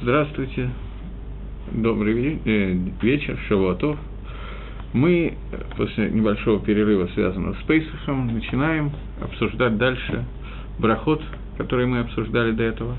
Здравствуйте. 0.00 0.70
Добрый 1.72 2.38
э, 2.44 2.72
вечер, 3.02 3.36
Шавуатов. 3.48 3.98
Мы 4.92 5.34
после 5.76 6.08
небольшого 6.10 6.60
перерыва, 6.60 7.08
связанного 7.14 7.54
с 7.54 7.66
Пейсахом, 7.66 8.32
начинаем 8.32 8.92
обсуждать 9.20 9.76
дальше 9.76 10.24
брахот, 10.78 11.20
который 11.56 11.86
мы 11.86 11.98
обсуждали 11.98 12.52
до 12.52 12.62
этого. 12.62 12.96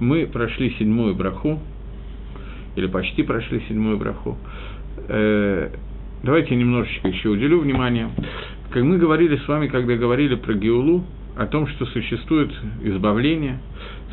Мы 0.00 0.26
прошли 0.26 0.74
седьмую 0.76 1.14
браху, 1.14 1.60
или 2.74 2.88
почти 2.88 3.22
прошли 3.22 3.60
седьмую 3.68 3.96
браху. 3.96 4.36
Э, 5.06 5.70
давайте 6.24 6.56
немножечко 6.56 7.06
еще 7.06 7.28
уделю 7.28 7.60
внимание. 7.60 8.08
Как 8.70 8.82
мы 8.82 8.98
говорили 8.98 9.36
с 9.36 9.46
вами, 9.46 9.68
когда 9.68 9.94
говорили 9.94 10.34
про 10.34 10.54
Геулу, 10.54 11.04
о 11.36 11.46
том, 11.46 11.66
что 11.68 11.86
существует 11.86 12.50
избавление, 12.82 13.60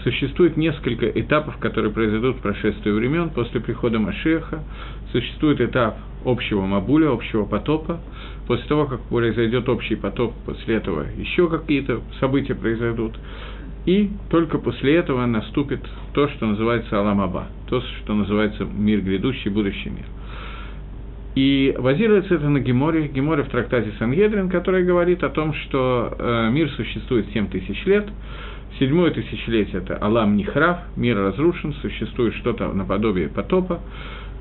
существует 0.04 0.58
несколько 0.58 1.08
этапов, 1.08 1.58
которые 1.58 1.92
произойдут 1.92 2.38
в 2.38 2.42
прошествии 2.42 2.92
времен 2.92 3.30
после 3.30 3.60
прихода 3.60 4.00
Машеха, 4.00 4.64
существует 5.12 5.60
этап 5.62 5.98
общего 6.26 6.66
Мабуля, 6.66 7.12
общего 7.12 7.46
потопа, 7.46 8.00
после 8.48 8.66
того, 8.68 8.86
как 8.86 9.02
произойдет 9.04 9.68
общий 9.70 9.96
потоп, 9.96 10.34
после 10.46 10.76
этого 10.76 11.06
еще 11.18 11.50
какие-то 11.50 12.02
события 12.20 12.56
произойдут, 12.56 13.18
и 13.86 14.10
только 14.30 14.58
после 14.58 14.96
этого 14.96 15.26
наступит 15.26 15.82
то, 16.14 16.28
что 16.30 16.46
называется 16.46 17.00
Аламаба, 17.00 17.48
то, 17.68 17.82
что 17.82 18.14
называется 18.14 18.66
мир 18.66 19.02
грядущий, 19.02 19.50
будущий 19.50 19.90
мир. 19.90 20.06
И 21.38 21.72
базируется 21.78 22.34
это 22.34 22.50
на 22.50 22.60
Геморе, 22.60 23.10
Геморе 23.10 23.44
в 23.44 23.50
трактате 23.50 23.94
Сангедрин, 24.00 24.50
который 24.50 24.84
говорит 24.84 25.24
о 25.24 25.30
том, 25.30 25.54
что 25.54 26.16
э, 26.18 26.50
мир 26.52 26.68
существует 26.72 27.28
7 27.32 27.50
тысяч 27.50 27.86
лет, 27.86 28.08
седьмое 28.80 29.12
тысячелетие– 29.12 29.82
это 29.84 30.04
Алам 30.04 30.36
Нихрав, 30.36 30.80
мир 30.96 31.16
разрушен, 31.16 31.76
существует 31.76 32.34
что-то 32.38 32.74
наподобие 32.74 33.30
потопа, 33.30 33.82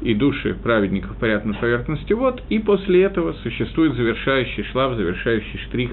и 0.01 0.15
души 0.15 0.55
праведников 0.55 1.19
парят 1.19 1.45
на 1.45 1.53
поверхности. 1.53 2.15
Вод, 2.15 2.43
и 2.49 2.61
после 2.61 3.03
этого 3.03 3.35
существует 3.43 3.93
завершающий 3.93 4.65
шлав, 4.73 4.97
завершающий 4.97 5.59
штрих. 5.67 5.91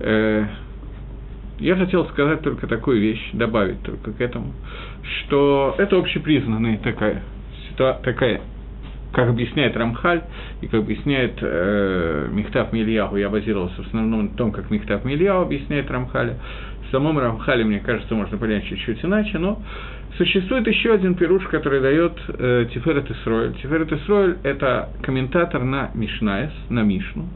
Э, 0.00 0.46
я 1.60 1.76
хотел 1.76 2.04
сказать 2.06 2.42
только 2.42 2.66
такую 2.66 3.00
вещь, 3.00 3.24
добавить 3.34 3.84
только 3.84 4.10
к 4.10 4.20
этому, 4.20 4.52
что 5.04 5.76
это 5.78 5.96
общепризнанная 5.96 6.78
такая, 6.78 7.22
такая 7.76 8.40
как 9.12 9.28
объясняет 9.28 9.76
Рамхаль, 9.76 10.22
и 10.60 10.66
как 10.66 10.80
объясняет 10.80 11.38
э, 11.40 12.28
Михтав 12.30 12.72
Мильяу, 12.72 13.16
я 13.16 13.28
базировался 13.28 13.82
в 13.82 13.86
основном 13.86 14.26
на 14.26 14.36
том, 14.36 14.52
как 14.52 14.70
Михтав 14.70 15.04
Мильяу 15.04 15.42
объясняет 15.42 15.90
Рамхаля. 15.90 16.36
В 16.86 16.90
самом 16.90 17.18
Рамхале, 17.18 17.64
мне 17.64 17.80
кажется, 17.80 18.14
можно 18.14 18.38
понять 18.38 18.64
чуть-чуть 18.66 19.04
иначе, 19.04 19.38
но 19.38 19.60
существует 20.16 20.66
еще 20.66 20.92
один 20.92 21.14
пируш, 21.14 21.44
который 21.44 21.80
дает 21.80 22.12
э, 22.28 22.66
Тиферет 22.72 23.10
Исроэль. 23.10 23.54
Тиферет 23.54 23.92
Исроэль– 23.92 24.38
это 24.42 24.90
комментатор 25.02 25.62
на 25.64 25.90
Мишнаес, 25.94 26.52
на 26.70 26.82
Мишну, 26.82 27.28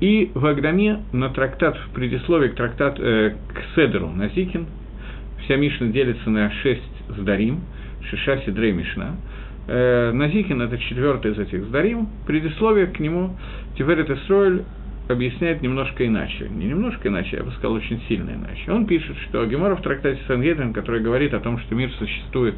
и 0.00 0.30
в 0.34 0.44
Агдаме 0.46 1.00
на 1.12 1.30
трактат, 1.30 1.76
в 1.76 1.90
предисловии 1.90 2.48
к 2.48 2.54
трактат, 2.54 2.98
э, 2.98 3.34
к 3.48 3.74
Седеру 3.74 4.08
на 4.08 4.28
Зикин, 4.28 4.66
вся 5.44 5.56
Мишна 5.56 5.88
делится 5.88 6.28
на 6.30 6.50
шесть 6.62 6.82
сдарим, 7.08 7.60
Шиша 8.10 8.38
Сидрей 8.44 8.72
Мишна– 8.72 9.16
Э, 9.68 10.12
Назикин– 10.12 10.62
это 10.62 10.78
четвертый 10.78 11.32
из 11.32 11.38
этих 11.38 11.64
сдарим, 11.64 12.08
предисловие 12.26 12.86
к 12.86 12.98
нему 12.98 13.36
Тиферет 13.76 14.08
Исроэль 14.08 14.64
объясняет 15.08 15.60
немножко 15.60 16.06
иначе. 16.06 16.48
Не 16.48 16.66
немножко 16.66 17.08
иначе, 17.08 17.36
я 17.36 17.42
бы 17.42 17.50
сказал, 17.52 17.72
очень 17.72 18.00
сильно 18.08 18.30
иначе. 18.30 18.70
Он 18.72 18.86
пишет, 18.86 19.16
что 19.28 19.44
Гемора 19.44 19.76
в 19.76 19.82
трактате 19.82 20.20
Сангедрин, 20.26 20.72
который 20.72 21.02
говорит 21.02 21.34
о 21.34 21.40
том, 21.40 21.58
что 21.58 21.74
мир 21.74 21.90
существует 21.98 22.54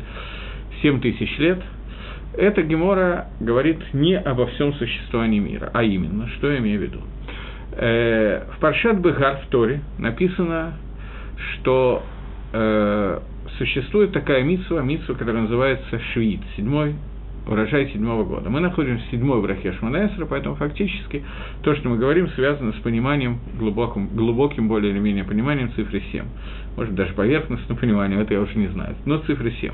7 0.83 1.01
тысяч 1.01 1.37
лет, 1.39 1.61
эта 2.39 2.63
Гемора 2.63 3.27
говорит 3.41 3.79
не 3.93 4.17
обо 4.17 4.47
всем 4.47 4.73
существовании 4.75 5.41
мира, 5.41 5.71
а 5.75 5.83
именно, 5.83 6.29
что 6.39 6.51
я 6.51 6.59
имею 6.59 6.79
в 6.79 6.83
виду. 6.83 7.01
Э, 7.73 8.45
в 8.57 8.61
Паршат 8.61 8.99
Бегар 8.99 9.39
в 9.39 9.47
Торе 9.51 9.81
написано, 9.99 10.75
что 11.55 12.05
э, 12.53 13.21
существует 13.59 14.13
такая 14.13 14.43
митсва, 14.43 14.83
митсва, 14.83 15.15
которая 15.15 15.43
называется 15.43 16.01
Швид, 16.13 16.41
седьмой 16.57 16.95
урожай 17.47 17.91
седьмого 17.93 18.25
года. 18.25 18.51
Мы 18.51 18.61
находимся 18.61 19.05
в 19.07 19.11
седьмой 19.11 19.41
брахе 19.43 19.73
Шманесра, 19.73 20.27
поэтому 20.27 20.55
фактически 20.57 21.25
то, 21.63 21.75
что 21.75 21.89
мы 21.89 21.99
говорим, 21.99 22.29
связано 22.31 22.73
с 22.73 22.77
пониманием, 22.77 23.41
глубоким, 23.59 24.09
глубоким 24.09 24.69
более 24.69 24.93
или 24.93 24.99
менее 24.99 25.25
пониманием 25.25 25.73
цифры 25.75 26.03
7. 26.13 26.25
Может, 26.77 26.95
даже 26.95 27.13
поверхностным 27.15 27.77
пониманием, 27.77 28.21
это 28.21 28.35
я 28.35 28.41
уже 28.41 28.57
не 28.57 28.69
знаю, 28.69 28.95
но 29.05 29.19
цифры 29.19 29.51
7. 29.51 29.73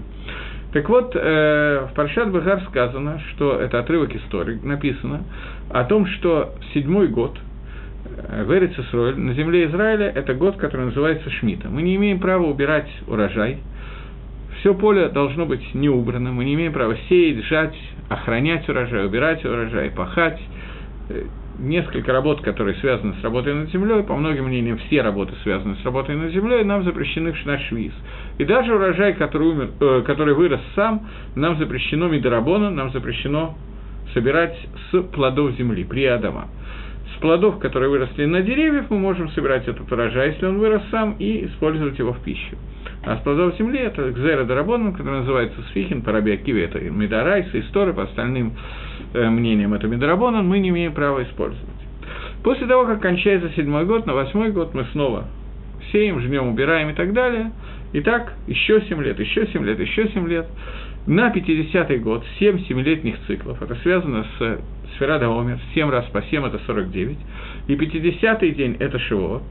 Так 0.72 0.88
вот, 0.88 1.14
э, 1.14 1.88
в 1.90 1.94
Паршат 1.94 2.30
Багар 2.30 2.62
сказано, 2.68 3.20
что 3.30 3.58
это 3.60 3.78
отрывок 3.78 4.14
истории, 4.14 4.58
написано 4.62 5.24
о 5.70 5.84
том, 5.84 6.06
что 6.06 6.54
седьмой 6.72 7.08
год– 7.08 7.38
в 8.44 8.52
Эрицесроль, 8.52 9.18
на 9.18 9.34
земле 9.34 9.66
Израиля, 9.66 10.12
это 10.14 10.34
год, 10.34 10.56
который 10.56 10.86
называется 10.86 11.30
Шмита. 11.30 11.68
Мы 11.68 11.82
не 11.82 11.96
имеем 11.96 12.20
права 12.20 12.44
убирать 12.46 12.88
урожай. 13.06 13.58
Все 14.60 14.74
поле 14.74 15.08
должно 15.08 15.46
быть 15.46 15.74
не 15.74 15.88
убрано. 15.88 16.32
Мы 16.32 16.44
не 16.44 16.54
имеем 16.54 16.72
права 16.72 16.96
сеять, 17.08 17.44
жать, 17.44 17.76
охранять 18.08 18.68
урожай, 18.68 19.06
убирать 19.06 19.44
урожай, 19.44 19.90
пахать. 19.90 20.40
Э, 21.08 21.24
несколько 21.58 22.12
работ, 22.12 22.42
которые 22.42 22.76
связаны 22.76 23.14
с 23.20 23.24
работой 23.24 23.54
над 23.54 23.70
землей, 23.70 24.02
по 24.02 24.14
многим 24.16 24.46
мнениям, 24.46 24.78
все 24.78 25.02
работы 25.02 25.32
связаны 25.42 25.76
с 25.76 25.84
работой 25.84 26.16
над 26.16 26.32
землей, 26.32 26.64
нам 26.64 26.84
запрещены 26.84 27.32
в 27.32 27.36
швиз. 27.36 27.92
И 28.38 28.44
даже 28.44 28.74
урожай, 28.74 29.14
который, 29.14 29.48
умер, 29.48 29.70
э, 29.80 30.02
который 30.06 30.34
вырос 30.34 30.60
сам, 30.74 31.06
нам 31.34 31.58
запрещено 31.58 32.08
медорабона, 32.08 32.70
нам 32.70 32.90
запрещено 32.92 33.56
собирать 34.14 34.56
с 34.90 35.02
плодов 35.02 35.52
земли, 35.56 35.84
при 35.84 36.04
Адама 36.06 36.48
с 37.16 37.20
плодов, 37.20 37.58
которые 37.58 37.88
выросли 37.88 38.26
на 38.26 38.42
деревьях, 38.42 38.86
мы 38.90 38.98
можем 38.98 39.30
собирать 39.30 39.66
этот 39.66 39.90
урожай, 39.90 40.32
если 40.32 40.46
он 40.46 40.58
вырос 40.58 40.82
сам, 40.90 41.16
и 41.18 41.46
использовать 41.46 41.98
его 41.98 42.12
в 42.12 42.20
пищу. 42.20 42.56
А 43.04 43.16
с 43.16 43.20
плодов 43.20 43.56
земли 43.56 43.78
это 43.78 44.10
Гзера 44.10 44.44
Дарабоном, 44.44 44.92
который 44.92 45.20
называется 45.20 45.60
Сфихин, 45.70 46.02
Параби 46.02 46.32
Акиви, 46.32 46.62
это 46.62 46.78
Медарайс, 46.80 47.46
История, 47.54 47.92
по 47.92 48.02
остальным 48.02 48.52
э, 49.14 49.30
мнениям 49.30 49.74
это 49.74 49.86
Медарабонан, 49.86 50.46
мы 50.46 50.58
не 50.58 50.68
имеем 50.68 50.92
права 50.92 51.22
использовать. 51.22 51.64
После 52.42 52.66
того, 52.66 52.86
как 52.86 53.00
кончается 53.00 53.50
седьмой 53.56 53.86
год, 53.86 54.06
на 54.06 54.14
восьмой 54.14 54.52
год 54.52 54.74
мы 54.74 54.84
снова 54.92 55.26
сеем, 55.92 56.20
жнем, 56.20 56.48
убираем 56.48 56.90
и 56.90 56.94
так 56.94 57.12
далее. 57.12 57.52
И 57.92 58.00
так 58.00 58.34
еще 58.46 58.82
семь 58.88 59.02
лет, 59.02 59.18
еще 59.18 59.46
семь 59.52 59.64
лет, 59.64 59.78
еще 59.80 60.08
семь 60.08 60.28
лет. 60.28 60.46
На 61.06 61.30
50-й 61.30 61.98
год 61.98 62.24
7 62.40 62.66
семилетних 62.66 63.14
циклов, 63.28 63.62
это 63.62 63.76
связано 63.76 64.26
с 64.38 64.58
Сферада 64.94 65.26
Омер, 65.26 65.58
7 65.74 65.90
раз 65.90 66.04
по 66.06 66.22
7 66.22 66.46
это 66.46 66.58
49, 66.66 67.18
и 67.68 67.74
50-й 67.74 68.50
день 68.52 68.76
это 68.78 68.98
Шиво, 68.98 69.42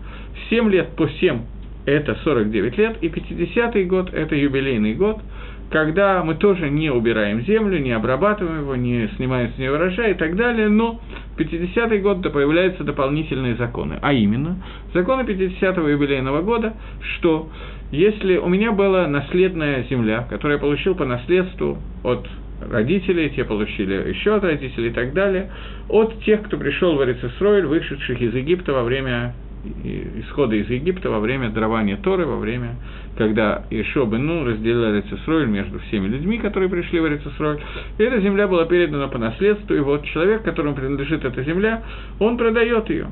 7 0.50 0.69
лет 0.69 0.96
по 0.96 1.07
7 1.07 1.40
это 1.85 2.16
49 2.23 2.78
лет, 2.78 2.97
и 3.01 3.07
50-й 3.07 3.84
год 3.85 4.13
это 4.13 4.35
юбилейный 4.35 4.96
год, 4.96 5.22
когда 5.69 6.23
мы 6.23 6.35
тоже 6.35 6.69
не 6.69 6.91
убираем 6.91 7.41
землю, 7.41 7.79
не 7.79 7.91
обрабатываем 7.91 8.62
его, 8.62 8.75
не 8.75 9.07
снимаем 9.18 9.51
с 9.53 9.57
нее 9.57 9.73
урожай 9.73 10.12
и 10.12 10.13
так 10.13 10.35
далее, 10.35 10.69
но 10.69 11.00
в 11.35 11.40
50-й 11.40 12.00
год 12.00 12.22
появляются 12.31 12.84
дополнительные 12.84 13.56
законы, 13.56 14.00
а 14.02 14.13
именно 14.13 14.63
законы 14.94 15.22
50-го 15.22 15.88
юбилейного 15.88 16.41
года, 16.41 16.73
что 17.17 17.50
если 17.91 18.38
у 18.38 18.47
меня 18.47 18.72
была 18.72 19.07
наследная 19.07 19.84
земля, 19.90 20.25
которую 20.29 20.57
я 20.57 20.62
получил 20.62 20.96
по 20.96 21.06
наследству 21.06 21.78
от 22.03 22.28
родителей, 22.61 23.29
те 23.29 23.43
получили 23.43 24.09
еще 24.09 24.35
от 24.35 24.43
родителей 24.43 24.89
и 24.89 24.93
так 24.93 25.13
далее, 25.13 25.51
от 25.89 26.21
тех, 26.23 26.43
кто 26.43 26.57
пришел 26.57 26.95
в 26.95 27.03
Эрицесройль, 27.03 27.66
вышедших 27.66 28.21
из 28.21 28.33
Египта 28.33 28.73
во 28.73 28.83
время 28.83 29.33
исхода 30.19 30.55
из 30.55 30.69
Египта, 30.69 31.09
во 31.09 31.19
время 31.19 31.49
дарования 31.49 31.97
Торы, 31.97 32.25
во 32.25 32.38
время, 32.38 32.75
когда 33.17 33.63
Ишо 33.71 34.05
бен 34.05 34.25
Нун 34.25 34.47
разделил 34.47 34.85
Эрицесройль 34.91 35.47
между 35.47 35.79
всеми 35.79 36.07
людьми, 36.07 36.37
которые 36.37 36.69
пришли 36.69 36.99
в 36.99 37.07
Эрицесройль. 37.07 37.59
И 37.97 38.03
эта 38.03 38.19
земля 38.22 38.47
была 38.47 38.66
передана 38.66 39.07
по 39.07 39.17
наследству, 39.17 39.75
и 39.75 39.79
вот 39.79 40.05
человек, 40.05 40.43
которому 40.43 40.75
принадлежит 40.75 41.25
эта 41.25 41.43
земля, 41.43 41.84
он 42.19 42.37
продает 42.37 42.90
ее 42.90 43.07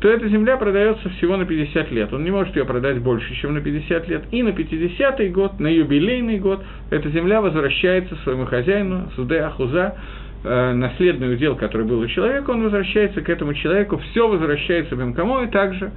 то 0.00 0.08
эта 0.08 0.28
земля 0.28 0.56
продается 0.56 1.08
всего 1.10 1.36
на 1.36 1.46
50 1.46 1.90
лет. 1.90 2.12
Он 2.12 2.22
не 2.22 2.30
может 2.30 2.54
ее 2.54 2.64
продать 2.64 2.98
больше, 2.98 3.34
чем 3.36 3.54
на 3.54 3.60
50 3.60 4.08
лет. 4.08 4.24
И 4.30 4.42
на 4.42 4.50
50-й 4.50 5.28
год, 5.28 5.58
на 5.58 5.68
юбилейный 5.68 6.38
год, 6.38 6.62
эта 6.90 7.08
земля 7.10 7.40
возвращается 7.40 8.14
своему 8.16 8.44
хозяину, 8.44 9.10
Суде 9.16 9.40
Ахуза, 9.40 9.96
э, 10.44 10.72
наследный 10.74 11.32
удел, 11.32 11.56
который 11.56 11.86
был 11.86 12.00
у 12.00 12.06
человека, 12.06 12.50
он 12.50 12.62
возвращается 12.62 13.22
к 13.22 13.28
этому 13.30 13.54
человеку, 13.54 13.98
все 14.10 14.28
возвращается 14.28 14.94
в 14.94 14.98
Бемкамо, 14.98 15.44
и 15.44 15.46
также 15.48 15.90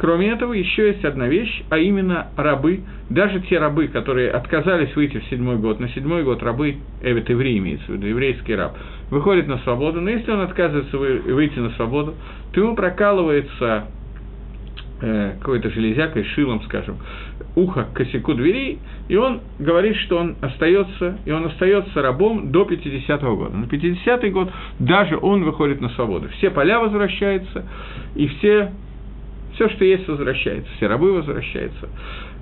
Кроме 0.00 0.30
этого, 0.30 0.54
еще 0.54 0.86
есть 0.86 1.04
одна 1.04 1.28
вещь, 1.28 1.62
а 1.68 1.76
именно 1.76 2.28
рабы, 2.34 2.80
даже 3.10 3.38
те 3.40 3.58
рабы, 3.58 3.88
которые 3.88 4.30
отказались 4.30 4.96
выйти 4.96 5.18
в 5.18 5.24
седьмой 5.24 5.58
год, 5.58 5.78
на 5.78 5.90
седьмой 5.90 6.22
год 6.22 6.42
рабы, 6.42 6.76
эвет 7.02 7.28
еврей 7.28 7.58
имеется 7.58 7.84
в 7.84 7.96
виду, 7.96 8.06
еврейский 8.06 8.54
раб, 8.54 8.78
выходит 9.10 9.46
на 9.46 9.58
свободу, 9.58 10.00
но 10.00 10.08
если 10.08 10.30
он 10.30 10.40
отказывается 10.40 10.96
выйти 10.96 11.58
на 11.58 11.68
свободу, 11.72 12.14
то 12.50 12.60
ему 12.62 12.76
прокалывается 12.76 13.88
э, 15.02 15.32
какой-то 15.38 15.68
железякой, 15.68 16.24
шилом, 16.24 16.62
скажем, 16.62 16.96
ухо 17.54 17.84
к 17.84 17.92
косяку 17.92 18.32
двери, 18.32 18.78
и 19.08 19.16
он 19.16 19.40
говорит, 19.58 19.96
что 19.96 20.16
он 20.16 20.36
остается, 20.40 21.18
и 21.26 21.30
он 21.30 21.44
остается 21.44 22.00
рабом 22.00 22.50
до 22.50 22.62
50-го 22.62 23.36
года. 23.36 23.54
На 23.54 23.64
50-й 23.66 24.30
год 24.30 24.50
даже 24.78 25.18
он 25.20 25.44
выходит 25.44 25.82
на 25.82 25.90
свободу. 25.90 26.30
Все 26.38 26.48
поля 26.48 26.80
возвращаются, 26.80 27.66
и 28.14 28.28
все, 28.28 28.72
все, 29.54 29.68
что 29.68 29.84
есть, 29.84 30.06
возвращается, 30.08 30.70
все 30.76 30.86
рабы 30.86 31.12
возвращаются. 31.12 31.88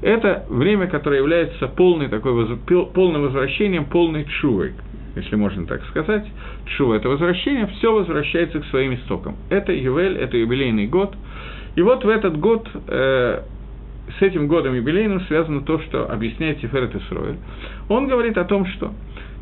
Это 0.03 0.45
время, 0.49 0.87
которое 0.87 1.19
является 1.19 1.69
полной 1.69 2.09
такой, 2.09 2.57
полным 2.95 3.23
возвращением, 3.23 3.87
полной 3.87 4.25
чувой, 4.41 4.73
если 5.17 5.37
можно 5.37 5.67
так 5.67 5.85
сказать. 5.87 6.27
Чува– 6.77 6.95
это 6.97 7.09
возвращение, 7.09 7.67
все 7.79 7.93
возвращается 7.93 8.61
к 8.61 8.65
своим 8.67 8.95
истокам. 8.95 9.37
Это 9.51 9.73
Ювель, 9.73 10.17
это 10.17 10.37
юбилейный 10.37 10.87
год. 10.87 11.15
И 11.75 11.83
вот 11.83 12.05
в 12.05 12.09
этот 12.09 12.39
год 12.39 12.69
э, 12.89 13.43
с 14.19 14.23
этим 14.23 14.49
годом 14.49 14.75
юбилейным 14.75 15.21
связано 15.23 15.63
то, 15.63 15.81
что 15.81 16.11
объясняет 16.11 16.61
Тиферет 16.61 16.95
Исроэль. 16.95 17.37
Он 17.89 18.09
говорит 18.09 18.39
о 18.39 18.45
том, 18.45 18.67
что 18.67 18.93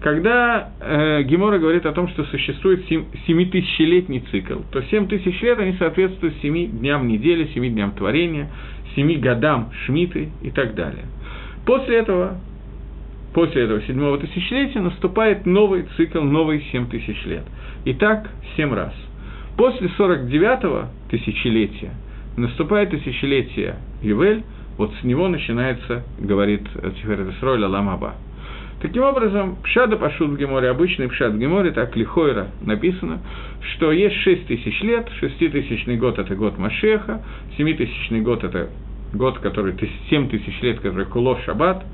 когда 0.06 0.68
э, 0.78 1.24
Гемора 1.24 1.58
говорит 1.58 1.84
о 1.84 1.90
том, 1.90 2.06
что 2.06 2.22
существует 2.26 2.86
семитысячелетний 3.26 4.20
цикл, 4.30 4.60
то 4.70 4.80
семь 4.82 5.08
тысяч 5.08 5.42
лет, 5.42 5.58
они 5.58 5.72
соответствуют 5.80 6.36
семи 6.42 6.68
дням 6.68 7.08
недели, 7.08 7.50
семи 7.52 7.70
дням 7.70 7.90
творения, 7.90 8.48
семи 8.94 9.16
годам 9.16 9.72
Шмиты 9.84 10.28
и 10.42 10.52
так 10.52 10.76
далее. 10.76 11.06
После 11.64 11.96
этого, 11.96 12.38
после 13.34 13.62
этого 13.62 13.82
седьмого 13.82 14.18
тысячелетия 14.18 14.78
наступает 14.78 15.44
новый 15.44 15.86
цикл, 15.96 16.20
новые 16.20 16.62
семь 16.70 16.88
тысяч 16.88 17.24
лет. 17.24 17.42
И 17.84 17.92
так 17.92 18.30
семь 18.56 18.72
раз. 18.72 18.94
После 19.56 19.88
49-го 19.88 20.84
тысячелетия 21.10 21.90
наступает 22.36 22.90
тысячелетие 22.90 23.74
Ювель, 24.02 24.44
вот 24.78 24.92
с 25.00 25.02
него 25.02 25.26
начинается, 25.26 26.04
говорит 26.20 26.62
Тиферет 27.02 27.34
Исроль 27.34 27.64
Аламаба. 27.64 28.14
Таким 28.86 29.02
образом, 29.02 29.56
Пшада 29.64 29.96
Пашут 29.96 30.30
в 30.30 30.36
Геморе, 30.36 30.68
обычный 30.68 31.08
Пшад 31.08 31.32
в 31.32 31.38
Геморе, 31.38 31.72
так 31.72 31.96
Лихойра 31.96 32.50
написано, 32.64 33.18
что 33.74 33.90
есть 33.90 34.14
шесть 34.18 34.46
тысяч 34.46 34.80
лет, 34.80 35.08
шеститысячный 35.18 35.96
год– 35.96 36.18
это 36.20 36.36
год 36.36 36.56
Машеха, 36.56 37.20
семитысячный 37.58 38.20
год– 38.20 38.44
это 38.44 38.68
год, 39.12 39.40
который 39.40 39.74
семь 40.08 40.28
тысяч 40.28 40.62
лет, 40.62 40.78
который 40.78 41.06
Кулов 41.06 41.40
Шаббат, 41.44 41.84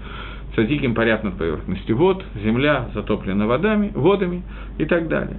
Цадиким 0.54 0.94
парят 0.94 1.24
над 1.24 1.38
поверхностью 1.38 1.96
вод, 1.96 2.22
земля 2.44 2.90
затоплена 2.92 3.46
водами, 3.46 3.90
водами 3.94 4.42
и 4.76 4.84
так 4.84 5.08
далее. 5.08 5.38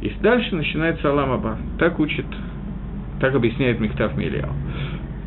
И 0.00 0.10
дальше 0.22 0.56
начинается 0.56 1.10
Аламаба. 1.10 1.58
Так 1.78 2.00
учит, 2.00 2.24
так 3.20 3.34
объясняет 3.34 3.80
Михтав 3.80 4.16
Мильяу. 4.16 4.48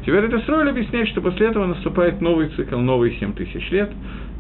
Теперь 0.04 0.24
это 0.24 0.40
Исроиль 0.40 0.70
объясняет, 0.70 1.10
что 1.10 1.22
после 1.22 1.48
этого 1.48 1.66
наступает 1.66 2.22
новый 2.22 2.48
цикл, 2.56 2.78
новые 2.78 3.20
семь 3.20 3.34
тысяч 3.34 3.70
лет. 3.72 3.92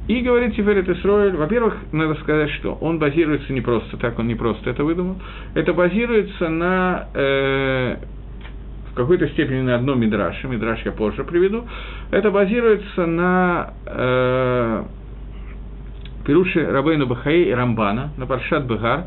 И 0.07 0.21
говорит 0.21 0.55
теперь 0.55 0.77
это 0.77 0.93
Исроиль, 0.93 1.35
во-первых, 1.35 1.75
надо 1.91 2.15
сказать, 2.21 2.49
что 2.51 2.73
он 2.75 2.97
базируется 2.97 3.51
не 3.51 3.59
просто 3.59 3.97
так, 3.97 4.17
он 4.19 4.27
не 4.27 4.35
просто 4.35 4.69
это 4.69 4.85
выдумал, 4.85 5.17
это 5.53 5.73
базируется 5.73 6.47
на 6.47 7.07
э, 7.13 7.97
в 8.91 8.95
какой-то 8.95 9.27
степени 9.29 9.61
на 9.61 9.75
одном 9.75 9.99
мидраше, 9.99 10.47
мидраш 10.47 10.79
я 10.85 10.93
позже 10.93 11.25
приведу, 11.25 11.65
это 12.11 12.31
базируется 12.31 13.05
на 13.05 13.73
э, 13.85 14.83
Пируше 16.25 16.65
Рабейну 16.65 17.05
Бахаи 17.05 17.49
и 17.49 17.51
Рамбана, 17.51 18.11
на 18.17 18.25
Паршат 18.25 18.63
Бегар. 18.63 19.05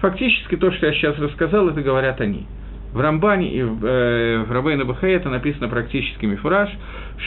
Фактически 0.00 0.56
то, 0.56 0.72
что 0.72 0.86
я 0.86 0.92
сейчас 0.94 1.18
рассказал, 1.18 1.68
это 1.68 1.82
говорят 1.82 2.18
они– 2.22 2.46
в 2.92 3.00
Рамбане 3.00 3.52
и 3.52 3.62
в, 3.62 3.84
э, 3.84 4.44
в 4.44 4.52
Рабейна 4.52 4.84
Бахае 4.84 5.14
это 5.14 5.28
написано 5.30 5.68
практически 5.68 6.26
мифураж, 6.26 6.70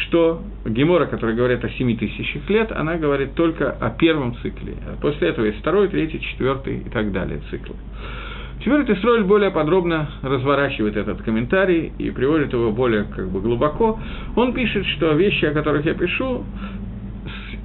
что 0.06 0.42
Гемора, 0.66 1.06
которая 1.06 1.36
говорит 1.36 1.64
о 1.64 1.70
7 1.70 1.98
тысячах 1.98 2.50
лет, 2.50 2.72
она 2.72 2.96
говорит 2.96 3.34
только 3.36 3.72
о 3.72 3.90
первом 3.92 4.36
цикле. 4.38 4.76
После 5.02 5.30
этого 5.30 5.46
есть 5.46 5.60
второй, 5.60 5.88
третий, 5.88 6.20
четвертый 6.20 6.80
и 6.80 6.90
так 6.90 7.12
далее 7.12 7.42
циклы. 7.50 7.76
Теперь 8.64 8.86
Тесроль 8.86 9.24
более 9.24 9.52
подробно 9.52 10.10
разворачивает 10.22 10.96
этот 10.96 11.22
комментарий 11.22 11.92
и 11.98 12.12
приводит 12.12 12.54
его 12.54 12.72
более 12.72 13.04
как 13.04 13.28
бы 13.30 13.42
глубоко. 13.42 14.00
Он 14.38 14.54
пишет, 14.54 14.86
что 14.86 15.12
вещи, 15.14 15.46
о 15.46 15.52
которых 15.52 15.86
я 15.86 15.94
пишу, 15.94 16.46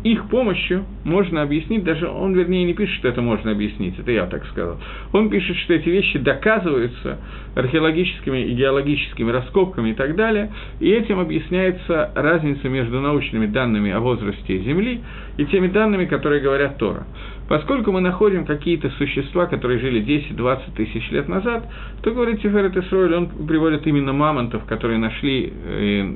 их 0.04 0.28
помощью 0.28 0.84
можно 1.04 1.42
объяснить, 1.42 1.84
даже 1.84 2.08
он, 2.08 2.34
вернее, 2.34 2.64
не 2.64 2.74
пишет, 2.74 2.94
что 2.96 3.08
это 3.08 3.20
можно 3.20 3.50
объяснить, 3.50 3.98
это 3.98 4.12
я 4.12 4.26
так 4.26 4.46
сказал. 4.46 4.78
Он 5.12 5.28
пишет, 5.28 5.56
что 5.56 5.74
эти 5.74 5.88
вещи 5.88 6.18
доказываются 6.18 7.18
археологическими 7.56 8.44
и 8.46 8.54
геологическими 8.54 9.30
раскопками 9.30 9.90
и 9.90 9.94
так 9.94 10.14
далее, 10.14 10.52
и 10.80 10.88
этим 10.88 11.18
объясняется 11.18 12.12
разница 12.14 12.68
между 12.68 13.00
научными 13.00 13.46
данными 13.46 13.90
о 13.90 14.00
возрасте 14.00 14.58
Земли 14.60 15.00
и 15.36 15.44
теми 15.46 15.68
данными, 15.68 16.04
которые 16.04 16.40
говорят 16.40 16.78
Тора. 16.78 17.06
Поскольку 17.48 17.92
мы 17.92 18.00
находим 18.00 18.44
какие-то 18.44 18.90
существа, 18.90 19.46
которые 19.46 19.78
жили 19.78 20.04
10-20 20.04 20.74
тысяч 20.76 21.10
лет 21.10 21.28
назад, 21.28 21.66
то, 22.02 22.10
говорит 22.10 22.42
Тиферет 22.42 22.76
Исроиль, 22.76 23.14
он 23.14 23.28
приводит 23.46 23.86
именно 23.86 24.12
мамонтов, 24.12 24.64
которые 24.66 24.98
нашли 24.98 25.50
э, 25.52 26.12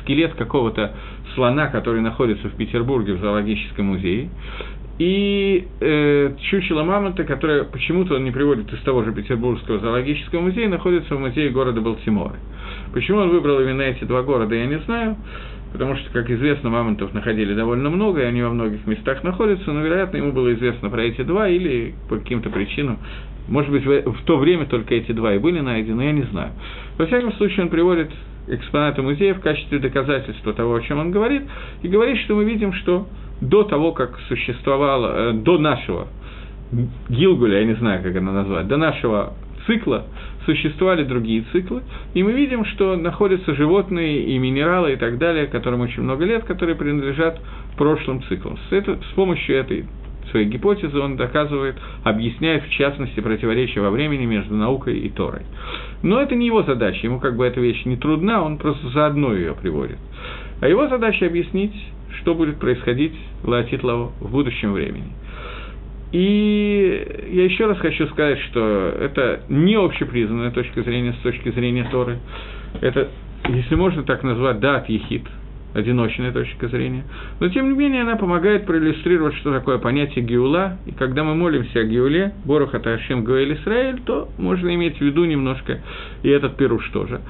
скелет 0.00 0.34
какого-то 0.34 0.94
слона, 1.34 1.66
который 1.66 2.00
находится 2.00 2.48
в 2.48 2.54
Петербурге 2.54 3.14
в 3.14 3.20
зоологическом 3.20 3.86
музее, 3.86 4.30
и 5.00 5.66
э, 5.80 6.34
чучело 6.50 6.84
мамонта, 6.84 7.24
которое 7.24 7.64
почему-то 7.64 8.14
он 8.14 8.24
не 8.24 8.30
приводит 8.30 8.72
из 8.72 8.80
того 8.82 9.02
же 9.02 9.12
Петербургского 9.12 9.80
зоологического 9.80 10.40
музея, 10.40 10.68
находится 10.68 11.16
в 11.16 11.20
музее 11.20 11.50
города 11.50 11.80
Балтимора. 11.80 12.36
Почему 12.92 13.18
он 13.18 13.30
выбрал 13.30 13.60
именно 13.60 13.82
эти 13.82 14.04
два 14.04 14.22
города, 14.22 14.54
я 14.54 14.66
не 14.66 14.78
знаю 14.80 15.16
потому 15.72 15.96
что, 15.96 16.10
как 16.12 16.30
известно, 16.30 16.70
мамонтов 16.70 17.14
находили 17.14 17.54
довольно 17.54 17.90
много, 17.90 18.22
и 18.22 18.24
они 18.24 18.42
во 18.42 18.50
многих 18.50 18.86
местах 18.86 19.22
находятся, 19.22 19.72
но, 19.72 19.80
вероятно, 19.80 20.16
ему 20.16 20.32
было 20.32 20.52
известно 20.54 20.90
про 20.90 21.02
эти 21.02 21.22
два, 21.22 21.48
или 21.48 21.94
по 22.08 22.16
каким-то 22.16 22.50
причинам, 22.50 22.98
может 23.48 23.70
быть, 23.70 23.84
в, 23.84 24.24
то 24.24 24.38
время 24.38 24.66
только 24.66 24.94
эти 24.94 25.12
два 25.12 25.34
и 25.34 25.38
были 25.38 25.60
найдены, 25.60 26.02
я 26.02 26.12
не 26.12 26.22
знаю. 26.22 26.52
Во 26.98 27.06
всяком 27.06 27.32
случае, 27.34 27.64
он 27.64 27.68
приводит 27.70 28.10
экспонаты 28.48 29.02
музея 29.02 29.34
в 29.34 29.40
качестве 29.40 29.78
доказательства 29.78 30.52
того, 30.52 30.74
о 30.74 30.80
чем 30.80 30.98
он 30.98 31.10
говорит, 31.10 31.42
и 31.82 31.88
говорит, 31.88 32.18
что 32.24 32.34
мы 32.34 32.44
видим, 32.44 32.72
что 32.72 33.06
до 33.40 33.64
того, 33.64 33.92
как 33.92 34.18
существовало, 34.28 35.30
э, 35.30 35.32
до 35.32 35.58
нашего 35.58 36.08
Гилгуля, 37.08 37.60
я 37.60 37.64
не 37.64 37.74
знаю, 37.74 38.02
как 38.02 38.12
это 38.12 38.20
назвать, 38.20 38.68
до 38.68 38.76
нашего 38.76 39.34
цикла 39.66 40.06
существовали 40.46 41.04
другие 41.04 41.44
циклы, 41.52 41.82
и 42.14 42.22
мы 42.22 42.32
видим, 42.32 42.64
что 42.64 42.96
находятся 42.96 43.54
животные 43.54 44.24
и 44.24 44.38
минералы 44.38 44.94
и 44.94 44.96
так 44.96 45.18
далее, 45.18 45.46
которым 45.46 45.80
очень 45.80 46.02
много 46.02 46.24
лет, 46.24 46.44
которые 46.44 46.76
принадлежат 46.76 47.40
прошлым 47.76 48.22
циклам. 48.24 48.58
С, 48.68 48.72
это, 48.72 48.98
с 49.10 49.14
помощью 49.14 49.56
этой 49.56 49.86
своей 50.30 50.46
гипотезы 50.46 50.98
он 50.98 51.16
доказывает, 51.16 51.76
объясняет 52.04 52.64
в 52.64 52.70
частности 52.70 53.20
противоречие 53.20 53.82
во 53.82 53.90
времени 53.90 54.26
между 54.26 54.54
наукой 54.54 54.98
и 54.98 55.08
Торой. 55.08 55.42
Но 56.02 56.20
это 56.20 56.34
не 56.34 56.46
его 56.46 56.62
задача, 56.62 57.06
ему 57.06 57.18
как 57.20 57.36
бы 57.36 57.44
эта 57.44 57.60
вещь 57.60 57.84
не 57.84 57.96
трудна, 57.96 58.42
он 58.42 58.58
просто 58.58 58.88
заодно 58.90 59.34
ее 59.34 59.54
приводит. 59.54 59.98
А 60.60 60.68
его 60.68 60.88
задача 60.88 61.26
объяснить, 61.26 61.74
что 62.20 62.34
будет 62.34 62.58
происходить 62.58 63.14
Лаотитлову 63.44 64.12
в 64.20 64.30
будущем 64.30 64.72
времени. 64.72 65.12
И 66.12 67.28
я 67.32 67.44
еще 67.44 67.66
раз 67.66 67.78
хочу 67.78 68.06
сказать, 68.08 68.38
что 68.50 68.94
это 69.00 69.42
не 69.48 69.76
общепризнанная 69.76 70.50
точка 70.50 70.82
зрения 70.82 71.12
с 71.12 71.22
точки 71.22 71.50
зрения 71.50 71.86
Торы. 71.90 72.18
Это, 72.80 73.08
если 73.48 73.76
можно 73.76 74.02
так 74.02 74.24
назвать, 74.24 74.58
дат 74.58 74.88
ехид, 74.88 75.22
одиночная 75.72 76.32
точка 76.32 76.68
зрения. 76.68 77.04
Но, 77.38 77.48
тем 77.48 77.70
не 77.70 77.78
менее, 77.78 78.02
она 78.02 78.16
помогает 78.16 78.66
проиллюстрировать, 78.66 79.36
что 79.36 79.52
такое 79.52 79.78
понятие 79.78 80.24
геула. 80.24 80.78
И 80.86 80.92
когда 80.92 81.22
мы 81.22 81.36
молимся 81.36 81.80
о 81.80 81.84
геуле, 81.84 82.34
Борух 82.44 82.74
Аташем 82.74 83.24
Гуэль 83.24 83.54
Исраэль, 83.54 84.00
то 84.00 84.28
можно 84.36 84.74
иметь 84.74 84.98
в 84.98 85.00
виду 85.00 85.24
немножко 85.24 85.78
и 86.22 86.28
этот 86.28 86.56
пируш 86.56 86.88
тоже. 86.88 87.20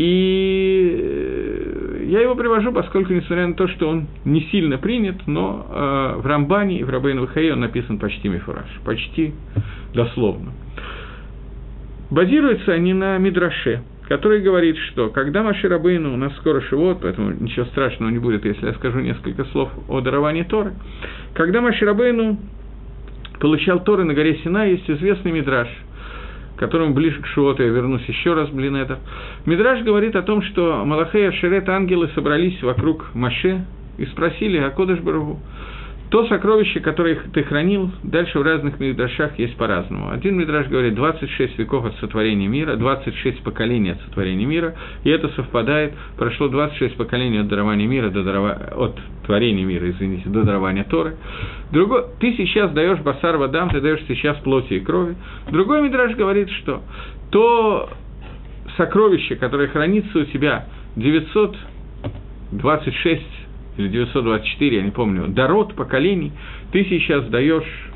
И 0.00 0.96
э, 0.98 2.04
я 2.06 2.22
его 2.22 2.34
привожу, 2.34 2.72
поскольку, 2.72 3.12
несмотря 3.12 3.46
на 3.46 3.52
то, 3.52 3.68
что 3.68 3.86
он 3.86 4.06
не 4.24 4.40
сильно 4.50 4.78
принят, 4.78 5.26
но 5.26 5.66
э, 5.68 6.20
в 6.22 6.26
Рамбане 6.26 6.78
и 6.78 6.84
в 6.84 6.88
Рабейну 6.88 7.26
Вахае 7.26 7.52
он 7.52 7.60
написан 7.60 7.98
почти 7.98 8.30
мифураж, 8.30 8.64
почти 8.82 9.34
дословно. 9.92 10.52
Базируются 12.10 12.72
они 12.72 12.94
на 12.94 13.18
Мидраше, 13.18 13.82
который 14.08 14.40
говорит, 14.40 14.78
что 14.90 15.10
когда 15.10 15.42
Маши 15.42 15.68
Рабейну 15.68 16.14
у 16.14 16.16
нас 16.16 16.34
скоро 16.38 16.62
Шивот, 16.62 17.02
поэтому 17.02 17.32
ничего 17.32 17.66
страшного 17.66 18.08
не 18.08 18.18
будет, 18.18 18.46
если 18.46 18.68
я 18.68 18.72
скажу 18.72 19.00
несколько 19.00 19.44
слов 19.52 19.68
о 19.86 20.00
даровании 20.00 20.44
Торы, 20.44 20.72
когда 21.34 21.60
Маши 21.60 21.84
Рабейну 21.84 22.38
получал 23.38 23.84
Торы 23.84 24.04
на 24.04 24.14
горе 24.14 24.38
Сина, 24.38 24.66
есть 24.66 24.88
известный 24.88 25.32
Мидраш– 25.32 25.68
которому 26.60 26.92
ближе 26.92 27.20
к 27.22 27.26
Шуоту 27.26 27.62
я 27.62 27.70
вернусь 27.70 28.04
еще 28.06 28.34
раз, 28.34 28.50
блин, 28.50 28.76
это. 28.76 28.98
Мидраж 29.46 29.82
говорит 29.82 30.14
о 30.14 30.22
том, 30.22 30.42
что 30.42 30.84
Малахея 30.84 31.32
Шерет 31.32 31.66
ангелы 31.70 32.10
собрались 32.14 32.62
вокруг 32.62 33.14
Маше 33.14 33.64
и 33.96 34.04
спросили, 34.04 34.58
а 34.58 34.68
Кодыш 34.68 35.00
Барагу, 35.00 35.40
То 36.10 36.26
сокровище, 36.26 36.80
которое 36.80 37.16
ты 37.32 37.44
хранил, 37.44 37.88
дальше 38.02 38.40
в 38.40 38.42
разных 38.42 38.80
мидрашах 38.80 39.38
есть 39.38 39.56
по-разному. 39.56 40.10
Один 40.10 40.36
мидраш 40.36 40.66
говорит 40.66 40.96
26 40.96 41.56
веков 41.56 41.84
от 41.84 41.94
сотворения 41.98 42.48
мира, 42.48 42.74
26 42.74 43.44
поколений 43.44 43.90
от 43.90 44.00
сотворения 44.02 44.44
мира, 44.44 44.74
и 45.04 45.10
это 45.10 45.28
совпадает, 45.28 45.94
прошло 46.18 46.48
26 46.48 46.96
поколений 46.96 47.38
от 47.38 47.46
дарования 47.46 47.86
мира 47.86 48.10
до 48.10 48.24
дарова... 48.24 48.58
от 48.72 48.98
творения 49.24 49.64
мира, 49.64 49.88
извините, 49.88 50.28
до 50.28 50.42
дарования 50.42 50.82
Торы. 50.82 51.14
Другой, 51.70 52.06
ты 52.18 52.34
сейчас 52.36 52.72
даешь 52.72 52.98
басар 52.98 53.36
вадам, 53.36 53.70
ты 53.70 53.80
даешь 53.80 54.00
сейчас 54.08 54.36
плоти 54.38 54.74
и 54.74 54.80
крови. 54.80 55.14
Другой 55.52 55.80
мидраш 55.82 56.16
говорит, 56.16 56.50
что 56.50 56.82
то 57.30 57.88
сокровище, 58.76 59.36
которое 59.36 59.68
хранится 59.68 60.18
у 60.18 60.24
тебя 60.24 60.66
926 60.96 63.22
или 63.80 63.88
924, 63.88 64.76
я 64.76 64.82
не 64.82 64.90
помню, 64.90 65.28
дород 65.28 65.74
поколений, 65.74 66.32
ты 66.72 66.84
сейчас 66.84 67.24
даешь 67.26 67.90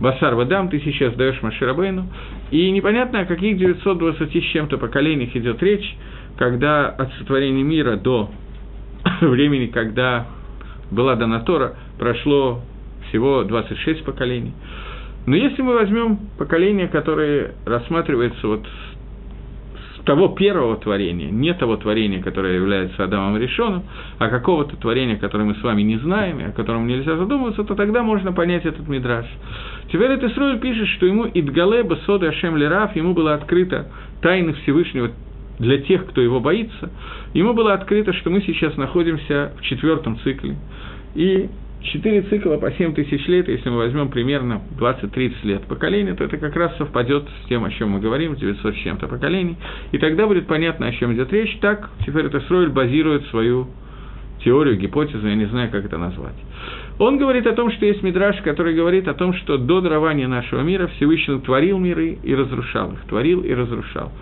Басар 0.00 0.34
Вадам, 0.34 0.68
ты 0.68 0.80
сейчас 0.80 1.14
даешь 1.14 1.40
Маширабейну, 1.42 2.06
и 2.50 2.70
непонятно, 2.70 3.20
о 3.20 3.24
каких 3.26 3.58
920 3.58 4.34
с 4.34 4.46
чем-то 4.52 4.78
поколениях 4.78 5.34
идет 5.36 5.62
речь, 5.62 5.96
когда 6.36 6.88
от 6.88 7.12
сотворения 7.14 7.62
мира 7.62 7.96
до 7.96 8.30
времени, 9.20 9.66
когда 9.66 10.26
была 10.90 11.16
дана 11.16 11.40
Тора, 11.40 11.76
прошло 11.98 12.62
всего 13.08 13.44
26 13.44 14.04
поколений. 14.04 14.52
Но 15.26 15.36
если 15.36 15.60
мы 15.62 15.74
возьмем 15.74 16.18
поколения, 16.38 16.88
которые 16.88 17.52
рассматриваются 17.66 18.46
вот 18.46 18.66
того 20.10 20.26
первого 20.26 20.76
творения, 20.76 21.30
не 21.30 21.54
того 21.54 21.76
творения, 21.76 22.20
которое 22.20 22.56
является 22.56 23.04
Адамом 23.04 23.36
решенным, 23.36 23.84
а 24.18 24.26
какого-то 24.26 24.74
творения, 24.74 25.16
которое 25.16 25.44
мы 25.44 25.54
с 25.54 25.62
вами 25.62 25.82
не 25.82 25.98
знаем, 25.98 26.40
и 26.40 26.46
о 26.46 26.50
котором 26.50 26.88
нельзя 26.88 27.16
задумываться, 27.16 27.62
то 27.62 27.76
тогда 27.76 28.02
можно 28.02 28.32
понять 28.32 28.66
этот 28.66 28.88
мидраж. 28.88 29.24
Теперь 29.92 30.10
этот 30.10 30.32
Исруэль 30.32 30.58
пишет, 30.58 30.88
что 30.96 31.06
ему 31.06 31.28
Идгале 31.32 31.84
Басода 31.84 32.26
Ашем 32.26 32.56
Лераф, 32.56 32.96
ему 32.96 33.14
было 33.14 33.34
открыто 33.34 33.86
тайны 34.20 34.54
Всевышнего 34.54 35.12
для 35.60 35.78
тех, 35.78 36.04
кто 36.06 36.20
его 36.20 36.40
боится, 36.40 36.90
ему 37.32 37.54
было 37.54 37.72
открыто, 37.74 38.12
что 38.14 38.30
мы 38.30 38.40
сейчас 38.40 38.76
находимся 38.76 39.52
в 39.60 39.62
четвертом 39.62 40.18
цикле. 40.24 40.56
И 41.14 41.48
Четыре 41.82 42.20
цикла 42.22 42.58
по 42.58 42.70
7 42.70 42.94
тысяч 42.94 43.26
лет, 43.26 43.48
если 43.48 43.70
мы 43.70 43.78
возьмем 43.78 44.10
примерно 44.10 44.60
20-30 44.78 45.34
лет 45.44 45.62
поколения, 45.62 46.14
то 46.14 46.24
это 46.24 46.36
как 46.36 46.54
раз 46.54 46.76
совпадет 46.76 47.24
с 47.42 47.48
тем, 47.48 47.64
о 47.64 47.70
чем 47.70 47.90
мы 47.90 48.00
говорим, 48.00 48.36
900 48.36 48.74
с 48.74 48.78
чем-то 48.78 49.08
поколений, 49.08 49.56
и 49.90 49.98
тогда 49.98 50.26
будет 50.26 50.46
понятно, 50.46 50.88
о 50.88 50.92
чем 50.92 51.14
идет 51.14 51.32
речь. 51.32 51.56
Так 51.60 51.88
теперь 52.04 52.26
это 52.26 52.40
Сройль 52.42 52.68
базирует 52.68 53.24
свою 53.28 53.68
теорию, 54.44 54.76
гипотезу, 54.76 55.26
я 55.26 55.34
не 55.34 55.46
знаю, 55.46 55.70
как 55.70 55.86
это 55.86 55.96
назвать. 55.96 56.34
Он 56.98 57.16
говорит 57.16 57.46
о 57.46 57.52
том, 57.52 57.70
что 57.72 57.86
есть 57.86 58.02
мидраж, 58.02 58.36
который 58.42 58.74
говорит 58.74 59.08
о 59.08 59.14
том, 59.14 59.32
что 59.32 59.56
до 59.56 59.80
дарования 59.80 60.28
нашего 60.28 60.60
мира 60.60 60.86
Всевышний 60.96 61.40
творил 61.40 61.78
миры 61.78 62.18
и 62.22 62.34
разрушал 62.34 62.92
их, 62.92 63.00
творил 63.08 63.40
и 63.40 63.54
разрушал. 63.54 64.12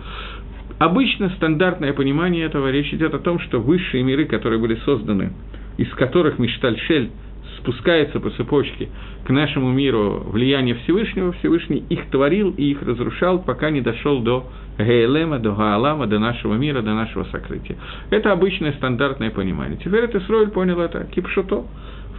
Обычно 0.77 1.29
стандартное 1.31 1.91
понимание 1.91 2.45
этого 2.45 2.71
речь 2.71 2.93
идет 2.93 3.13
о 3.13 3.19
том, 3.19 3.39
что 3.39 3.59
высшие 3.59 4.01
миры, 4.01 4.25
которые 4.25 4.61
были 4.61 4.75
созданы, 4.85 5.33
из 5.77 5.89
которых 5.89 6.39
Миштальшель– 6.39 7.11
спускается 7.59 8.19
по 8.19 8.29
цепочке 8.31 8.89
к 9.25 9.29
нашему 9.29 9.71
миру 9.71 10.23
влияние 10.31 10.75
Всевышнего, 10.75 11.31
Всевышний 11.33 11.83
их 11.89 12.09
творил 12.09 12.53
и 12.57 12.71
их 12.71 12.81
разрушал, 12.81 13.39
пока 13.39 13.69
не 13.69 13.81
дошел 13.81 14.19
до 14.19 14.47
Гейлема, 14.77 15.39
до 15.39 15.53
Гаалама, 15.53 16.07
до 16.07 16.19
нашего 16.19 16.55
мира, 16.55 16.81
до 16.81 16.93
нашего 16.93 17.25
сокрытия. 17.25 17.75
Это 18.09 18.31
обычное 18.31 18.73
стандартное 18.73 19.29
понимание. 19.29 19.77
Теперь 19.83 20.05
это 20.05 20.19
Исроиль 20.19 20.49
понял 20.49 20.79
это 20.79 21.05
кипшуто, 21.05 21.65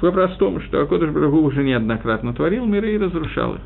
по-простому, 0.01 0.61
что 0.61 0.81
Акодыш 0.81 1.11
Брагу 1.11 1.43
уже 1.43 1.63
неоднократно 1.63 2.33
творил 2.33 2.65
миры 2.67 2.95
и 2.95 2.99
разрушал 2.99 3.55
их. 3.55 3.61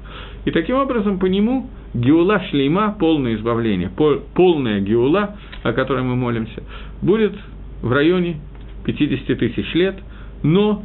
И 0.44 0.50
таким 0.50 0.76
образом 0.76 1.18
по 1.18 1.26
нему 1.26 1.70
Геула 1.94 2.40
Шлейма, 2.50 2.96
полное 2.98 3.36
избавление, 3.36 3.90
полная 4.34 4.80
Геула, 4.80 5.36
о 5.62 5.72
которой 5.72 6.02
мы 6.02 6.16
молимся, 6.16 6.62
будет 7.00 7.34
в 7.82 7.92
районе 7.92 8.40
50 8.84 9.38
тысяч 9.38 9.74
лет, 9.74 9.96
но 10.42 10.82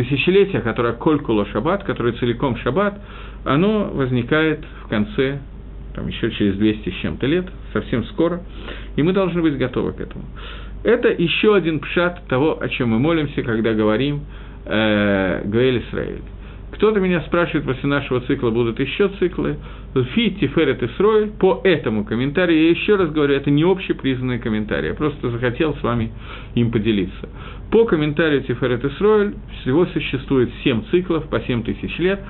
тысячелетие, 0.00 0.62
которое 0.62 0.94
Колькула 0.94 1.44
Шаббат, 1.46 1.84
которое 1.84 2.12
целиком 2.14 2.56
Шаббат, 2.56 2.98
оно 3.44 3.90
возникает 3.92 4.64
в 4.84 4.88
конце, 4.88 5.40
там 5.94 6.06
еще 6.06 6.30
через 6.30 6.56
200 6.56 6.88
с 6.88 6.94
чем-то 7.02 7.26
лет, 7.26 7.46
совсем 7.74 8.04
скоро, 8.06 8.40
и 8.96 9.02
мы 9.02 9.12
должны 9.12 9.42
быть 9.42 9.58
готовы 9.58 9.92
к 9.92 10.00
этому. 10.00 10.24
Это 10.84 11.08
еще 11.08 11.54
один 11.54 11.80
пшат 11.80 12.26
того, 12.28 12.58
о 12.60 12.68
чем 12.70 12.90
мы 12.90 12.98
молимся, 12.98 13.42
когда 13.42 13.74
говорим 13.74 14.20
э, 14.64 15.42
Гаэль 15.44 15.82
Исраэль. 15.82 16.22
Кто-то 16.72 16.98
меня 17.00 17.20
спрашивает, 17.22 17.66
после 17.66 17.88
нашего 17.88 18.20
цикла 18.22 18.50
будут 18.50 18.80
еще 18.80 19.10
циклы. 19.18 19.56
Фи, 20.14 20.30
Тиферет 20.40 20.82
Исроэль. 20.82 21.30
По 21.32 21.60
этому 21.64 22.04
комментарию, 22.04 22.62
я 22.62 22.70
еще 22.70 22.96
раз 22.96 23.10
говорю, 23.10 23.34
это 23.34 23.50
не 23.50 23.64
общепризнанный 23.64 24.38
комментарий, 24.38 24.88
я 24.88 24.94
просто 24.94 25.30
захотел 25.30 25.74
с 25.76 25.82
вами 25.82 26.12
им 26.54 26.70
поделиться. 26.70 27.28
По 27.70 27.84
комментарию 27.84 28.42
Тиферет 28.42 28.84
Исроэль 28.84 29.34
всего 29.60 29.86
существует 29.86 30.50
7 30.64 30.86
циклов 30.90 31.28
по 31.28 31.40
7 31.40 31.62
тысяч 31.62 31.98
лет, 31.98 32.20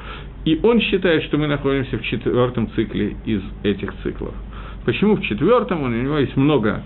и 0.45 0.61
он 0.63 0.81
считает, 0.81 1.23
что 1.25 1.39
мы 1.39 1.47
находимся 1.47 1.97
в 1.97 2.03
четвертом 2.03 2.71
цикле 2.73 3.17
из 3.25 3.41
этих 3.63 3.95
циклов. 4.03 4.35
Почему 4.85 5.17
в 5.17 5.23
четвертом? 5.23 5.83
У 5.83 5.89
него 5.89 6.19
есть 6.19 6.37
много 6.37 6.83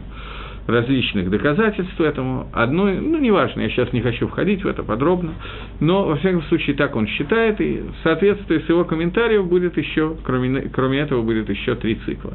различных 0.66 1.30
доказательств 1.30 2.00
этому. 2.00 2.48
Одно, 2.52 2.86
ну, 2.86 3.18
неважно, 3.18 3.60
я 3.60 3.68
сейчас 3.68 3.92
не 3.92 4.00
хочу 4.00 4.28
входить 4.28 4.64
в 4.64 4.68
это 4.68 4.82
подробно, 4.82 5.34
но, 5.80 6.04
во 6.04 6.16
всяком 6.16 6.42
случае, 6.44 6.76
так 6.76 6.96
он 6.96 7.06
считает, 7.06 7.60
и 7.60 7.80
в 7.80 8.02
соответствии 8.02 8.58
с 8.58 8.68
его 8.68 8.84
комментарием 8.84 9.48
будет 9.48 9.76
еще, 9.76 10.16
кроме, 10.22 10.62
кроме 10.72 11.00
этого, 11.00 11.22
будет 11.22 11.50
еще 11.50 11.74
три 11.74 11.96
цикла. 12.06 12.34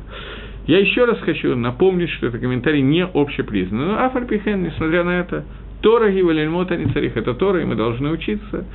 Я 0.68 0.80
еще 0.80 1.06
раз 1.06 1.18
хочу 1.22 1.56
напомнить, 1.56 2.10
что 2.12 2.28
это 2.28 2.38
комментарий 2.38 2.82
не 2.82 3.04
общепризнанный. 3.04 3.88
Но 3.88 4.06
Афальпихен, 4.06 4.62
несмотря 4.62 5.04
на 5.04 5.20
это, 5.20 5.46
Тора 5.82 6.12
Гивалельмота 6.12 6.76
не 6.76 6.92
царих, 6.92 7.16
это 7.18 7.34
Тора, 7.34 7.62
и 7.62 7.66
мы 7.66 7.76
должны 7.76 8.10
учиться, 8.10 8.66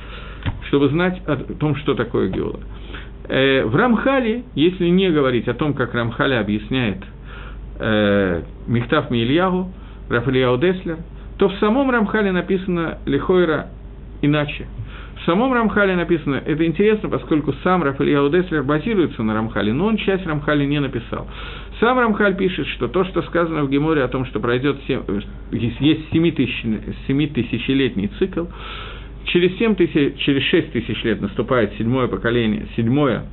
чтобы 0.67 0.89
знать 0.89 1.21
о 1.27 1.35
том, 1.35 1.75
что 1.77 1.93
такое 1.93 2.29
Геола. 2.29 2.59
Э, 3.27 3.63
в 3.65 3.75
Рамхале, 3.75 4.43
если 4.55 4.87
не 4.87 5.11
говорить 5.11 5.47
о 5.47 5.53
том, 5.53 5.73
как 5.73 5.93
Рамхаля 5.93 6.39
объясняет– 6.39 6.97
э, 7.79 8.41
Михтав 8.67 9.09
Мильягу, 9.09 9.71
Рафаэлиау 10.09 10.57
Деслер, 10.57 10.97
то 11.37 11.49
в 11.49 11.55
самом 11.55 11.89
Рамхале 11.89 12.31
написано 12.31 12.99
Лихойра 13.05 13.67
иначе. 14.21 14.67
В 15.15 15.25
самом 15.25 15.53
Рамхале 15.53 15.95
написано, 15.95 16.41
это 16.45 16.65
интересно, 16.65 17.09
поскольку 17.09 17.53
сам 17.63 17.83
Рафаэль 17.83 18.31
Деслер 18.31 18.63
базируется 18.63 19.23
на 19.23 19.33
Рамхале, 19.33 19.73
но 19.73 19.87
он 19.87 19.97
часть 19.97 20.25
Рамхали 20.25 20.65
не 20.65 20.79
написал. 20.79 21.27
Сам 21.79 21.97
Рамхаль 21.97 22.35
пишет, 22.35 22.67
что 22.67 22.87
то, 22.87 23.03
что 23.05 23.21
сказано 23.23 23.63
в 23.63 23.69
Геморе 23.69 24.03
о 24.03 24.07
том, 24.07 24.25
что 24.25 24.39
пройдет 24.39 24.77
7, 24.87 25.01
есть 25.51 26.09
7 26.11 26.31
тысячелетний 27.33 28.07
цикл, 28.19 28.45
через, 29.25 29.57
7 29.57 29.75
тысяч, 29.75 30.17
через 30.17 30.43
6 30.43 30.71
тысяч 30.73 31.03
лет 31.03 31.21
наступает 31.21 31.73
седьмое 31.77 32.07
поколение, 32.07 32.67
седьмое 32.75 33.23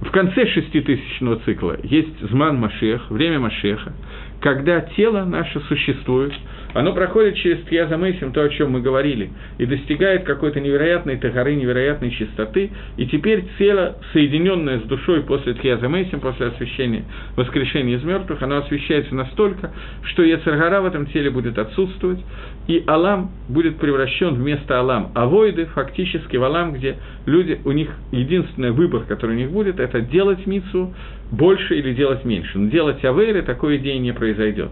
в 0.00 0.10
конце 0.12 0.46
шеститысячного 0.46 1.36
цикла 1.44 1.76
есть 1.82 2.20
зман 2.30 2.58
Машех, 2.58 3.10
время 3.10 3.38
Машеха, 3.38 3.92
когда 4.40 4.80
тело 4.80 5.24
наше 5.24 5.60
существует, 5.60 6.32
оно 6.74 6.92
проходит 6.92 7.36
через 7.36 7.64
Тьязамейсим, 7.64 8.32
то, 8.32 8.42
о 8.42 8.48
чем 8.48 8.72
мы 8.72 8.80
говорили, 8.80 9.30
и 9.58 9.66
достигает 9.66 10.24
какой-то 10.24 10.60
невероятной 10.60 11.16
тагары, 11.16 11.54
невероятной 11.54 12.10
чистоты, 12.10 12.70
и 12.96 13.06
теперь 13.06 13.44
тело, 13.58 13.96
соединенное 14.12 14.80
с 14.80 14.82
душой 14.82 15.22
после 15.22 15.54
Тьязамейсим, 15.54 16.20
после 16.20 16.46
освящения, 16.46 17.04
воскрешения 17.36 17.96
из 17.96 18.04
мертвых, 18.04 18.42
оно 18.42 18.58
освещается 18.58 19.14
настолько, 19.14 19.72
что 20.04 20.22
Яцергара 20.22 20.80
в 20.80 20.86
этом 20.86 21.06
теле 21.06 21.30
будет 21.30 21.58
отсутствовать, 21.58 22.20
и 22.66 22.84
Алам 22.86 23.32
будет 23.48 23.78
превращен 23.78 24.34
вместо 24.34 24.78
Алам 24.78 25.10
Авоиды, 25.14 25.66
фактически 25.66 26.36
в 26.36 26.44
Алам, 26.44 26.72
где 26.74 26.96
люди, 27.26 27.60
у 27.64 27.72
них 27.72 27.90
единственный 28.12 28.70
выбор, 28.70 29.02
который 29.08 29.34
у 29.34 29.38
них 29.38 29.50
будет, 29.50 29.80
это 29.80 30.00
делать 30.00 30.46
мицу 30.46 30.94
больше 31.30 31.78
или 31.78 31.94
делать 31.94 32.24
меньше. 32.24 32.58
Но 32.58 32.70
делать 32.70 33.04
Авейры 33.04 33.42
такой 33.42 33.76
идеи 33.76 33.98
не 33.98 34.12
произойдет. 34.12 34.70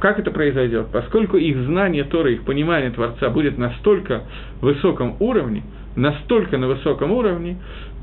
Как 0.00 0.18
это 0.18 0.30
произойдет? 0.30 0.88
Поскольку 0.92 1.36
их 1.36 1.56
знание 1.64 2.04
Тора, 2.04 2.30
их 2.30 2.44
понимание 2.44 2.90
Творца 2.90 3.30
будет 3.30 3.58
настолько 3.58 4.22
высоком 4.60 5.16
уровне, 5.18 5.62
настолько 5.96 6.56
на 6.56 6.68
высоком 6.68 7.10
уровне, 7.10 7.58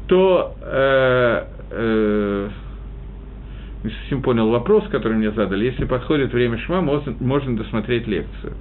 то 0.08 0.56
э, 0.62 1.44
э, 1.72 2.50
не 3.86 3.92
совсем 3.92 4.22
понял 4.22 4.50
вопрос, 4.50 4.84
который 4.90 5.18
мне 5.18 5.32
задали. 5.32 5.66
Если 5.66 5.86
подходит 5.86 6.34
время 6.34 6.58
шма, 6.60 6.82
можно, 6.82 7.16
можно 7.20 7.56
досмотреть 7.56 8.08
лекцию. 8.08 8.54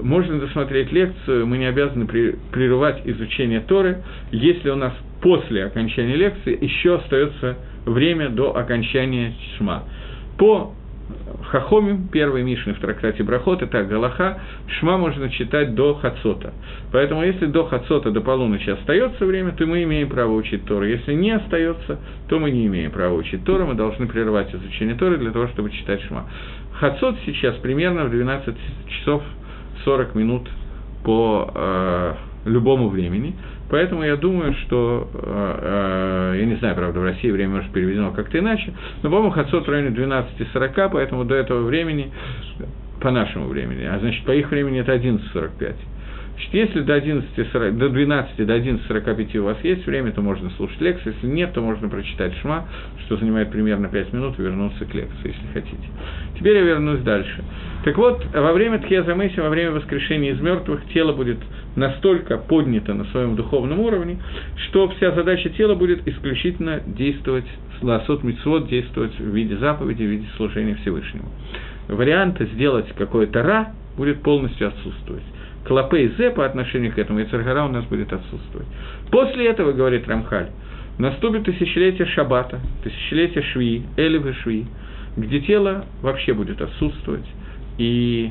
Можно 0.00 0.40
досмотреть 0.40 0.90
лекцию, 0.92 1.46
мы 1.46 1.58
не 1.58 1.66
обязаны 1.66 2.06
прерывать 2.06 3.02
изучение 3.04 3.60
Торы, 3.60 4.02
если 4.30 4.70
у 4.70 4.76
нас 4.76 4.92
после 5.20 5.64
окончания 5.64 6.16
лекции 6.16 6.56
еще 6.60 6.96
остается 6.96 7.56
время 7.84 8.28
до 8.28 8.56
окончания 8.56 9.34
шма. 9.56 9.84
По 10.38 10.74
Хахомим, 11.52 12.08
первый 12.08 12.42
Мишны 12.44 12.72
в 12.72 12.78
трактате 12.78 13.22
Брахот, 13.22 13.60
это 13.60 13.84
Галаха, 13.84 14.40
Шма 14.68 14.96
можно 14.96 15.28
читать 15.28 15.74
до 15.74 15.92
Хацота. 15.92 16.54
Поэтому 16.92 17.22
если 17.24 17.44
до 17.44 17.66
Хацота, 17.66 18.10
до 18.10 18.22
полуночи 18.22 18.70
остается 18.70 19.26
время, 19.26 19.52
то 19.52 19.66
мы 19.66 19.82
имеем 19.82 20.08
право 20.08 20.32
учить 20.32 20.64
Тору. 20.64 20.86
Если 20.86 21.12
не 21.12 21.30
остается, 21.32 21.98
то 22.28 22.38
мы 22.38 22.50
не 22.50 22.66
имеем 22.68 22.90
права 22.90 23.14
учить 23.14 23.44
Тору, 23.44 23.66
мы 23.66 23.74
должны 23.74 24.06
прерывать 24.06 24.54
изучение 24.54 24.94
Торы 24.94 25.18
для 25.18 25.30
того, 25.30 25.46
чтобы 25.48 25.68
читать 25.70 26.00
Шма. 26.04 26.24
Хацот 26.72 27.16
сейчас 27.26 27.54
примерно 27.56 28.06
в 28.06 28.10
12 28.10 28.56
часов 28.88 29.22
40 29.84 30.14
минут 30.14 30.48
по 31.04 31.52
э, 31.54 32.14
любому 32.44 32.88
времени. 32.88 33.34
Поэтому 33.70 34.02
я 34.02 34.16
думаю, 34.16 34.54
что, 34.64 35.08
э, 35.14 36.32
э, 36.34 36.40
я 36.40 36.46
не 36.46 36.56
знаю, 36.56 36.74
правда, 36.74 37.00
в 37.00 37.04
России 37.04 37.30
время 37.30 37.56
может 37.56 37.72
переведено 37.72 38.10
как-то 38.10 38.38
иначе, 38.38 38.74
но, 39.02 39.10
по-моему, 39.10 39.30
Хацот 39.30 39.66
в 39.66 39.70
районе 39.70 39.94
12.40, 39.96 40.90
поэтому 40.92 41.24
до 41.24 41.34
этого 41.34 41.62
времени, 41.64 42.12
по 43.00 43.10
нашему 43.10 43.48
времени, 43.48 43.84
а 43.84 43.98
значит, 43.98 44.24
по 44.24 44.32
их 44.32 44.50
времени 44.50 44.80
это 44.80 44.94
11.45. 44.94 45.74
Значит, 46.34 46.54
если 46.54 46.80
до, 46.80 46.94
11, 46.94 47.78
до 47.78 47.88
12, 47.88 48.46
до 48.46 48.56
11.45 48.56 49.38
у 49.38 49.44
вас 49.44 49.58
есть 49.62 49.86
время, 49.86 50.12
то 50.12 50.22
можно 50.22 50.50
слушать 50.56 50.80
лекцию, 50.80 51.14
если 51.14 51.26
нет, 51.26 51.52
то 51.52 51.60
можно 51.60 51.88
прочитать 51.88 52.34
шма, 52.40 52.66
что 53.04 53.16
занимает 53.16 53.50
примерно 53.50 53.88
5 53.88 54.12
минут, 54.12 54.38
и 54.38 54.42
вернуться 54.42 54.84
к 54.84 54.94
лекции, 54.94 55.28
если 55.28 55.46
хотите. 55.52 55.88
Теперь 56.38 56.56
я 56.56 56.62
вернусь 56.62 57.00
дальше. 57.00 57.44
Так 57.84 57.96
вот, 57.98 58.24
во 58.32 58.52
время 58.52 58.78
Тхиазамеси, 58.78 59.40
во 59.40 59.50
время 59.50 59.72
воскрешения 59.72 60.32
из 60.32 60.40
мертвых, 60.40 60.82
тело 60.94 61.12
будет 61.12 61.38
настолько 61.76 62.38
поднято 62.38 62.94
на 62.94 63.04
своем 63.06 63.36
духовном 63.36 63.80
уровне, 63.80 64.18
что 64.68 64.88
вся 64.90 65.12
задача 65.12 65.50
тела 65.50 65.74
будет 65.74 66.06
исключительно 66.06 66.80
действовать, 66.86 67.46
ласот 67.82 68.22
митцвот, 68.22 68.68
действовать 68.68 69.18
в 69.18 69.34
виде 69.34 69.56
заповеди, 69.56 70.02
в 70.04 70.06
виде 70.06 70.26
служения 70.36 70.76
Всевышнему. 70.76 71.28
Варианты 71.88 72.46
сделать 72.54 72.86
какое-то 72.96 73.42
ра 73.42 73.72
будет 73.96 74.22
полностью 74.22 74.68
отсутствовать. 74.68 75.24
Клопей 75.64 76.08
Зе 76.16 76.30
по 76.30 76.44
отношению 76.44 76.92
к 76.92 76.98
этому, 76.98 77.20
и 77.20 77.24
у 77.24 77.68
нас 77.68 77.84
будет 77.84 78.12
отсутствовать. 78.12 78.66
После 79.10 79.46
этого, 79.46 79.72
говорит 79.72 80.08
Рамхаль, 80.08 80.48
наступит 80.98 81.44
тысячелетие 81.44 82.06
Шаббата, 82.06 82.60
тысячелетие 82.82 83.42
Шви, 83.52 83.84
Элевы 83.96 84.34
Шви, 84.42 84.66
где 85.16 85.40
тело 85.40 85.84
вообще 86.02 86.32
будет 86.32 86.60
отсутствовать, 86.60 87.26
и 87.78 88.30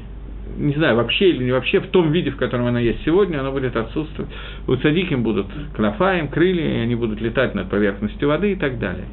не 0.57 0.73
знаю, 0.73 0.97
вообще 0.97 1.29
или 1.29 1.45
не 1.45 1.51
вообще, 1.51 1.79
в 1.79 1.87
том 1.87 2.11
виде, 2.11 2.31
в 2.31 2.37
котором 2.37 2.65
она 2.65 2.79
есть 2.79 3.03
сегодня, 3.05 3.39
она 3.39 3.51
будет 3.51 3.75
отсутствовать. 3.75 4.29
У 4.67 4.75
цадиким 4.75 5.23
будут 5.23 5.47
кнафаем, 5.75 6.27
крылья, 6.27 6.77
и 6.77 6.79
они 6.79 6.95
будут 6.95 7.21
летать 7.21 7.55
над 7.55 7.69
поверхностью 7.69 8.27
воды 8.27 8.51
и 8.51 8.55
так 8.55 8.79
далее. 8.79 9.05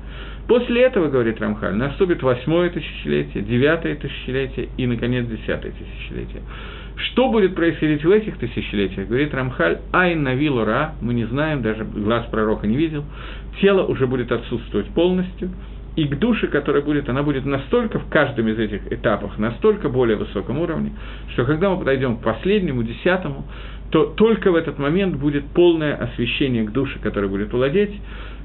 После 0.49 0.83
этого, 0.83 1.09
говорит 1.09 1.41
Рамхаль, 1.41 1.75
наступит 1.75 2.23
восьмое 2.23 2.71
тысячелетие, 2.71 3.45
девятое 3.45 3.97
тысячелетие 3.97 4.69
и, 4.77 4.87
наконец, 4.87 5.27
десятое 5.27 5.73
тысячелетие. 5.73 6.43
Что 6.99 7.31
будет 7.31 7.55
происходить 7.55 8.05
в 8.05 8.11
этих 8.11 8.39
тысячелетиях? 8.39 9.07
Говорит 9.07 9.33
Рамхаль, 9.33 9.79
айн 9.93 10.23
навилу 10.23 10.65
ра, 10.65 10.95
мы 11.01 11.15
не 11.15 11.27
знаем, 11.27 11.63
даже 11.63 11.85
глаз 11.85 12.27
пророка 12.27 12.67
не 12.67 12.77
видел, 12.77 13.05
тело 13.61 13.85
уже 13.87 14.07
будет 14.09 14.33
отсутствовать 14.33 14.89
полностью, 14.89 15.51
и 15.95 16.05
к 16.05 16.19
душе, 16.19 16.49
которая 16.49 16.83
будет, 16.83 17.09
она 17.09 17.23
будет 17.23 17.45
настолько 17.45 18.01
в 18.01 18.09
каждом 18.09 18.49
из 18.49 18.59
этих 18.59 18.93
этапов, 18.93 19.39
настолько 19.39 19.89
более 19.89 20.17
высоком 20.17 20.59
уровне, 20.59 20.93
что 21.33 21.45
когда 21.45 21.71
мы 21.71 21.79
подойдем 21.79 22.17
к 22.17 22.23
последнему, 22.23 22.83
десятому, 22.83 23.45
то 23.91 24.07
только 24.07 24.51
в 24.51 24.57
этот 24.57 24.79
момент 24.79 25.17
будет 25.17 25.47
полное 25.47 25.95
освещение 25.95 26.65
к 26.65 26.73
душе, 26.73 26.99
которая 27.01 27.31
будет 27.31 27.53
владеть 27.53 27.93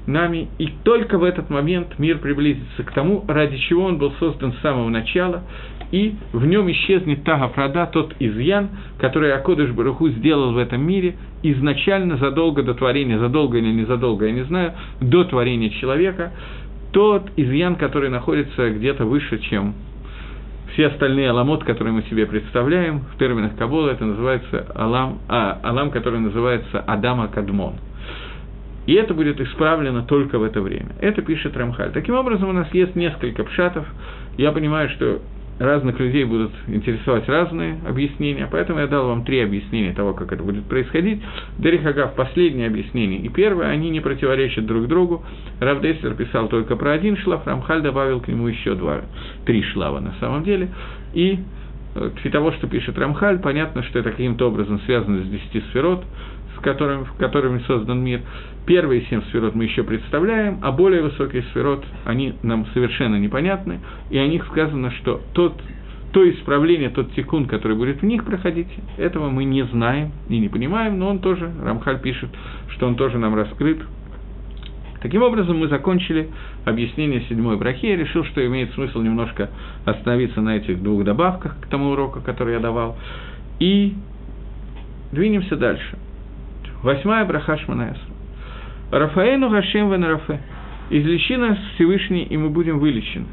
нами, 0.06 0.48
и 0.58 0.68
только 0.82 1.18
в 1.18 1.24
этот 1.24 1.50
момент 1.50 1.98
мир 1.98 2.18
приблизится 2.18 2.82
к 2.82 2.92
тому, 2.92 3.24
ради 3.26 3.56
чего 3.56 3.84
он 3.84 3.98
был 3.98 4.12
создан 4.18 4.52
с 4.52 4.58
самого 4.60 4.88
начала, 4.88 5.42
и 5.90 6.14
в 6.32 6.44
нем 6.46 6.70
исчезнет 6.70 7.24
та 7.24 7.38
гафрада, 7.38 7.86
тот 7.86 8.14
изъян, 8.18 8.68
который 8.98 9.32
Акодыш 9.32 9.70
Баруху 9.70 10.08
сделал 10.08 10.52
в 10.52 10.58
этом 10.58 10.82
мире 10.82 11.16
изначально 11.42 12.16
задолго 12.16 12.62
до 12.62 12.74
творения, 12.74 13.18
задолго 13.18 13.58
или 13.58 13.72
незадолго, 13.72 14.26
я 14.26 14.32
не 14.32 14.44
знаю, 14.44 14.72
до 15.00 15.24
творения 15.24 15.70
человека, 15.70 16.32
тот 16.92 17.30
изъян, 17.36 17.76
который 17.76 18.08
находится 18.08 18.70
где-то 18.70 19.04
выше, 19.04 19.38
чем 19.38 19.74
все 20.74 20.88
остальные 20.88 21.30
аламот, 21.30 21.64
которые 21.64 21.92
мы 21.92 22.02
себе 22.02 22.26
представляем, 22.26 23.00
в 23.14 23.18
терминах 23.18 23.56
Кабола 23.56 23.90
это 23.90 24.04
называется 24.04 24.66
алам, 24.74 25.20
а, 25.28 25.60
алам, 25.62 25.90
который 25.90 26.18
называется 26.18 26.80
Адама 26.80 27.28
Кадмон. 27.28 27.74
И 28.86 28.92
это 28.94 29.14
будет 29.14 29.40
исправлено 29.40 30.02
только 30.02 30.38
в 30.38 30.42
это 30.42 30.60
время. 30.60 30.90
Это 31.00 31.22
пишет 31.22 31.56
Рамхаль. 31.56 31.92
Таким 31.92 32.16
образом, 32.16 32.50
у 32.50 32.52
нас 32.52 32.68
есть 32.74 32.94
несколько 32.96 33.44
пшатов. 33.44 33.86
Я 34.36 34.52
понимаю, 34.52 34.90
что 34.90 35.22
разных 35.58 35.98
людей 36.00 36.24
будут 36.24 36.52
интересовать 36.66 37.28
разные 37.28 37.78
объяснения, 37.86 38.48
поэтому 38.50 38.80
я 38.80 38.86
дал 38.86 39.06
вам 39.06 39.24
три 39.24 39.40
объяснения 39.40 39.92
того, 39.92 40.14
как 40.14 40.32
это 40.32 40.42
будет 40.42 40.64
происходить. 40.64 41.22
Дерихагав, 41.58 42.14
последнее 42.14 42.66
объяснение 42.66 43.20
и 43.20 43.28
первое, 43.28 43.68
они 43.68 43.90
не 43.90 44.00
противоречат 44.00 44.66
друг 44.66 44.86
другу. 44.88 45.22
Равдеслер 45.60 46.14
писал 46.14 46.48
только 46.48 46.76
про 46.76 46.92
один 46.92 47.16
шлаф, 47.16 47.46
Рамхаль 47.46 47.82
добавил 47.82 48.20
к 48.20 48.28
нему 48.28 48.48
еще 48.48 48.74
два, 48.74 49.02
три 49.46 49.62
шлава 49.62 50.00
на 50.00 50.14
самом 50.20 50.44
деле. 50.44 50.70
И 51.12 51.38
для 51.94 52.30
того, 52.30 52.50
что 52.52 52.66
пишет 52.66 52.98
Рамхаль, 52.98 53.38
понятно, 53.38 53.82
что 53.84 54.00
это 54.00 54.10
каким-то 54.10 54.48
образом 54.48 54.80
связано 54.80 55.22
с 55.22 55.28
десяти 55.28 55.60
сферот, 55.70 56.04
которым, 56.64 57.06
которыми 57.18 57.58
создан 57.60 58.02
мир. 58.02 58.22
Первые 58.66 59.02
семь 59.02 59.22
сферот 59.24 59.54
мы 59.54 59.64
еще 59.64 59.84
представляем, 59.84 60.58
а 60.62 60.72
более 60.72 61.02
высокие 61.02 61.42
сферот, 61.50 61.84
они 62.06 62.34
нам 62.42 62.66
совершенно 62.72 63.16
непонятны, 63.16 63.80
и 64.10 64.18
о 64.18 64.26
них 64.26 64.46
сказано, 64.46 64.90
что 64.92 65.20
тот, 65.34 65.60
то 66.12 66.28
исправление, 66.28 66.88
тот 66.88 67.12
тикун, 67.12 67.46
который 67.46 67.76
будет 67.76 68.00
в 68.00 68.04
них 68.04 68.24
проходить, 68.24 68.68
этого 68.96 69.28
мы 69.28 69.44
не 69.44 69.64
знаем 69.66 70.12
и 70.28 70.38
не 70.38 70.48
понимаем, 70.48 70.98
но 70.98 71.10
он 71.10 71.18
тоже, 71.18 71.52
Рамхаль 71.62 72.00
пишет, 72.00 72.30
что 72.70 72.86
он 72.86 72.96
тоже 72.96 73.18
нам 73.18 73.34
раскрыт. 73.34 73.82
Таким 75.02 75.22
образом, 75.22 75.58
мы 75.58 75.68
закончили 75.68 76.30
объяснение 76.64 77.20
седьмой 77.28 77.58
брахи. 77.58 77.84
Я 77.84 77.96
решил, 77.96 78.24
что 78.24 78.44
имеет 78.46 78.72
смысл 78.72 79.02
немножко 79.02 79.50
остановиться 79.84 80.40
на 80.40 80.56
этих 80.56 80.82
двух 80.82 81.04
добавках 81.04 81.60
к 81.60 81.66
тому 81.66 81.90
уроку, 81.90 82.22
который 82.24 82.54
я 82.54 82.60
давал. 82.60 82.96
И 83.60 83.92
двинемся 85.12 85.56
дальше. 85.56 85.98
Восьмая 86.84 87.24
браха 87.24 87.56
Шманаэсра. 87.56 87.98
Рафаэну 88.90 89.48
Гашем 89.48 89.90
Венарафе. 89.90 90.38
Излечи 90.90 91.34
нас 91.34 91.56
Всевышний, 91.74 92.24
и 92.24 92.36
мы 92.36 92.50
будем 92.50 92.78
вылечены. 92.78 93.24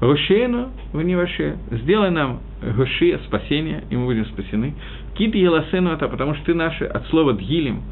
Гошену 0.00 0.70
Веневаше. 0.94 1.58
Сделай 1.72 2.10
нам 2.10 2.40
Гоши, 2.62 3.20
спасение, 3.26 3.84
и 3.90 3.96
мы 3.96 4.06
будем 4.06 4.24
спасены. 4.24 4.74
Кит 5.14 5.34
Еласену 5.34 5.90
это, 5.92 6.08
потому 6.08 6.34
что 6.36 6.46
ты 6.46 6.54
наши, 6.54 6.86
от 6.86 7.06
слова 7.08 7.34
Дгилем, 7.34 7.82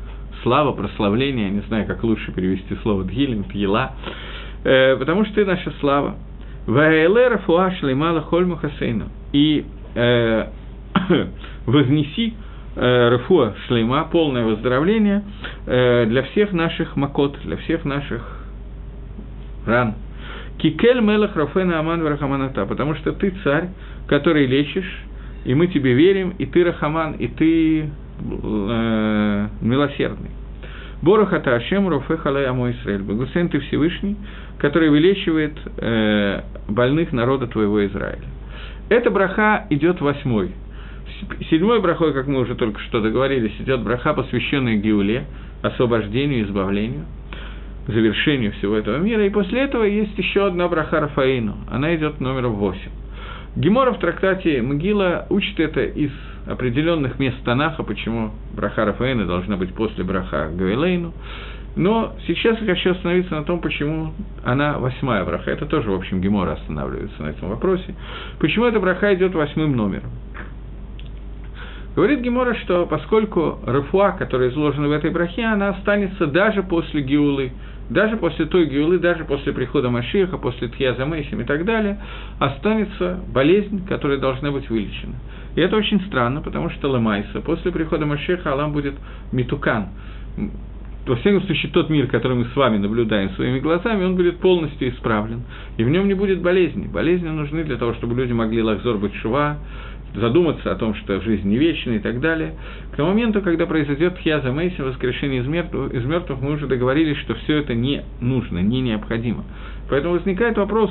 слава, 0.42 0.72
прославление, 0.72 1.48
я 1.48 1.50
не 1.50 1.60
знаю, 1.68 1.86
как 1.86 2.02
лучше 2.02 2.32
перевести 2.32 2.74
слово 2.76 3.04
Дгилем, 3.04 3.44
Тьела, 3.44 3.92
э, 4.64 4.96
потому 4.96 5.26
что 5.26 5.34
ты 5.34 5.44
наша 5.44 5.70
слава. 5.80 6.14
Ваэлера 6.66 7.36
Фуаш 7.44 7.82
Леймала 7.82 8.22
Хольму 8.22 8.56
Хасейну. 8.56 9.10
И 9.32 9.66
э, 9.96 10.46
вознеси 11.66 12.32
Рефуа 12.76 13.54
Шлейма, 13.66 14.04
полное 14.10 14.44
выздоровление 14.44 15.22
э, 15.66 16.06
для 16.06 16.22
всех 16.24 16.52
наших 16.52 16.96
макот, 16.96 17.38
для 17.44 17.56
всех 17.58 17.84
наших 17.84 18.22
ран. 19.66 19.94
Кикель 20.58 21.00
Мелах 21.00 21.36
Рафена 21.36 21.78
Аман 21.78 22.02
Варахаманата, 22.02 22.66
потому 22.66 22.94
что 22.96 23.12
ты 23.12 23.32
царь, 23.44 23.68
который 24.08 24.46
лечишь, 24.46 25.02
и 25.44 25.54
мы 25.54 25.68
тебе 25.68 25.94
верим, 25.94 26.34
и 26.38 26.46
ты 26.46 26.64
Рахаман, 26.64 27.12
и 27.12 27.28
ты 27.28 27.82
э, 27.82 29.48
милосердный. 29.60 30.30
Борохата 31.02 31.54
Ашем 31.54 31.88
Руфе 31.88 32.16
Халай 32.16 32.46
Амо 32.46 32.70
Исраэль. 32.70 33.02
Благословен 33.02 33.50
ты 33.50 33.60
Всевышний, 33.60 34.16
который 34.58 34.90
вылечивает 34.90 35.52
э, 35.76 36.40
больных 36.68 37.12
народа 37.12 37.46
твоего 37.46 37.86
Израиля. 37.86 38.24
Эта 38.88 39.10
браха 39.10 39.66
идет 39.70 40.00
восьмой– 40.00 40.50
Седьмой 41.50 41.80
брахой, 41.80 42.12
как 42.12 42.26
мы 42.26 42.40
уже 42.40 42.54
только 42.54 42.80
что 42.80 43.00
договорились, 43.00 43.52
идет 43.60 43.82
браха, 43.82 44.14
посвященная 44.14 44.76
Геуле, 44.76 45.24
освобождению, 45.62 46.44
избавлению, 46.44 47.06
завершению 47.86 48.52
всего 48.52 48.76
этого 48.76 48.98
мира. 48.98 49.24
И 49.24 49.30
после 49.30 49.60
этого 49.60 49.84
есть 49.84 50.16
еще 50.18 50.46
одна 50.46 50.68
браха 50.68 51.00
Рафаину. 51.00 51.56
Она 51.70 51.94
идет 51.94 52.20
номер 52.20 52.48
восемь. 52.48 52.90
Гемора 53.56 53.92
в 53.92 54.00
трактате 54.00 54.60
Мгила 54.62 55.26
учит 55.30 55.60
это 55.60 55.84
из 55.84 56.10
определенных 56.46 57.18
мест 57.18 57.36
Танаха, 57.44 57.84
почему 57.84 58.32
браха 58.52 58.84
Рафаина 58.84 59.26
должна 59.26 59.56
быть 59.56 59.72
после 59.74 60.02
браха 60.04 60.50
Гавилейну. 60.52 61.12
Но 61.76 62.14
сейчас 62.26 62.60
я 62.60 62.74
хочу 62.74 62.92
остановиться 62.92 63.34
на 63.34 63.44
том, 63.44 63.60
почему 63.60 64.12
она 64.44 64.78
восьмая 64.78 65.24
браха. 65.24 65.50
Это 65.50 65.66
тоже, 65.66 65.90
в 65.90 65.94
общем, 65.94 66.20
Гемора 66.20 66.52
останавливается 66.52 67.22
на 67.22 67.28
этом 67.28 67.48
вопросе. 67.48 67.94
Почему 68.38 68.66
эта 68.66 68.78
браха 68.78 69.12
идет 69.14 69.34
восьмым 69.34 69.76
номером? 69.76 70.10
Говорит 71.94 72.20
Гемора, 72.20 72.54
что 72.54 72.86
поскольку 72.86 73.58
Рафуа, 73.64 74.12
которая 74.12 74.50
изложена 74.50 74.88
в 74.88 74.92
этой 74.92 75.10
брахе, 75.10 75.44
она 75.44 75.70
останется 75.70 76.26
даже 76.26 76.62
после 76.62 77.02
Гиулы 77.02 77.52
даже 77.90 78.16
после 78.16 78.46
той 78.46 78.66
Гиулы, 78.66 78.98
даже 78.98 79.24
после 79.24 79.52
прихода 79.52 79.90
Машиха, 79.90 80.38
после 80.38 80.68
Тхьяза 80.68 81.04
Мейсим 81.04 81.40
и 81.40 81.44
так 81.44 81.64
далее, 81.64 81.98
останется 82.38 83.20
болезнь, 83.32 83.86
которая 83.86 84.18
должна 84.18 84.50
быть 84.50 84.68
вылечена. 84.70 85.14
И 85.54 85.60
это 85.60 85.76
очень 85.76 86.00
странно, 86.06 86.40
потому 86.40 86.70
что 86.70 86.88
Ламайса, 86.88 87.40
после 87.40 87.70
прихода 87.70 88.06
Машеха 88.06 88.52
Алам 88.52 88.72
будет 88.72 88.94
Митукан. 89.32 89.88
Во 91.06 91.16
всяком 91.16 91.42
случае, 91.42 91.70
тот 91.70 91.90
мир, 91.90 92.06
который 92.06 92.34
мы 92.34 92.46
с 92.46 92.56
вами 92.56 92.78
наблюдаем 92.78 93.30
своими 93.32 93.60
глазами, 93.60 94.04
он 94.04 94.16
будет 94.16 94.38
полностью 94.38 94.88
исправлен. 94.88 95.42
И 95.76 95.84
в 95.84 95.90
нем 95.90 96.08
не 96.08 96.14
будет 96.14 96.40
болезни. 96.40 96.86
Болезни 96.86 97.28
нужны 97.28 97.62
для 97.64 97.76
того, 97.76 97.92
чтобы 97.94 98.14
люди 98.14 98.32
могли 98.32 98.62
лахзор 98.62 98.96
быть 98.96 99.14
шува, 99.16 99.58
задуматься 100.14 100.70
о 100.70 100.76
том, 100.76 100.94
что 100.94 101.20
жизнь 101.20 101.48
не 101.48 101.56
вечна 101.56 101.92
и 101.92 101.98
так 101.98 102.20
далее. 102.20 102.54
К 102.92 102.96
тому 102.96 103.10
моменту, 103.10 103.42
когда 103.42 103.66
произойдет 103.66 104.18
Хьяза 104.22 104.52
Мейсин, 104.52 104.84
воскрешение 104.84 105.40
из 105.40 105.46
мертвых, 105.46 105.92
из 105.92 106.04
мертвых, 106.04 106.40
мы 106.40 106.52
уже 106.52 106.66
договорились, 106.66 107.18
что 107.18 107.34
все 107.34 107.58
это 107.58 107.74
не 107.74 108.02
нужно, 108.20 108.58
не 108.58 108.80
необходимо. 108.80 109.44
Поэтому 109.90 110.14
возникает 110.14 110.56
вопрос, 110.56 110.90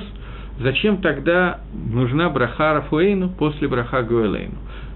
зачем 0.60 0.98
тогда 0.98 1.62
нужна 1.74 2.30
браха 2.30 2.74
Рафуэйну 2.74 3.30
после 3.30 3.68
браха 3.68 4.04
Гуэлейну? 4.04 4.56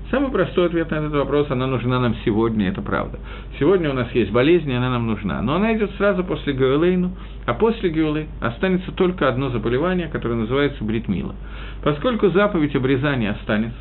Самый 0.10 0.32
простой 0.32 0.68
ответ 0.68 0.90
на 0.90 0.96
этот 0.96 1.12
вопрос, 1.12 1.52
она 1.52 1.68
нужна 1.68 2.00
нам 2.00 2.16
сегодня, 2.24 2.70
это 2.70 2.82
правда. 2.82 3.20
Сегодня 3.60 3.90
у 3.90 3.94
нас 3.94 4.10
есть 4.14 4.32
болезнь, 4.32 4.72
и 4.72 4.74
она 4.74 4.90
нам 4.90 5.06
нужна. 5.06 5.42
Но 5.42 5.56
она 5.56 5.76
идет 5.76 5.92
сразу 5.98 6.24
после 6.24 6.54
Гуэлейну, 6.54 7.12
а 7.46 7.54
после 7.54 7.90
Гуэлы 7.90 8.28
останется 8.40 8.94
только 8.94 9.28
одно 9.28 9.50
заболевание, 9.50 10.08
которое 10.08 10.36
называется 10.36 10.82
бритмила. 10.86 11.36
Поскольку 11.84 12.30
заповедь 12.30 12.74
обрезания 12.74 13.32
останется, 13.32 13.78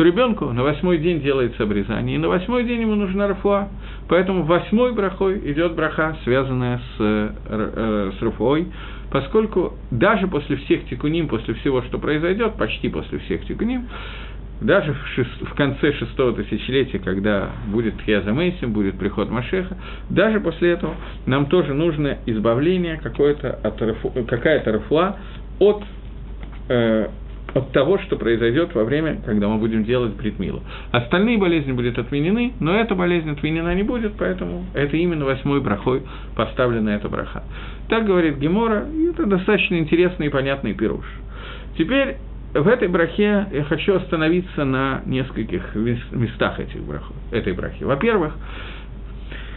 то 0.00 0.04
ребенку 0.04 0.46
на 0.46 0.62
восьмой 0.62 0.96
день 0.96 1.20
делается 1.20 1.62
обрезание, 1.64 2.16
и 2.16 2.18
на 2.18 2.28
восьмой 2.28 2.64
день 2.64 2.80
ему 2.80 2.94
нужна 2.94 3.28
рафуа. 3.28 3.68
Поэтому 4.08 4.44
восьмой 4.44 4.94
брахой 4.94 5.52
идет 5.52 5.74
браха, 5.74 6.16
связанная 6.24 6.78
с, 6.78 6.96
э, 7.00 7.30
э, 7.44 8.12
с 8.18 8.22
рафуой, 8.22 8.68
поскольку 9.10 9.74
даже 9.90 10.26
после 10.26 10.56
всех 10.56 10.86
тикуним, 10.86 11.28
после 11.28 11.52
всего, 11.52 11.82
что 11.82 11.98
произойдет, 11.98 12.54
почти 12.54 12.88
после 12.88 13.18
всех 13.18 13.44
тикуним, 13.44 13.88
даже 14.62 14.94
в, 14.94 15.06
шест, 15.08 15.30
в 15.42 15.54
конце 15.54 15.92
шестого 15.92 16.32
тысячелетия, 16.32 16.98
когда 16.98 17.50
будет 17.66 17.98
Тхиаза 17.98 18.32
Мейсим, 18.32 18.72
будет 18.72 18.98
приход 18.98 19.28
Машеха, 19.28 19.76
даже 20.08 20.40
после 20.40 20.70
этого 20.70 20.94
нам 21.26 21.44
тоже 21.44 21.74
нужно 21.74 22.16
избавление 22.24 22.98
какое-то 23.02 23.50
от, 23.50 24.26
какая-то 24.26 24.72
рафуа 24.72 25.16
от 25.58 25.84
э, 26.70 27.08
от 27.54 27.72
того, 27.72 27.98
что 27.98 28.16
произойдет 28.16 28.74
во 28.74 28.84
время, 28.84 29.20
когда 29.24 29.48
мы 29.48 29.58
будем 29.58 29.84
делать 29.84 30.14
бритмилу. 30.14 30.62
Остальные 30.92 31.38
болезни 31.38 31.72
будут 31.72 31.98
отменены, 31.98 32.52
но 32.60 32.74
эта 32.74 32.94
болезнь 32.94 33.30
отменена 33.30 33.74
не 33.74 33.82
будет, 33.82 34.14
поэтому 34.18 34.64
это 34.74 34.96
именно 34.96 35.24
восьмой 35.24 35.60
брахой 35.60 36.02
поставлена 36.36 36.90
эта 36.90 37.08
браха. 37.08 37.42
Так 37.88 38.06
говорит 38.06 38.38
Гемора, 38.38 38.86
и 38.92 39.10
это 39.10 39.26
достаточно 39.26 39.76
интересный 39.76 40.26
и 40.26 40.30
понятный 40.30 40.74
пируш. 40.74 41.04
Теперь 41.76 42.16
в 42.54 42.66
этой 42.66 42.88
брахе 42.88 43.46
я 43.52 43.64
хочу 43.64 43.96
остановиться 43.96 44.64
на 44.64 45.02
нескольких 45.06 45.74
местах 45.74 46.58
этих 46.60 46.82
брахов, 46.82 47.14
этой 47.30 47.52
брахи. 47.52 47.84
Во-первых, 47.84 48.34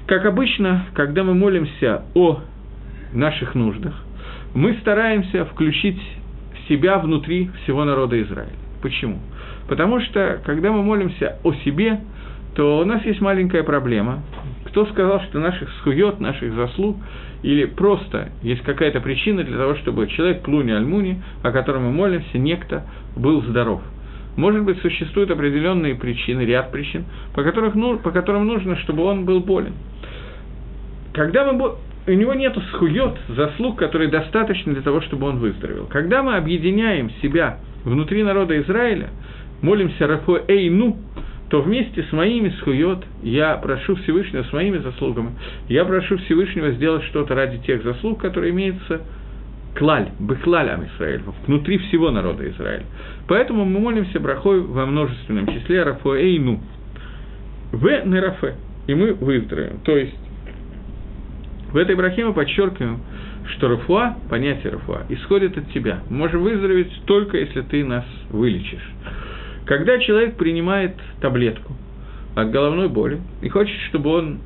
как 0.05 0.25
обычно, 0.25 0.85
когда 0.93 1.23
мы 1.23 1.33
молимся 1.33 2.03
о 2.13 2.41
наших 3.13 3.55
нуждах, 3.55 3.93
мы 4.53 4.77
стараемся 4.81 5.45
включить 5.45 6.01
себя 6.67 6.97
внутри 6.99 7.49
всего 7.63 7.83
народа 7.83 8.21
Израиля. 8.21 8.53
Почему? 8.81 9.19
Потому 9.67 9.99
что, 10.01 10.41
когда 10.45 10.71
мы 10.71 10.83
молимся 10.83 11.37
о 11.43 11.53
себе, 11.53 12.01
то 12.55 12.79
у 12.79 12.85
нас 12.85 13.03
есть 13.05 13.21
маленькая 13.21 13.63
проблема. 13.63 14.23
Кто 14.65 14.85
сказал, 14.87 15.21
что 15.21 15.39
наших 15.39 15.69
схует, 15.79 16.19
наших 16.19 16.53
заслуг, 16.53 16.97
или 17.43 17.65
просто 17.65 18.29
есть 18.41 18.61
какая-то 18.63 19.01
причина 19.01 19.43
для 19.43 19.57
того, 19.57 19.75
чтобы 19.75 20.07
человек 20.07 20.43
Плуни 20.43 20.71
Альмуни, 20.71 21.21
о 21.43 21.51
котором 21.51 21.83
мы 21.83 21.91
молимся, 21.91 22.37
некто 22.37 22.83
был 23.15 23.41
здоров. 23.43 23.81
Может 24.35 24.63
быть, 24.63 24.79
существуют 24.81 25.29
определенные 25.29 25.95
причины, 25.95 26.41
ряд 26.41 26.71
причин, 26.71 27.05
по, 27.35 27.43
которых, 27.43 27.75
ну, 27.75 27.99
по 27.99 28.11
которым 28.11 28.47
нужно, 28.47 28.77
чтобы 28.77 29.03
он 29.03 29.25
был 29.25 29.41
болен. 29.41 29.73
Когда 31.13 31.51
мы 31.51 31.75
у 32.05 32.11
него 32.11 32.33
нет 32.33 32.57
схует, 32.71 33.13
заслуг, 33.29 33.77
которые 33.79 34.09
достаточны 34.09 34.73
для 34.73 34.81
того, 34.81 35.01
чтобы 35.01 35.27
он 35.27 35.37
выздоровел. 35.37 35.87
Когда 35.87 36.21
мы 36.21 36.35
объединяем 36.35 37.09
себя 37.21 37.59
внутри 37.83 38.23
народа 38.23 38.59
Израиля, 38.61 39.09
молимся 39.61 40.07
Рафо 40.07 40.41
Эйну, 40.47 40.97
то 41.49 41.61
вместе 41.61 42.03
с 42.03 42.11
моими 42.11 42.49
схует 42.59 42.99
я 43.21 43.55
прошу 43.57 43.95
Всевышнего, 43.95 44.43
с 44.43 44.51
моими 44.51 44.79
заслугами, 44.79 45.31
я 45.69 45.85
прошу 45.85 46.17
Всевышнего 46.17 46.71
сделать 46.71 47.03
что-то 47.05 47.35
ради 47.35 47.59
тех 47.59 47.83
заслуг, 47.83 48.19
которые 48.19 48.51
имеются 48.51 49.01
клаль, 49.75 50.09
быклаль 50.19 50.69
ам 50.69 50.85
внутри 51.47 51.77
всего 51.77 52.11
народа 52.11 52.49
Израиля. 52.49 52.85
Поэтому 53.27 53.65
мы 53.65 53.79
молимся 53.79 54.19
брахой 54.19 54.61
во 54.61 54.85
множественном 54.85 55.47
числе 55.47 55.83
Рафо 55.83 56.15
Эйну. 56.15 56.59
В 57.71 57.85
Нерафе. 58.05 58.55
И 58.85 58.93
мы 58.93 59.13
выздоровеем. 59.13 59.79
То 59.83 59.97
есть, 59.97 60.13
в 61.73 61.77
этой 61.77 61.95
брахе 61.95 62.23
мы 62.23 62.33
подчеркиваем, 62.33 62.99
что 63.55 63.67
Рафуа, 63.67 64.15
понятие 64.29 64.73
Рафуа, 64.73 65.01
исходит 65.09 65.57
от 65.57 65.71
тебя. 65.71 66.01
Мы 66.09 66.17
можем 66.17 66.43
выздороветь 66.43 66.91
только, 67.05 67.37
если 67.37 67.61
ты 67.61 67.83
нас 67.83 68.05
вылечишь. 68.29 68.87
Когда 69.65 69.97
человек 69.97 70.37
принимает 70.37 70.95
таблетку 71.19 71.73
от 72.35 72.51
головной 72.51 72.89
боли 72.89 73.19
и 73.41 73.49
хочет, 73.49 73.75
чтобы 73.89 74.11
он 74.11 74.39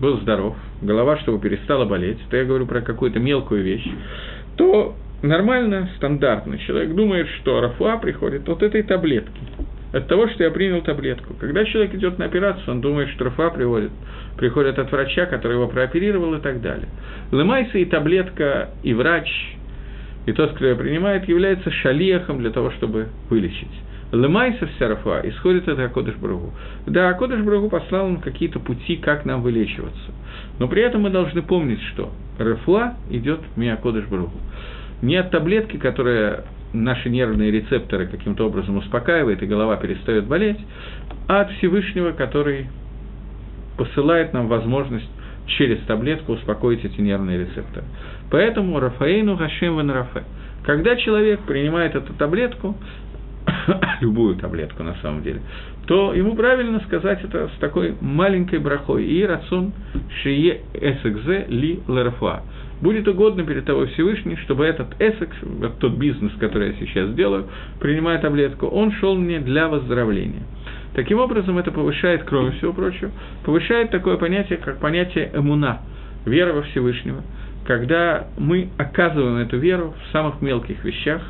был 0.00 0.20
здоров, 0.20 0.56
голова, 0.80 1.18
чтобы 1.18 1.38
перестала 1.38 1.84
болеть, 1.84 2.18
то 2.30 2.36
я 2.36 2.44
говорю 2.44 2.66
про 2.66 2.80
какую-то 2.80 3.18
мелкую 3.18 3.62
вещь, 3.62 3.86
то 4.56 4.96
нормально, 5.20 5.90
стандартно 5.96 6.58
человек 6.58 6.94
думает, 6.94 7.28
что 7.40 7.60
Рафуа 7.60 7.98
приходит 7.98 8.48
от 8.48 8.62
этой 8.62 8.82
таблетки 8.82 9.40
от 9.92 10.08
того, 10.08 10.28
что 10.28 10.44
я 10.44 10.50
принял 10.50 10.80
таблетку. 10.82 11.34
Когда 11.34 11.64
человек 11.64 11.94
идет 11.94 12.18
на 12.18 12.24
операцию, 12.24 12.64
он 12.70 12.80
думает, 12.80 13.10
что 13.10 13.26
РФА 13.26 13.50
приводит, 13.50 13.90
приходит 14.36 14.78
от 14.78 14.90
врача, 14.90 15.26
который 15.26 15.54
его 15.54 15.68
прооперировал 15.68 16.34
и 16.34 16.40
так 16.40 16.60
далее. 16.62 16.88
Лымайся 17.30 17.78
и 17.78 17.84
таблетка, 17.84 18.70
и 18.82 18.94
врач, 18.94 19.28
и 20.26 20.32
тот, 20.32 20.52
кто 20.52 20.66
ее 20.66 20.76
принимает, 20.76 21.28
является 21.28 21.70
шалиехом 21.70 22.38
для 22.38 22.50
того, 22.50 22.70
чтобы 22.72 23.08
вылечить. 23.28 23.72
Лымайса 24.12 24.66
вся 24.66 24.88
Рафа 24.88 25.22
исходит 25.24 25.68
от 25.68 25.78
Акодыш 25.78 26.16
Брагу. 26.16 26.52
Да, 26.86 27.08
Акодыш 27.08 27.40
Брагу 27.40 27.70
послал 27.70 28.08
нам 28.08 28.20
какие-то 28.20 28.60
пути, 28.60 28.96
как 28.96 29.24
нам 29.24 29.40
вылечиваться. 29.40 30.12
Но 30.58 30.68
при 30.68 30.82
этом 30.82 31.02
мы 31.02 31.10
должны 31.10 31.40
помнить, 31.42 31.80
что 31.92 32.10
Рафуа 32.38 32.94
идет 33.10 33.40
Миакодыш 33.56 34.04
Брагу. 34.06 34.38
Не 35.00 35.16
от 35.16 35.30
таблетки, 35.30 35.78
которая 35.78 36.44
наши 36.72 37.10
нервные 37.10 37.50
рецепторы 37.50 38.06
каким-то 38.06 38.46
образом 38.46 38.76
успокаивает, 38.78 39.42
и 39.42 39.46
голова 39.46 39.76
перестает 39.76 40.26
болеть, 40.26 40.58
а 41.28 41.42
от 41.42 41.50
Всевышнего, 41.52 42.12
который 42.12 42.66
посылает 43.76 44.32
нам 44.32 44.48
возможность 44.48 45.08
через 45.46 45.80
таблетку 45.86 46.32
успокоить 46.32 46.84
эти 46.84 47.00
нервные 47.00 47.40
рецепторы. 47.40 47.84
Поэтому 48.30 48.78
Рафаэйну 48.80 49.36
Хашем 49.36 49.78
Вен 49.78 49.90
Рафе. 49.90 50.24
Когда 50.64 50.96
человек 50.96 51.40
принимает 51.40 51.94
эту 51.94 52.12
таблетку, 52.14 52.76
любую 54.00 54.36
таблетку 54.36 54.82
на 54.82 54.94
самом 55.02 55.22
деле, 55.22 55.40
то 55.86 56.14
ему 56.14 56.36
правильно 56.36 56.80
сказать 56.86 57.24
это 57.24 57.48
с 57.48 57.58
такой 57.58 57.96
маленькой 58.00 58.60
брахой. 58.60 59.04
И 59.04 59.24
рацион 59.24 59.72
шие 60.22 60.60
эсэкзе 60.74 61.46
ли 61.48 61.80
лерафуа 61.88 62.42
будет 62.82 63.06
угодно 63.08 63.44
перед 63.44 63.64
тобой 63.64 63.86
Всевышний, 63.88 64.36
чтобы 64.36 64.66
этот 64.66 64.88
эссекс, 65.00 65.36
тот 65.78 65.92
бизнес, 65.92 66.32
который 66.38 66.72
я 66.72 66.74
сейчас 66.74 67.14
делаю, 67.14 67.46
принимая 67.80 68.18
таблетку, 68.18 68.66
он 68.66 68.92
шел 68.92 69.16
мне 69.16 69.38
для 69.40 69.68
выздоровления. 69.68 70.42
Таким 70.94 71.18
образом, 71.18 71.56
это 71.56 71.70
повышает, 71.70 72.24
кроме 72.24 72.50
всего 72.52 72.72
прочего, 72.72 73.10
повышает 73.44 73.90
такое 73.90 74.18
понятие, 74.18 74.58
как 74.58 74.78
понятие 74.78 75.30
эмуна, 75.32 75.80
вера 76.26 76.52
во 76.52 76.62
Всевышнего, 76.62 77.22
когда 77.66 78.26
мы 78.36 78.68
оказываем 78.76 79.36
эту 79.36 79.56
веру 79.56 79.94
в 79.96 80.12
самых 80.12 80.42
мелких 80.42 80.84
вещах, 80.84 81.22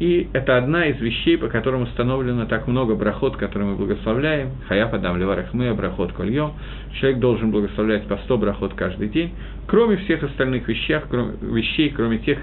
и 0.00 0.28
это 0.32 0.56
одна 0.56 0.86
из 0.86 1.00
вещей, 1.00 1.38
по 1.38 1.48
которым 1.48 1.82
установлено 1.82 2.46
так 2.46 2.66
много 2.66 2.96
брахот, 2.96 3.36
которые 3.36 3.70
мы 3.70 3.76
благословляем. 3.76 4.50
Хаяф 4.66 4.92
Адам 4.92 5.16
Леварахме, 5.16 5.72
брахот 5.72 6.12
кольем. 6.12 6.54
Человек 6.94 7.20
должен 7.20 7.52
благословлять 7.52 8.06
по 8.06 8.16
100 8.16 8.38
брахот 8.38 8.74
каждый 8.74 9.08
день. 9.08 9.32
Кроме 9.68 9.96
всех 9.98 10.24
остальных 10.24 10.66
вещах, 10.66 11.04
кроме, 11.08 11.34
вещей, 11.40 11.90
кроме 11.94 12.18
тех 12.18 12.38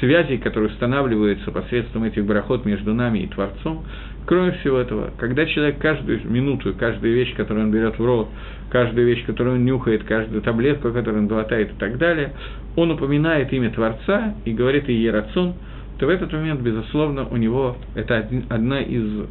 связей, 0.00 0.38
которые 0.38 0.70
устанавливаются 0.70 1.52
посредством 1.52 2.02
этих 2.04 2.24
брахот 2.24 2.64
между 2.64 2.92
нами 2.92 3.20
и 3.20 3.26
Творцом, 3.28 3.84
кроме 4.26 4.52
всего 4.52 4.78
этого, 4.78 5.10
когда 5.18 5.46
человек 5.46 5.78
каждую 5.78 6.20
минуту, 6.28 6.74
каждую 6.78 7.14
вещь, 7.14 7.34
которую 7.36 7.66
он 7.66 7.72
берет 7.72 7.96
в 7.98 8.04
рот, 8.04 8.28
каждую 8.70 9.06
вещь, 9.06 9.24
которую 9.24 9.56
он 9.56 9.64
нюхает, 9.64 10.02
каждую 10.02 10.42
таблетку, 10.42 10.90
которую 10.92 11.22
он 11.22 11.28
глотает 11.28 11.70
и 11.70 11.78
так 11.78 11.96
далее, 11.96 12.32
он 12.74 12.90
упоминает 12.90 13.52
имя 13.52 13.70
Творца 13.70 14.34
и 14.44 14.52
говорит 14.52 14.88
«Ие 14.88 15.12
рацион», 15.12 15.54
то 15.98 16.06
в 16.06 16.08
этот 16.08 16.32
момент, 16.32 16.60
безусловно, 16.60 17.26
у 17.28 17.36
него 17.36 17.76
это 17.94 18.16
один, 18.16 18.44
одна 18.48 18.80
из 18.80 19.26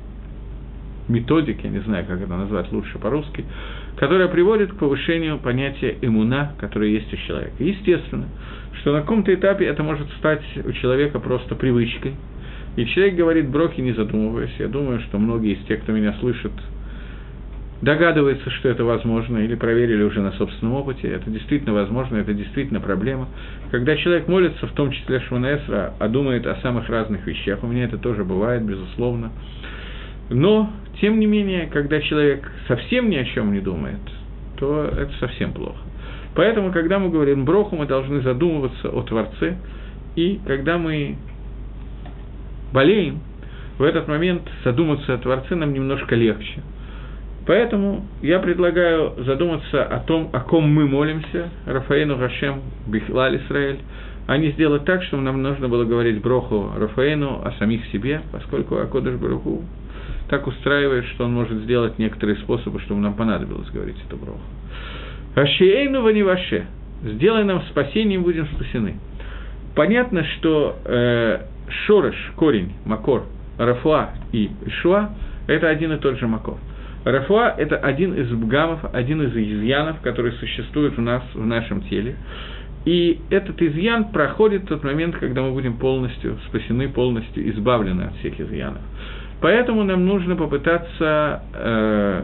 методик, 1.07 1.63
я 1.63 1.69
не 1.69 1.79
знаю, 1.79 2.05
как 2.05 2.21
это 2.21 2.35
назвать 2.35 2.71
лучше 2.71 2.99
по-русски, 2.99 3.45
которая 3.95 4.27
приводит 4.27 4.73
к 4.73 4.75
повышению 4.77 5.39
понятия 5.39 5.95
иммуна, 6.01 6.53
которое 6.59 6.91
есть 6.91 7.11
у 7.13 7.17
человека. 7.17 7.55
Естественно, 7.59 8.27
что 8.81 8.93
на 8.93 9.01
каком-то 9.01 9.33
этапе 9.33 9.65
это 9.65 9.83
может 9.83 10.07
стать 10.19 10.43
у 10.65 10.71
человека 10.73 11.19
просто 11.19 11.55
привычкой, 11.55 12.13
и 12.75 12.85
человек 12.87 13.15
говорит 13.15 13.49
брохи, 13.49 13.79
не 13.79 13.93
задумываясь. 13.93 14.53
Я 14.59 14.67
думаю, 14.67 14.99
что 15.01 15.17
многие 15.17 15.53
из 15.53 15.65
тех, 15.65 15.81
кто 15.81 15.93
меня 15.93 16.13
слышит, 16.19 16.51
догадываются, 17.81 18.49
что 18.51 18.69
это 18.69 18.83
возможно, 18.83 19.37
или 19.37 19.55
проверили 19.55 20.03
уже 20.03 20.21
на 20.21 20.31
собственном 20.33 20.75
опыте. 20.75 21.09
Это 21.09 21.29
действительно 21.29 21.73
возможно, 21.73 22.17
это 22.17 22.33
действительно 22.33 22.79
проблема. 22.79 23.27
Когда 23.71 23.95
человек 23.95 24.27
молится, 24.27 24.65
в 24.65 24.71
том 24.71 24.91
числе 24.91 25.19
Шманаэсра, 25.21 25.93
а 25.99 26.07
думает 26.07 26.47
о 26.47 26.55
самых 26.57 26.89
разных 26.89 27.25
вещах, 27.27 27.63
у 27.63 27.67
меня 27.67 27.85
это 27.85 27.97
тоже 27.97 28.23
бывает, 28.23 28.63
безусловно. 28.63 29.31
Но, 30.29 30.71
тем 30.99 31.19
не 31.19 31.25
менее, 31.25 31.67
когда 31.67 32.01
человек 32.01 32.49
совсем 32.67 33.09
ни 33.09 33.15
о 33.15 33.25
чем 33.25 33.53
не 33.53 33.59
думает, 33.59 33.99
то 34.57 34.85
это 34.85 35.11
совсем 35.19 35.53
плохо. 35.53 35.77
Поэтому, 36.35 36.71
когда 36.71 36.99
мы 36.99 37.09
говорим 37.09 37.45
броху, 37.45 37.75
мы 37.75 37.85
должны 37.85 38.21
задумываться 38.21 38.89
о 38.89 39.01
Творце, 39.03 39.55
и 40.15 40.39
когда 40.45 40.77
мы 40.77 41.15
болеем, 42.73 43.19
в 43.77 43.83
этот 43.83 44.07
момент 44.07 44.41
задуматься 44.63 45.13
о 45.13 45.17
Творце 45.19 45.55
нам 45.55 45.73
немножко 45.73 46.15
легче. 46.15 46.61
Поэтому 47.47 48.05
я 48.21 48.39
предлагаю 48.39 49.13
задуматься 49.23 49.81
о 49.81 50.01
том, 50.01 50.29
о 50.33 50.41
ком 50.41 50.69
мы 50.69 50.85
молимся, 50.85 51.49
Рафаэну 51.65 52.19
Рашем 52.19 52.61
Бихлаль 52.87 53.37
Исраэль, 53.37 53.79
а 54.27 54.37
не 54.37 54.51
сделать 54.51 54.83
так, 54.83 55.01
чтобы 55.03 55.23
нам 55.23 55.41
нужно 55.41 55.69
было 55.69 55.85
говорить 55.85 56.21
броху 56.21 56.69
Рафаэну 56.77 57.41
о 57.45 57.53
самих 57.53 57.85
себе, 57.85 58.21
поскольку 58.33 58.75
Акодыш 58.75 59.15
Баруху 59.15 59.63
так 60.29 60.45
устраивает, 60.45 61.05
что 61.05 61.23
он 61.23 61.33
может 61.33 61.57
сделать 61.59 61.97
некоторые 61.97 62.37
способы, 62.39 62.81
чтобы 62.81 62.99
нам 62.99 63.13
понадобилось 63.13 63.69
говорить 63.69 63.95
эту 64.05 64.17
броху. 64.17 64.41
Ашиэйну 65.35 66.01
ваше, 66.25 66.65
сделай 67.01 67.45
нам 67.45 67.61
спасение, 67.69 68.19
и 68.19 68.21
будем 68.21 68.45
спасены. 68.55 68.95
Понятно, 69.73 70.25
что 70.25 70.75
э, 70.83 71.39
шорыш, 71.85 72.15
корень, 72.35 72.73
макор, 72.83 73.23
рафуа 73.57 74.09
и 74.33 74.49
шуа– 74.81 75.11
это 75.47 75.69
один 75.69 75.93
и 75.93 75.97
тот 75.97 76.19
же 76.19 76.27
макор. 76.27 76.57
Рафуа– 77.11 77.53
это 77.57 77.77
один 77.77 78.13
из 78.13 78.29
бгамов, 78.31 78.79
один 78.93 79.21
из 79.21 79.35
изъянов, 79.35 80.01
который 80.01 80.33
существует 80.33 80.97
у 80.97 81.01
нас 81.01 81.23
в 81.33 81.45
нашем 81.45 81.81
теле. 81.83 82.15
И 82.85 83.19
этот 83.29 83.61
изъян 83.61 84.05
проходит 84.11 84.63
в 84.63 84.67
тот 84.67 84.83
момент, 84.83 85.15
когда 85.17 85.41
мы 85.41 85.51
будем 85.51 85.77
полностью 85.77 86.37
спасены, 86.47 86.89
полностью 86.89 87.49
избавлены 87.51 88.03
от 88.03 88.15
всех 88.17 88.39
изъянов. 88.39 88.81
Поэтому 89.41 89.83
нам 89.83 90.05
нужно 90.05 90.35
попытаться, 90.35 91.43
э, 91.53 92.23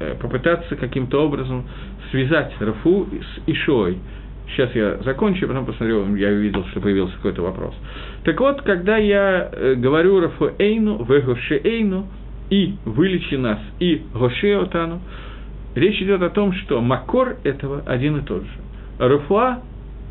э 0.00 0.14
попытаться 0.20 0.76
каким-то 0.76 1.24
образом 1.24 1.64
связать 2.10 2.52
Рафу 2.60 3.06
с 3.12 3.48
Ишой, 3.48 3.98
Сейчас 4.50 4.74
я 4.74 4.96
закончу, 5.04 5.46
потом 5.46 5.64
посмотрю, 5.64 6.16
я 6.16 6.28
увидел, 6.28 6.64
что 6.72 6.80
появился 6.80 7.14
какой-то 7.16 7.42
вопрос. 7.42 7.72
Так 8.24 8.40
вот, 8.40 8.62
когда 8.62 8.96
я 8.96 9.48
э, 9.52 9.74
говорю 9.76 10.20
Рафу 10.20 10.50
Эйну, 10.58 11.04
Вегоше 11.04 11.60
Эйну, 11.62 12.08
и 12.50 12.74
вылечи 12.84 13.34
нас, 13.34 13.58
и 13.78 14.02
Гоше 14.12 14.54
Отану, 14.54 15.00
речь 15.74 16.00
идет 16.02 16.20
о 16.22 16.30
том, 16.30 16.52
что 16.52 16.80
макор 16.80 17.36
этого 17.44 17.82
один 17.86 18.18
и 18.18 18.22
тот 18.22 18.42
же. 18.42 18.50
Рафуа 18.98 19.60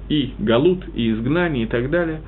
и 0.08 0.34
Галут, 0.40 0.84
и 0.96 1.12
изгнание, 1.12 1.64
и 1.64 1.68
так 1.68 1.90
далее, 1.90 2.22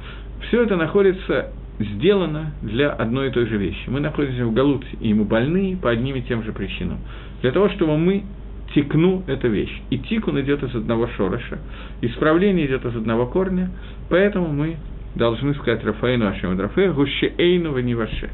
все 0.48 0.64
это 0.64 0.76
находится 0.76 1.52
сделано 1.80 2.54
для 2.62 2.92
одной 2.92 3.30
и 3.30 3.32
той 3.32 3.48
же 3.48 3.58
вещи. 3.58 3.90
Мы 3.90 4.02
находимся 4.02 4.46
в 4.46 4.54
Галуте, 4.54 4.88
и 5.00 5.14
мы 5.14 5.24
больны 5.24 5.78
по 5.82 5.90
одним 5.90 6.16
и 6.16 6.22
тем 6.22 6.44
же 6.44 6.52
причинам. 6.52 7.00
Для 7.42 7.52
того, 7.52 7.70
чтобы 7.70 7.98
мы 7.98 8.24
тикну– 8.76 9.24
это 9.28 9.48
вещь. 9.48 9.82
И 9.90 9.98
тикун 9.98 10.40
идет 10.42 10.62
из 10.64 10.76
одного 10.76 11.08
шороша, 11.18 11.60
исправление 12.02 12.68
идет 12.68 12.86
из 12.86 12.96
одного 12.96 13.26
корня, 13.28 13.72
поэтому 14.10 14.48
мы 14.48 14.78
должны 15.16 15.54
сказать 15.56 15.84
Рафаэну 15.84 16.28
Ашем 16.28 16.60
Рафе, 16.60 16.92
гуще 16.92 17.34
эйну 17.38 17.78
не 17.80 17.96
ваше. 17.96 18.30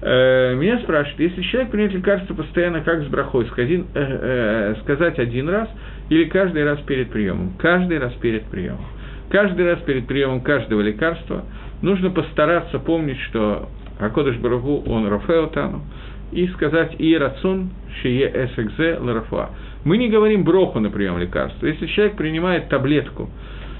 Э, 0.00 0.54
меня 0.54 0.78
спрашивают, 0.78 1.18
если 1.18 1.42
человек 1.42 1.70
принят 1.72 1.92
лекарство 1.92 2.34
постоянно, 2.34 2.82
как 2.82 3.02
с 3.02 3.06
брахой, 3.06 3.46
сказать, 3.46 3.70
э, 3.70 3.82
э, 3.94 4.74
сказать 4.82 5.18
один 5.18 5.48
раз 5.48 5.68
или 6.08 6.24
каждый 6.24 6.64
раз 6.64 6.78
перед 6.80 7.10
приемом? 7.10 7.54
Каждый 7.58 7.98
раз 7.98 8.12
перед 8.14 8.44
приемом. 8.44 8.84
Каждый 9.30 9.66
раз 9.66 9.80
перед 9.80 10.06
приемом 10.06 10.40
каждого 10.40 10.80
лекарства 10.80 11.44
нужно 11.82 12.10
постараться 12.10 12.78
помнить, 12.78 13.18
что 13.22 13.68
Акодыш 13.98 14.36
Барагу, 14.36 14.84
он 14.86 15.08
Рафеотану, 15.08 15.82
и 16.30 16.46
сказать 16.48 16.94
«И 16.98 17.16
рацион 17.16 17.70
шие 18.00 18.28
эсэкзе 18.28 18.98
ларафуа». 19.00 19.50
Мы 19.84 19.96
не 19.98 20.08
говорим 20.08 20.44
броху 20.44 20.78
на 20.78 20.90
прием 20.90 21.18
лекарства. 21.18 21.66
Если 21.66 21.86
человек 21.86 22.16
принимает 22.16 22.68
таблетку 22.68 23.30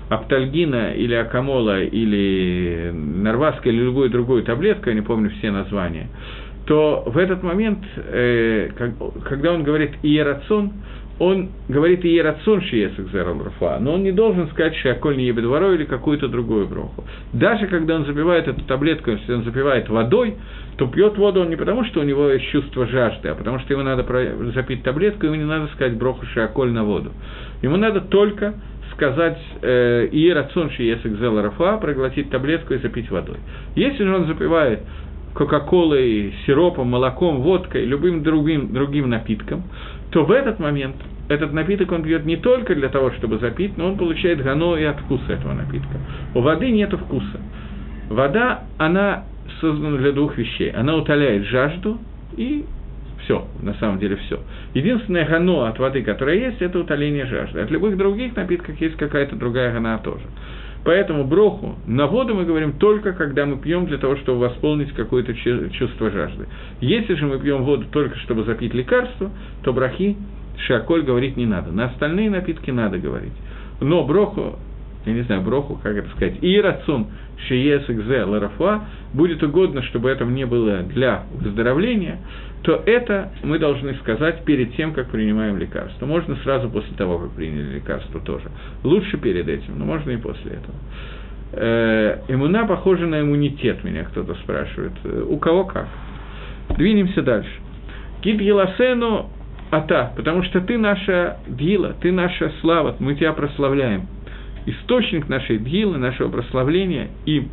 аптальгина 0.09 0.92
или 0.94 1.14
акамола 1.14 1.83
или 1.83 2.90
норваска 2.92 3.68
или 3.68 3.83
любую 3.83 4.11
другую 4.11 4.42
таблетку, 4.42 4.88
я 4.88 4.94
не 4.94 5.03
помню 5.03 5.31
все 5.38 5.51
названия, 5.51 6.09
то 6.66 7.03
в 7.07 7.16
этот 7.16 7.42
момент, 7.42 7.79
э, 7.97 8.71
как, 8.77 8.92
когда 9.25 9.53
он 9.53 9.62
говорит 9.62 9.92
«иерацион», 10.03 10.73
он 11.18 11.49
говорит 11.68 12.05
и 12.05 12.14
Ерацон 12.14 12.62
Шиесак 12.62 13.07
Рафа, 13.12 13.79
но 13.81 13.94
он 13.94 14.05
не 14.05 14.12
должен 14.12 14.49
сказать 14.51 14.77
Шиаколь 14.77 15.16
не 15.16 15.27
Ебедворой 15.27 15.75
или 15.75 15.85
какую-то 15.85 16.29
другую 16.29 16.68
броху. 16.68 17.05
Даже 17.33 17.66
когда 17.66 17.97
он 17.97 18.05
запивает 18.05 18.47
эту 18.47 18.62
таблетку, 18.62 19.11
если 19.11 19.33
он 19.33 19.42
запивает 19.42 19.88
водой, 19.88 20.37
то 20.77 20.87
пьет 20.87 21.18
воду 21.18 21.40
он 21.40 21.51
не 21.51 21.57
потому, 21.57 21.85
что 21.87 22.01
у 22.01 22.05
него 22.05 22.29
есть 22.29 22.47
чувство 22.47 22.87
жажды, 22.87 23.29
а 23.31 23.35
потому 23.35 23.59
что 23.59 23.73
ему 23.73 23.83
надо 23.83 24.05
запить 24.55 24.85
таблетку, 24.85 25.27
ему 25.27 25.35
не 25.35 25.44
надо 25.44 25.66
сказать 25.75 25.97
броху 25.97 26.25
Шиаколь 26.27 26.71
на 26.71 26.85
воду. 26.85 27.11
Ему 27.62 27.77
надо 27.77 28.01
только 28.01 28.55
сказать 28.99 29.39
э, 29.63 30.09
Иерацон 30.11 30.71
Шиесак 30.71 31.13
Рафа, 31.21 31.77
проглотить 31.79 32.31
таблетку 32.31 32.75
и 32.75 32.79
запить 32.79 33.09
водой. 33.11 33.37
Если 33.77 34.03
же 34.03 34.13
он 34.13 34.27
запивает 34.27 34.81
кока-колой, 35.35 36.35
сиропом, 36.45 36.89
молоком, 36.89 37.43
водкой, 37.43 37.85
любым 37.85 38.25
другим, 38.25 38.73
другим 38.73 39.09
напитком, 39.09 39.63
то 40.11 40.25
в 40.25 40.33
этот 40.33 40.59
момент 40.59 40.97
этот 41.29 41.53
напиток 41.53 41.93
он 41.93 42.03
пьет 42.03 42.27
не 42.27 42.37
только 42.39 42.75
для 42.75 42.89
того, 42.89 43.13
чтобы 43.13 43.39
запить, 43.39 43.79
но 43.79 43.87
он 43.87 43.99
получает 43.99 44.43
гано 44.43 44.75
и 44.75 44.83
от 44.83 44.99
вкуса 44.99 45.33
этого 45.33 45.53
напитка. 45.53 45.97
У 46.35 46.41
воды 46.41 46.71
нет 46.71 46.93
вкуса. 46.93 47.41
Вода, 48.09 48.65
она 48.79 49.25
создана 49.61 49.97
для 49.99 50.11
двух 50.11 50.37
вещей. 50.37 50.71
Она 50.71 50.97
утоляет 50.97 51.45
жажду 51.45 51.99
и 52.37 52.65
все, 53.29 53.47
на 53.61 53.75
самом 53.75 53.99
деле 53.99 54.17
все. 54.17 54.41
Единственное 54.73 55.27
гано 55.27 55.69
от 55.69 55.79
воды, 55.79 56.03
которое 56.03 56.47
есть, 56.47 56.62
это 56.62 56.79
утоление 56.79 57.27
жажды. 57.27 57.61
От 57.61 57.71
любых 57.71 57.99
других 57.99 58.35
напитков 58.35 58.81
есть 58.81 58.97
какая-то 58.97 59.37
другая 59.37 59.71
гана 59.71 59.99
тоже. 59.99 60.25
Поэтому 60.85 61.25
броху 61.25 61.77
на 61.87 62.07
воду 62.07 62.35
мы 62.35 62.47
говорим 62.47 62.73
только, 62.79 63.12
когда 63.12 63.45
мы 63.45 63.59
пьем 63.59 63.85
для 63.85 63.99
того, 63.99 64.17
чтобы 64.17 64.41
восполнить 64.41 64.93
какое-то 64.93 65.35
чувство 65.35 66.11
жажды. 66.11 66.47
Если 66.81 67.14
же 67.14 67.27
мы 67.27 67.38
пьем 67.38 67.64
воду 67.64 67.85
только, 67.91 68.17
чтобы 68.21 68.45
запить 68.45 68.73
лекарство, 68.73 69.31
то 69.62 69.75
брахи 69.75 70.17
шаколь 70.67 71.03
говорить 71.03 71.37
не 71.37 71.45
надо. 71.45 71.71
На 71.71 71.87
остальные 71.87 72.31
напитки 72.31 72.71
надо 72.71 72.99
говорить. 72.99 73.35
Но 73.81 74.05
броху, 74.05 74.59
я 75.09 75.14
не 75.14 75.23
знаю, 75.23 75.42
броху, 75.42 75.79
как 75.83 75.97
это 75.97 76.09
сказать, 76.11 76.37
и 76.42 76.61
рацион 76.61 77.07
шиес 77.47 77.88
экзе 77.88 78.25
ларафуа, 78.25 78.85
будет 79.12 79.42
угодно, 79.42 79.83
чтобы 79.83 80.11
это 80.11 80.25
не 80.25 80.44
было 80.44 80.83
для 80.83 81.25
выздоровления, 81.35 82.18
то 82.62 82.83
это 82.85 83.31
мы 83.42 83.59
должны 83.59 83.94
сказать 83.97 84.44
перед 84.44 84.75
тем, 84.75 84.92
как 84.92 85.11
принимаем 85.11 85.57
лекарство. 85.59 86.07
Можно 86.07 86.37
сразу 86.42 86.68
после 86.68 86.94
того, 86.97 87.18
как 87.18 87.31
приняли 87.33 87.77
лекарство 87.77 88.21
тоже. 88.21 88.51
Лучше 88.83 89.16
перед 89.16 89.49
этим, 89.49 89.79
но 89.79 89.85
можно 89.85 90.11
и 90.11 90.16
после 90.16 90.53
этого. 90.53 90.75
Э, 91.53 92.18
иммуна 92.29 92.66
похожа 92.66 93.07
на 93.07 93.21
иммунитет, 93.21 93.83
меня 93.85 94.05
кто-то 94.05 94.35
спрашивает. 94.35 94.92
Э, 95.05 95.25
у 95.27 95.38
кого 95.38 95.64
как? 95.64 95.88
Двинемся 96.77 97.23
дальше. 97.23 97.51
Кит 98.21 98.40
Еласену 98.40 99.31
Ата, 99.71 100.12
потому 100.16 100.42
что 100.44 100.61
ты 100.61 100.79
наша 100.79 101.38
Дила, 101.47 101.94
ты 102.01 102.11
наша 102.11 102.53
слава, 102.61 102.97
мы 102.99 103.14
тебя 103.14 103.33
прославляем. 103.33 104.09
Источник 104.71 105.29
нашей 105.29 105.59
Дилы, 105.59 105.99
нашего 105.99 106.29
прославления 106.29 107.09
и 107.27 107.49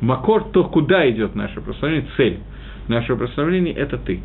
Макор, 0.00 0.44
то, 0.52 0.64
куда 0.64 1.08
идет 1.10 1.34
наше 1.34 1.60
прославление, 1.60 2.08
цель– 2.16 2.38
нашего 2.88 3.16
прославления– 3.16 3.74
это 3.76 3.98
ты. 3.98 4.20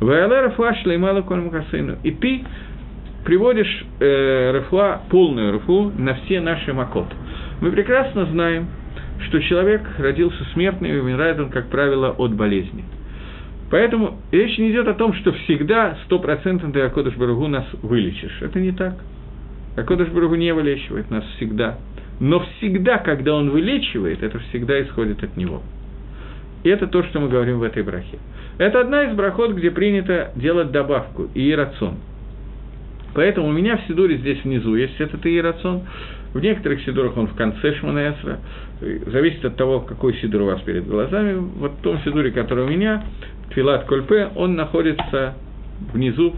Ваале 0.00 0.40
Рафуа 0.40 0.72
и 0.72 0.96
мало 0.96 1.22
Макасейну. 1.22 1.96
И 2.02 2.10
ты 2.10 2.44
приводишь 3.24 3.84
э, 4.00 4.52
Рафуа, 4.52 5.00
полную 5.10 5.52
Рафу 5.52 5.92
на 5.96 6.14
все 6.14 6.40
наши 6.40 6.72
макот. 6.72 7.06
Мы 7.60 7.70
прекрасно 7.70 8.26
знаем, 8.26 8.68
что 9.26 9.40
человек 9.40 9.82
родился 9.98 10.44
смертным 10.52 10.92
и 10.92 10.98
умирает 10.98 11.40
он, 11.40 11.48
как 11.48 11.68
правило, 11.68 12.10
от 12.10 12.34
болезни. 12.34 12.84
Поэтому 13.70 14.18
речь 14.30 14.58
не 14.58 14.70
идет 14.70 14.86
о 14.86 14.94
том, 14.94 15.14
что 15.14 15.32
всегда 15.32 15.96
стопроцентно 16.04 16.72
ты, 16.72 16.80
Акодыш 16.82 17.16
Баругу, 17.16 17.48
нас 17.48 17.64
вылечишь. 17.82 18.42
Это 18.42 18.60
не 18.60 18.72
так. 18.72 18.94
Акодыш 19.76 20.08
Баругу 20.08 20.34
не 20.36 20.52
вылечивает 20.52 21.10
нас 21.10 21.24
всегда. 21.36 21.78
Но 22.18 22.40
всегда, 22.40 22.98
когда 22.98 23.34
он 23.34 23.50
вылечивает, 23.50 24.22
это 24.22 24.38
всегда 24.38 24.82
исходит 24.82 25.22
от 25.22 25.36
него. 25.36 25.62
И 26.64 26.68
это 26.68 26.86
то, 26.86 27.02
что 27.04 27.20
мы 27.20 27.28
говорим 27.28 27.58
в 27.58 27.62
этой 27.62 27.82
брахе. 27.82 28.18
Это 28.58 28.80
одна 28.80 29.04
из 29.04 29.14
брахот, 29.14 29.52
где 29.52 29.70
принято 29.70 30.32
делать 30.34 30.70
добавку, 30.70 31.28
иерацион. 31.34 31.96
Поэтому 33.14 33.48
у 33.48 33.52
меня 33.52 33.76
в 33.76 33.82
Сидуре 33.86 34.16
здесь 34.16 34.42
внизу 34.44 34.74
есть 34.74 35.00
этот 35.00 35.24
иерацион. 35.26 35.82
В 36.32 36.40
некоторых 36.40 36.82
Сидурах 36.82 37.16
он 37.16 37.28
в 37.28 37.34
конце 37.34 37.74
Шманаэсра. 37.74 38.40
Зависит 39.06 39.44
от 39.44 39.56
того, 39.56 39.80
какой 39.80 40.14
Сидур 40.16 40.42
у 40.42 40.46
вас 40.46 40.60
перед 40.62 40.86
глазами. 40.86 41.34
Вот 41.34 41.72
в 41.72 41.82
том 41.82 41.98
Сидуре, 42.04 42.30
который 42.30 42.64
у 42.64 42.68
меня, 42.68 43.04
Твилат 43.50 43.84
Кольпе, 43.84 44.30
он 44.34 44.54
находится 44.54 45.34
внизу, 45.92 46.34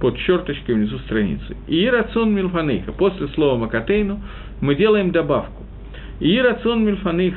под 0.00 0.18
черточкой 0.18 0.74
внизу 0.74 0.98
страницы. 1.00 1.56
Иерацион 1.68 2.34
Милфанейха. 2.34 2.92
После 2.92 3.28
слова 3.28 3.56
Макатейну 3.56 4.20
мы 4.60 4.74
делаем 4.74 5.12
добавку. 5.12 5.64
И 6.20 6.38
рацион 6.38 6.84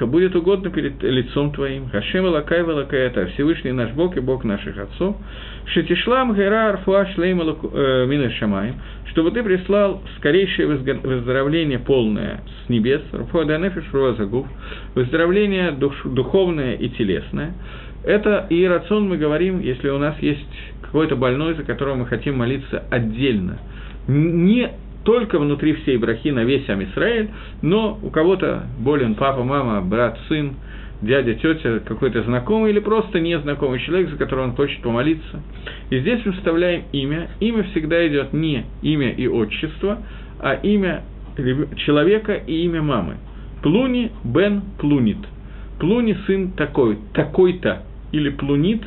будет 0.08 0.36
угодно 0.36 0.70
перед 0.70 1.02
лицом 1.04 1.54
твоим. 1.54 1.90
Хашем 1.90 2.26
лакай 2.26 2.60
это 3.00 3.28
Всевышний 3.28 3.72
наш 3.72 3.92
Бог 3.92 4.18
и 4.18 4.20
Бог 4.20 4.44
наших 4.44 4.78
отцов. 4.78 5.16
Шетишлам 5.68 6.36
гера 6.36 6.70
арфуа 6.72 7.06
шлейм 7.14 7.40
э, 7.40 8.06
мина. 8.08 8.74
Чтобы 9.12 9.32
ты 9.32 9.42
прислал 9.42 10.02
скорейшее 10.18 10.68
выздоровление 10.68 11.80
полное 11.80 12.42
с 12.66 12.70
небес. 12.70 13.02
Арфуа 13.14 13.46
данефиш 13.46 13.86
загув. 14.18 14.48
Выздоровление 14.96 15.72
душ, 15.72 15.96
духовное 16.04 16.74
и 16.74 16.90
телесное. 16.90 17.54
Это 18.04 18.48
и 18.50 18.66
рацион 18.66 19.08
мы 19.08 19.18
говорим, 19.18 19.60
если 19.62 19.90
у 19.90 19.98
нас 19.98 20.16
есть 20.20 20.46
какой-то 20.82 21.16
больной, 21.16 21.56
за 21.56 21.64
которого 21.64 21.96
мы 21.96 22.06
хотим 22.06 22.38
молиться 22.38 22.84
отдельно. 22.90 23.58
Не 24.08 24.72
только 25.04 25.40
внутри 25.40 25.74
всей 25.74 25.98
брахи 25.98 26.30
на 26.30 26.44
весь 26.44 26.68
Амисраэль, 26.70 27.30
но 27.62 27.98
у 28.02 28.10
кого-то 28.10 28.64
болен 28.80 29.16
папа, 29.16 29.44
мама, 29.44 29.82
брат, 29.82 30.20
сын, 30.28 30.54
дядя, 31.02 31.34
тетя, 31.36 31.80
какой-то 31.80 32.24
знакомый 32.24 32.72
или 32.72 32.80
просто 32.80 33.20
незнакомый 33.20 33.80
человек, 33.80 34.10
за 34.10 34.18
которого 34.18 34.46
он 34.46 34.56
хочет 34.56 34.82
помолиться. 34.82 35.42
И 35.90 36.00
здесь 36.00 36.22
мы 36.26 36.34
вставляем 36.34 36.84
имя. 36.92 37.30
Имя 37.40 37.64
всегда 37.72 38.06
идет 38.08 38.34
не 38.34 38.66
имя 38.82 39.12
и 39.12 39.28
отчество, 39.28 40.00
а 40.40 40.54
имя 40.56 41.04
человека 41.86 42.34
и 42.34 42.64
имя 42.66 42.82
мамы. 42.82 43.18
Плуни 43.62 44.12
бен 44.24 44.62
плунит. 44.80 45.18
Плуни 45.80 46.18
сын 46.28 46.52
такой, 46.52 46.98
такой-то. 47.14 47.84
Или 48.14 48.30
плунит 48.30 48.84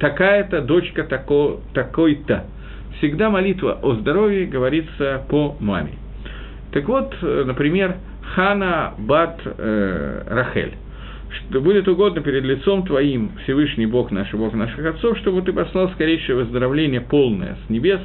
такая-то 0.00 0.62
дочка 0.62 1.04
тако, 1.04 1.60
такой-то 1.74 2.44
всегда 2.98 3.28
молитва 3.28 3.78
о 3.82 3.94
здоровье 3.94 4.46
говорится 4.46 5.22
по 5.28 5.56
маме. 5.60 5.92
Так 6.72 6.88
вот, 6.88 7.14
например, 7.20 7.96
Хана 8.34 8.94
Бат 8.98 9.40
э, 9.44 10.22
Рахель. 10.28 10.74
Что 11.30 11.60
будет 11.60 11.88
угодно 11.88 12.22
перед 12.22 12.44
лицом 12.44 12.86
Твоим, 12.86 13.32
Всевышний 13.42 13.86
Бог 13.86 14.10
наш 14.10 14.32
и 14.32 14.36
Бог 14.36 14.54
наших 14.54 14.84
отцов, 14.86 15.18
чтобы 15.18 15.42
Ты 15.42 15.52
послал 15.52 15.90
скорейшее 15.90 16.36
выздоровление 16.36 17.00
полное 17.00 17.56
с 17.66 17.70
небес, 17.70 18.00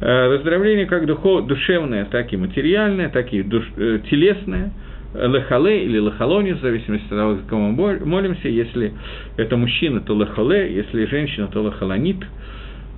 э, 0.00 0.28
выздоровление 0.28 0.86
как 0.86 1.06
духов, 1.06 1.46
душевное, 1.46 2.04
так 2.04 2.32
и 2.32 2.36
материальное, 2.36 3.08
так 3.08 3.32
и 3.32 3.42
душ, 3.42 3.64
э, 3.76 4.00
телесное, 4.10 4.72
лехале 5.14 5.84
или 5.84 5.98
лехалони, 5.98 6.52
в 6.52 6.60
зависимости 6.60 7.04
от 7.04 7.10
того, 7.10 7.34
за 7.34 7.42
кого 7.42 7.62
мы 7.62 7.98
молимся. 8.04 8.48
Если 8.48 8.92
это 9.36 9.56
мужчина, 9.56 10.00
то 10.00 10.18
лехале, 10.18 10.74
если 10.74 11.04
женщина, 11.06 11.48
то 11.48 11.66
лехаланит– 11.66 12.18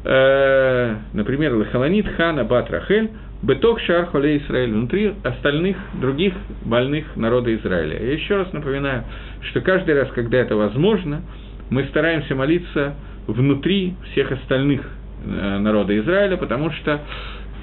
э, 0.05 0.97
например, 1.13 1.55
Лахаланит 1.55 2.09
Хана 2.17 2.45
Бат 2.45 2.71
Рахель, 2.71 3.11
Беток 3.43 3.81
Шар 3.81 4.07
Холе 4.07 4.39
Израиль, 4.39 4.73
внутри 4.73 5.15
остальных 5.25 5.77
других 6.01 6.35
больных 6.65 7.17
народа 7.17 7.55
Израиля. 7.57 7.99
Я 8.01 8.13
еще 8.13 8.37
раз 8.37 8.53
напоминаю, 8.53 9.05
что 9.51 9.61
каждый 9.61 9.95
раз, 9.95 10.09
когда 10.15 10.39
это 10.39 10.57
возможно, 10.57 11.23
мы 11.71 11.85
стараемся 11.85 12.35
молиться 12.35 12.95
внутри 13.27 13.95
всех 14.13 14.31
остальных 14.33 14.83
э, 15.25 15.59
народа 15.59 15.99
Израиля, 15.99 16.37
потому 16.37 16.71
что 16.73 17.01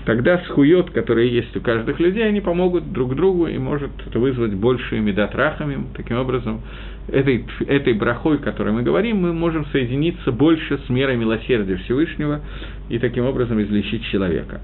тогда 0.10 0.40
схует, 0.48 0.90
которые 0.90 1.32
есть 1.32 1.56
у 1.56 1.62
каждых 1.62 2.00
людей, 2.00 2.28
они 2.28 2.42
помогут 2.42 2.92
друг 2.92 3.14
другу 3.14 3.46
и 3.46 3.60
может 3.60 3.92
вызвать 4.16 4.56
большие 4.56 5.02
медатрахами. 5.02 5.86
Таким 5.96 6.18
образом, 6.18 6.62
этой, 7.10 7.46
этой 7.68 7.94
брахой, 7.94 8.38
о 8.38 8.40
которой 8.40 8.74
мы 8.74 8.82
говорим, 8.82 9.18
мы 9.18 9.34
можем 9.34 9.68
соединиться 9.68 10.32
больше 10.32 10.80
с 10.80 10.90
мерой 10.90 11.16
милосердия 11.16 11.76
Всевышнего 11.76 12.42
и 12.90 12.98
таким 12.98 13.26
образом 13.26 13.62
излечить 13.62 14.04
человека. 14.06 14.62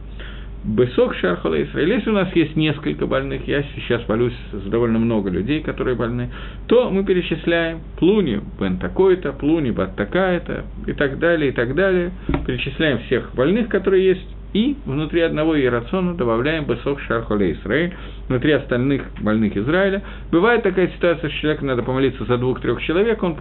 Бесок 0.63 1.13
Шархала 1.13 1.62
Исраиль. 1.62 1.93
Если 1.93 2.10
у 2.10 2.13
нас 2.13 2.36
есть 2.36 2.55
несколько 2.55 3.05
больных, 3.05 3.47
я 3.47 3.63
сейчас 3.75 4.01
молюсь 4.10 4.34
с 4.51 4.67
довольно 4.67 4.97
много 4.97 5.29
людей, 5.29 5.62
которые 5.62 5.95
больны, 5.95 6.31
то 6.65 6.89
мы 6.89 7.05
перечисляем 7.05 7.81
Плуни, 7.99 8.41
Бен 8.60 8.77
такой-то, 8.79 9.31
Плуни, 9.31 9.69
Бат 9.69 9.95
такая-то, 9.95 10.65
и 10.88 10.93
так 10.93 11.19
далее, 11.19 11.51
и 11.51 11.53
так 11.53 11.75
далее. 11.75 12.13
Перечисляем 12.47 12.97
всех 13.03 13.36
больных, 13.36 13.69
которые 13.69 14.08
есть, 14.08 14.35
и 14.56 14.78
внутри 14.86 15.20
одного 15.20 15.60
иерациона 15.60 16.13
добавляем 16.13 16.63
Бесох 16.63 17.02
Шархоле 17.02 17.52
Израиль, 17.52 17.94
внутри 18.30 18.54
остальных 18.54 19.04
больных 19.20 19.58
Израиля. 19.58 20.02
Бывает 20.32 20.63
такая 20.63 20.88
ситуация, 20.88 21.30
что 21.30 21.39
человеку 21.41 21.65
надо 21.65 21.84
помолиться 21.84 22.24
за 22.24 22.38
двух-трех 22.38 22.82
человек, 22.82 23.22
он 23.22 23.36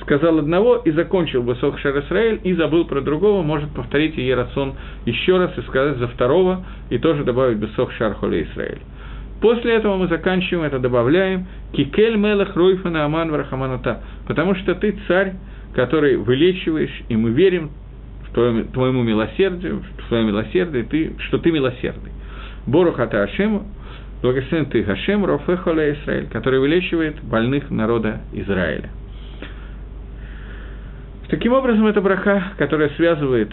сказал 0.00 0.38
одного 0.38 0.76
и 0.76 0.92
закончил 0.92 1.42
Бесох 1.42 1.78
Шар 1.80 1.98
Израиль 1.98 2.40
и 2.42 2.54
забыл 2.54 2.86
про 2.86 3.02
другого, 3.02 3.42
может 3.42 3.68
повторить 3.72 4.18
иерацион 4.18 4.76
еще 5.04 5.36
раз 5.36 5.50
и 5.58 5.60
сказать 5.60 5.98
за 5.98 6.08
второго, 6.08 6.64
и 6.88 6.96
тоже 6.96 7.22
добавить 7.22 7.58
Бесох 7.58 7.92
Шархоле 7.92 8.44
Израиль. 8.44 8.80
После 9.42 9.74
этого 9.74 9.98
мы 9.98 10.08
заканчиваем 10.08 10.64
это, 10.64 10.78
добавляем 10.78 11.46
«Кикель 11.72 12.16
мелах 12.16 12.56
ройфана 12.56 13.04
аман 13.04 13.30
варахаманата», 13.30 14.00
потому 14.26 14.54
что 14.54 14.74
ты 14.74 14.98
царь, 15.06 15.34
который 15.74 16.16
вылечиваешь, 16.16 17.02
и 17.10 17.16
мы 17.16 17.28
верим 17.28 17.72
твоему 18.36 19.02
милосердию, 19.02 19.82
в 19.98 20.08
твое 20.08 20.24
милосердие, 20.24 20.84
ты, 20.84 21.14
что 21.20 21.38
ты 21.38 21.50
милосердный. 21.50 22.12
Борухата 22.66 23.22
Ашему, 23.22 23.64
благословен 24.20 24.66
ты 24.66 24.84
Хашем, 24.84 25.24
Рофехоля 25.24 25.94
Израиль, 25.94 26.26
который 26.28 26.60
вылечивает 26.60 27.22
больных 27.22 27.70
народа 27.70 28.20
Израиля. 28.32 28.90
Таким 31.28 31.54
образом, 31.54 31.86
это 31.86 32.00
браха, 32.00 32.52
которая 32.58 32.90
связывает 32.90 33.50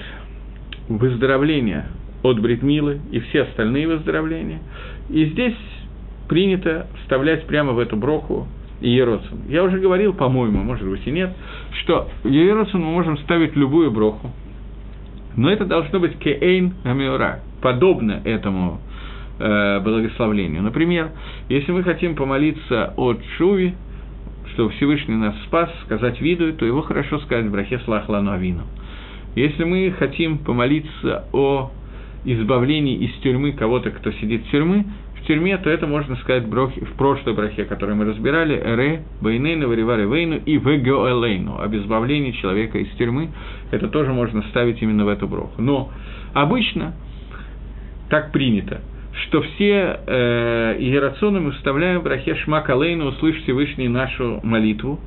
выздоровление 0.89 1.86
от 2.22 2.39
Бритмилы 2.39 3.00
и 3.12 3.19
все 3.19 3.43
остальные 3.43 3.88
выздоровления. 3.88 4.60
И 5.10 5.26
здесь 5.26 5.56
принято 6.28 6.88
вставлять 7.02 7.46
прямо 7.48 7.72
в 7.72 7.80
эту 7.80 7.96
броху 7.96 8.48
Иеросим. 8.82 9.43
Я 9.48 9.63
уже 9.63 9.80
говорил, 9.80 10.13
по-моему, 10.13 10.62
может 10.62 10.88
быть 10.88 11.06
и 11.06 11.12
нет, 11.12 11.32
что 11.82 12.10
в 12.24 12.28
Иеросим 12.28 12.82
мы 12.82 12.91
можем 12.91 13.17
ставить 13.19 13.56
любую 13.56 13.91
броху, 13.91 14.32
но 15.36 15.52
это 15.52 15.65
должно 15.65 16.00
быть 16.00 16.17
кеэйн 16.19 16.74
гамиора, 16.84 17.39
подобно 17.62 18.22
этому 18.24 18.80
э, 19.39 19.80
благословлению. 19.80 20.62
Например, 20.62 21.12
если 21.50 21.72
мы 21.72 21.84
хотим 21.84 22.15
помолиться 22.15 22.93
о 22.98 23.15
Чуве, 23.38 23.76
что 24.54 24.69
Всевышний 24.69 25.15
нас 25.15 25.36
спас, 25.46 25.69
сказать 25.86 26.22
виду, 26.22 26.54
то 26.54 26.65
его 26.65 26.82
хорошо 26.82 27.19
сказать 27.19 27.46
в 27.46 27.52
брахе 27.52 27.80
Слахлану. 27.80 28.63
Если 29.36 29.63
мы 29.63 29.91
хотим 29.98 30.38
помолиться 30.38 31.26
о 31.34 31.72
избавлении 32.26 32.98
из 32.98 33.13
тюрьмы 33.22 33.54
кого-то, 33.54 33.89
кто 33.89 34.12
сидит 34.12 34.46
в 34.46 34.52
тюрьме, 34.52 34.86
в 35.23 35.27
тюрьме, 35.27 35.57
то 35.57 35.69
это 35.69 35.88
можно 35.88 36.17
сказать 36.17 36.43
в 36.43 36.97
прошлой 36.97 37.33
брахе, 37.33 37.63
которую 37.63 37.95
мы 37.95 38.05
разбирали, 38.05 38.59
«Ре, 38.59 39.03
Бейнейну, 39.21 39.69
Вариваре 39.69 40.05
Вейну» 40.05 40.41
и 40.45 40.57
«Вегоэлейну»– 40.57 41.62
об 41.63 41.73
избавлении 41.75 42.31
человека 42.31 42.77
из 42.77 42.89
тюрьмы. 42.97 43.29
Это 43.71 43.88
тоже 43.88 44.12
можно 44.12 44.41
ставить 44.49 44.81
именно 44.81 45.05
в 45.05 45.07
эту 45.07 45.27
броху. 45.27 45.62
Но 45.62 45.91
обычно 46.33 46.93
так 48.09 48.33
принято, 48.33 48.81
что 49.23 49.41
все 49.41 49.99
э, 50.05 50.75
иерационы 50.79 51.39
мы 51.39 51.51
вставляем 51.51 52.01
в 52.01 52.03
брахе 52.03 52.36
«Шмак 52.36 52.69
Алейну» 52.69 53.05
«Услышь 53.05 53.41
Всевышний 53.43 53.88
нашу 53.88 54.41
молитву», 54.43 54.99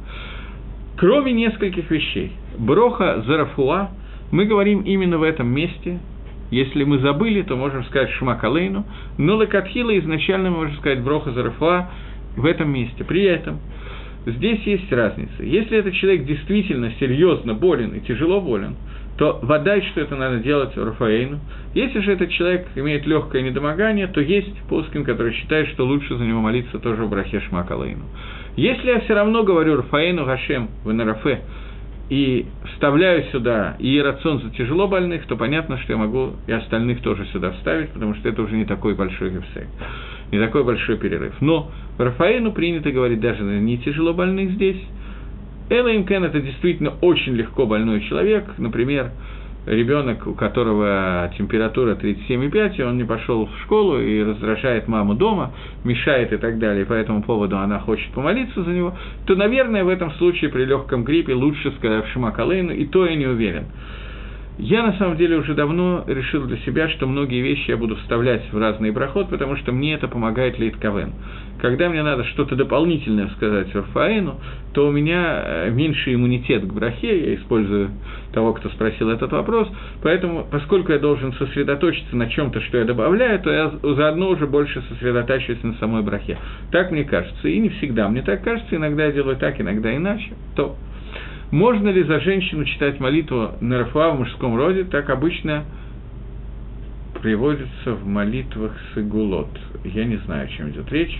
кроме 0.96 1.32
нескольких 1.32 1.90
вещей. 1.90 2.32
Броха 2.58 3.22
Зарафуа 3.26 3.90
мы 4.32 4.46
говорим 4.46 4.80
именно 4.80 5.18
в 5.18 5.22
этом 5.22 5.48
месте– 5.48 5.98
если 6.50 6.84
мы 6.84 6.98
забыли, 6.98 7.42
то 7.42 7.56
можем 7.56 7.84
сказать 7.84 8.10
Шма 8.12 8.36
Калейну, 8.36 8.84
но 9.18 9.40
Лекатхила 9.40 9.96
изначально 9.98 10.50
мы 10.50 10.58
можем 10.58 10.76
сказать 10.76 11.02
Броха 11.02 11.32
Зарафа 11.32 11.90
в 12.36 12.44
этом 12.46 12.70
месте. 12.70 13.04
При 13.04 13.22
этом 13.24 13.58
здесь 14.26 14.60
есть 14.62 14.92
разница. 14.92 15.42
Если 15.42 15.76
этот 15.76 15.94
человек 15.94 16.24
действительно 16.24 16.92
серьезно 17.00 17.54
болен 17.54 17.90
и 17.94 18.00
тяжело 18.00 18.40
болен, 18.40 18.76
то 19.18 19.38
вода, 19.42 19.80
что 19.80 20.00
это 20.02 20.14
надо 20.14 20.38
делать 20.38 20.76
Рафаэйну. 20.76 21.40
Если 21.74 22.00
же 22.00 22.12
этот 22.12 22.30
человек 22.30 22.66
имеет 22.74 23.06
легкое 23.06 23.42
недомогание, 23.42 24.06
то 24.08 24.20
есть 24.20 24.54
плоским, 24.68 25.04
который 25.04 25.32
считает, 25.32 25.68
что 25.68 25.86
лучше 25.86 26.16
за 26.16 26.24
него 26.24 26.40
молиться 26.40 26.78
тоже 26.78 27.04
в 27.04 27.10
Брахе 27.10 27.40
Шмакалейну. 27.40 28.04
Если 28.56 28.88
я 28.88 29.00
все 29.00 29.14
равно 29.14 29.42
говорю 29.42 29.76
Рафаэйну 29.76 30.24
Гашем 30.26 30.68
в 30.84 30.92
Нарафе, 30.92 31.40
и 32.08 32.46
вставляю 32.74 33.24
сюда 33.32 33.76
и 33.78 33.98
рацион 34.00 34.40
за 34.40 34.50
тяжело 34.50 34.86
больных, 34.86 35.26
то 35.26 35.36
понятно, 35.36 35.78
что 35.78 35.92
я 35.92 35.98
могу 35.98 36.32
и 36.46 36.52
остальных 36.52 37.02
тоже 37.02 37.26
сюда 37.26 37.50
вставить, 37.52 37.90
потому 37.90 38.14
что 38.14 38.28
это 38.28 38.42
уже 38.42 38.56
не 38.56 38.64
такой 38.64 38.94
большой 38.94 39.30
гефсей, 39.30 39.66
не 40.30 40.38
такой 40.38 40.62
большой 40.64 40.98
перерыв. 40.98 41.34
Но 41.40 41.70
Рафаэну 41.98 42.52
принято 42.52 42.92
говорить 42.92 43.20
даже 43.20 43.42
не 43.42 43.78
тяжело 43.78 44.14
больных 44.14 44.52
здесь, 44.52 44.80
Элла 45.68 45.96
Имкен– 45.96 46.22
это 46.24 46.40
действительно 46.40 46.92
очень 47.00 47.34
легко 47.34 47.66
больной 47.66 48.00
человек, 48.02 48.44
например, 48.56 49.10
ребенок, 49.66 50.26
у 50.26 50.34
которого 50.34 51.30
температура 51.36 51.94
37,5, 51.94 52.76
и 52.76 52.82
он 52.82 52.96
не 52.96 53.04
пошел 53.04 53.46
в 53.46 53.62
школу 53.64 54.00
и 54.00 54.22
раздражает 54.22 54.88
маму 54.88 55.14
дома, 55.14 55.52
мешает 55.84 56.32
и 56.32 56.36
так 56.36 56.58
далее, 56.58 56.82
и 56.82 56.86
по 56.86 56.92
этому 56.94 57.22
поводу 57.22 57.58
она 57.58 57.80
хочет 57.80 58.10
помолиться 58.12 58.62
за 58.62 58.70
него, 58.70 58.96
то, 59.26 59.34
наверное, 59.34 59.84
в 59.84 59.88
этом 59.88 60.12
случае 60.12 60.50
при 60.50 60.64
легком 60.64 61.04
гриппе 61.04 61.34
лучше 61.34 61.72
сказать 61.78 62.06
Шима 62.12 62.32
Калейну, 62.32 62.72
и 62.72 62.86
то 62.86 63.04
я 63.04 63.16
не 63.16 63.26
уверен. 63.26 63.66
Я, 64.58 64.82
на 64.82 64.94
самом 64.94 65.18
деле, 65.18 65.36
уже 65.36 65.52
давно 65.54 66.04
решил 66.06 66.44
для 66.46 66.56
себя, 66.58 66.88
что 66.88 67.06
многие 67.06 67.42
вещи 67.42 67.70
я 67.70 67.76
буду 67.76 67.96
вставлять 67.96 68.42
в 68.50 68.58
разный 68.58 68.90
проход, 68.90 69.28
потому 69.28 69.56
что 69.56 69.70
мне 69.70 69.92
это 69.92 70.08
помогает 70.08 70.58
Лейтковен. 70.58 71.12
Когда 71.60 71.90
мне 71.90 72.02
надо 72.02 72.24
что-то 72.24 72.56
дополнительное 72.56 73.28
сказать 73.36 73.74
Рафаэну, 73.74 74.40
то 74.72 74.88
у 74.88 74.92
меня 74.92 75.42
э, 75.44 75.70
меньше 75.70 76.14
иммунитет 76.14 76.64
к 76.64 76.72
брахе, 76.72 77.32
я 77.32 77.34
использую 77.34 77.90
того, 78.32 78.54
кто 78.54 78.70
спросил 78.70 79.10
этот 79.10 79.30
вопрос, 79.32 79.68
поэтому, 80.02 80.46
поскольку 80.50 80.92
я 80.92 80.98
должен 80.98 81.34
сосредоточиться 81.34 82.16
на 82.16 82.28
чем 82.28 82.50
то 82.50 82.60
что 82.62 82.78
я 82.78 82.84
добавляю, 82.84 83.38
то 83.40 83.50
я 83.50 83.70
заодно 83.82 84.30
уже 84.30 84.46
больше 84.46 84.82
сосредотачиваюсь 84.88 85.62
на 85.64 85.74
самой 85.74 86.02
брахе. 86.02 86.38
Так 86.70 86.90
мне 86.90 87.04
кажется, 87.04 87.46
и 87.46 87.58
не 87.58 87.68
всегда 87.68 88.08
мне 88.08 88.22
так 88.22 88.42
кажется, 88.42 88.74
иногда 88.74 89.04
я 89.04 89.12
делаю 89.12 89.36
так, 89.36 89.60
иногда 89.60 89.94
иначе, 89.94 90.32
то 90.54 90.76
можно 91.50 91.88
ли 91.88 92.02
за 92.02 92.20
женщину 92.20 92.64
читать 92.64 92.98
молитву 92.98 93.52
на 93.60 93.78
Рафуа 93.80 94.10
в 94.10 94.18
мужском 94.18 94.56
роде? 94.56 94.84
Так 94.84 95.10
обычно 95.10 95.64
приводится 97.22 97.92
в 97.92 98.06
молитвах 98.06 98.72
Сигулот. 98.94 99.48
Я 99.84 100.04
не 100.04 100.16
знаю, 100.18 100.44
о 100.44 100.48
чем 100.48 100.70
идет 100.70 100.90
речь. 100.92 101.16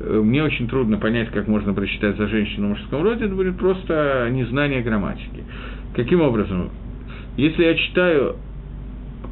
Э, 0.00 0.20
мне 0.22 0.42
очень 0.42 0.68
трудно 0.68 0.98
понять, 0.98 1.30
как 1.30 1.48
можно 1.48 1.74
прочитать 1.74 2.16
за 2.16 2.28
женщину 2.28 2.68
в 2.68 2.70
мужском 2.70 3.02
роде. 3.02 3.26
Это 3.26 3.34
будет 3.34 3.58
просто 3.58 4.28
незнание 4.30 4.82
грамматики. 4.82 5.44
Каким 5.94 6.20
образом? 6.20 6.70
Если 7.36 7.64
я 7.64 7.74
читаю 7.74 8.36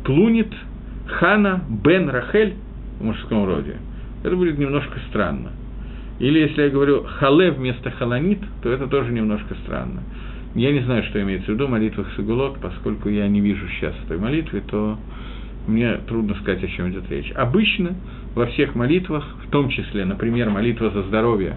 Плунит, 0.04 0.52
Хана, 1.06 1.62
Бен, 1.68 2.08
Рахель 2.10 2.54
в 2.98 3.04
мужском 3.04 3.46
роде, 3.46 3.76
это 4.24 4.34
будет 4.36 4.58
немножко 4.58 4.98
странно. 5.10 5.52
Или 6.18 6.40
если 6.40 6.62
я 6.62 6.68
говорю 6.70 7.04
хале 7.04 7.50
вместо 7.52 7.90
халанит, 7.90 8.40
то 8.62 8.70
это 8.70 8.86
тоже 8.86 9.12
немножко 9.12 9.54
странно. 9.64 10.02
Я 10.54 10.72
не 10.72 10.80
знаю, 10.80 11.04
что 11.04 11.22
имеется 11.22 11.52
в 11.52 11.54
виду 11.54 11.66
в 11.66 11.70
молитвах 11.70 12.08
Сагулот, 12.16 12.58
поскольку 12.60 13.08
я 13.08 13.28
не 13.28 13.40
вижу 13.40 13.66
сейчас 13.68 13.94
этой 14.04 14.18
молитвы, 14.18 14.62
то 14.66 14.98
мне 15.68 15.98
трудно 16.08 16.34
сказать, 16.36 16.64
о 16.64 16.68
чем 16.68 16.90
идет 16.90 17.08
речь. 17.10 17.30
Обычно 17.36 17.94
во 18.34 18.46
всех 18.46 18.74
молитвах, 18.74 19.24
в 19.46 19.50
том 19.50 19.68
числе, 19.68 20.04
например, 20.04 20.50
молитва 20.50 20.90
за 20.90 21.02
здоровье, 21.02 21.56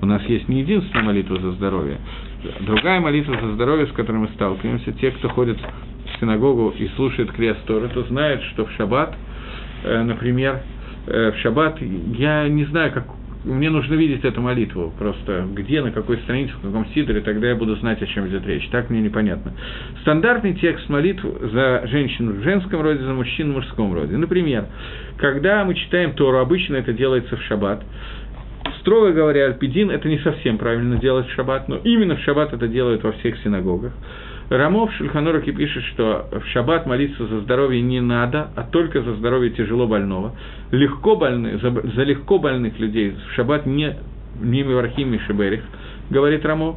у 0.00 0.06
нас 0.06 0.22
есть 0.26 0.48
не 0.48 0.60
единственная 0.60 1.04
молитва 1.04 1.40
за 1.40 1.52
здоровье, 1.52 1.98
другая 2.60 3.00
молитва 3.00 3.36
за 3.40 3.52
здоровье, 3.52 3.88
с 3.88 3.92
которой 3.92 4.18
мы 4.18 4.28
сталкиваемся, 4.28 4.92
те, 4.92 5.10
кто 5.10 5.28
ходит 5.28 5.58
в 5.58 6.20
синагогу 6.20 6.72
и 6.78 6.88
слушает 6.96 7.32
крест 7.32 7.58
Торы, 7.66 7.88
то 7.88 8.02
знают, 8.04 8.42
что 8.44 8.64
в 8.64 8.70
шаббат, 8.72 9.14
э, 9.82 10.02
например, 10.04 10.60
э, 11.06 11.32
в 11.32 11.36
шаббат, 11.38 11.80
я 11.80 12.48
не 12.48 12.64
знаю, 12.66 12.92
как, 12.92 13.06
мне 13.44 13.70
нужно 13.70 13.94
видеть 13.94 14.24
эту 14.24 14.40
молитву, 14.40 14.92
просто 14.98 15.46
где, 15.52 15.82
на 15.82 15.90
какой 15.90 16.18
странице, 16.18 16.52
в 16.54 16.62
каком 16.62 16.86
сидоре, 16.94 17.20
тогда 17.20 17.48
я 17.48 17.54
буду 17.54 17.76
знать, 17.76 18.02
о 18.02 18.06
чем 18.06 18.26
идет 18.28 18.46
речь. 18.46 18.68
Так 18.70 18.90
мне 18.90 19.00
непонятно. 19.00 19.52
Стандартный 20.02 20.54
текст 20.54 20.88
молитв 20.88 21.24
за 21.24 21.86
женщину 21.86 22.32
в 22.32 22.42
женском 22.42 22.80
роде, 22.80 23.02
за 23.04 23.12
мужчину 23.12 23.52
в 23.52 23.56
мужском 23.56 23.94
роде. 23.94 24.16
Например, 24.16 24.66
когда 25.16 25.64
мы 25.64 25.74
читаем 25.74 26.12
Тору, 26.14 26.38
обычно 26.38 26.76
это 26.76 26.92
делается 26.92 27.36
в 27.36 27.42
шаббат, 27.42 27.84
Строго 28.80 29.12
говоря, 29.12 29.46
Альпидин 29.46 29.90
это 29.90 30.08
не 30.08 30.18
совсем 30.18 30.58
правильно 30.58 30.96
делать 30.96 31.26
в 31.28 31.32
шаббат, 31.32 31.68
но 31.68 31.76
именно 31.76 32.16
в 32.16 32.20
шаббат 32.20 32.52
это 32.52 32.68
делают 32.68 33.02
во 33.02 33.12
всех 33.12 33.38
синагогах. 33.38 33.92
Рамов 34.50 34.90
в 34.90 34.96
Шульханоруке 34.96 35.52
пишет, 35.52 35.84
что 35.92 36.26
в 36.32 36.46
шаббат 36.48 36.86
молиться 36.86 37.26
за 37.26 37.40
здоровье 37.40 37.82
не 37.82 38.00
надо, 38.00 38.48
а 38.56 38.62
только 38.62 39.02
за 39.02 39.14
здоровье 39.16 39.50
тяжело 39.50 39.86
больного. 39.86 40.34
Легко 40.70 41.16
больных, 41.16 41.60
за, 41.60 41.70
за 41.70 42.02
легко 42.02 42.38
больных 42.38 42.78
людей 42.78 43.10
в 43.10 43.34
шаббат 43.34 43.66
не, 43.66 43.96
не 44.40 44.62
Мивархим 44.62 45.12
Мишеберих, 45.12 45.62
говорит 46.08 46.46
Рамов. 46.46 46.76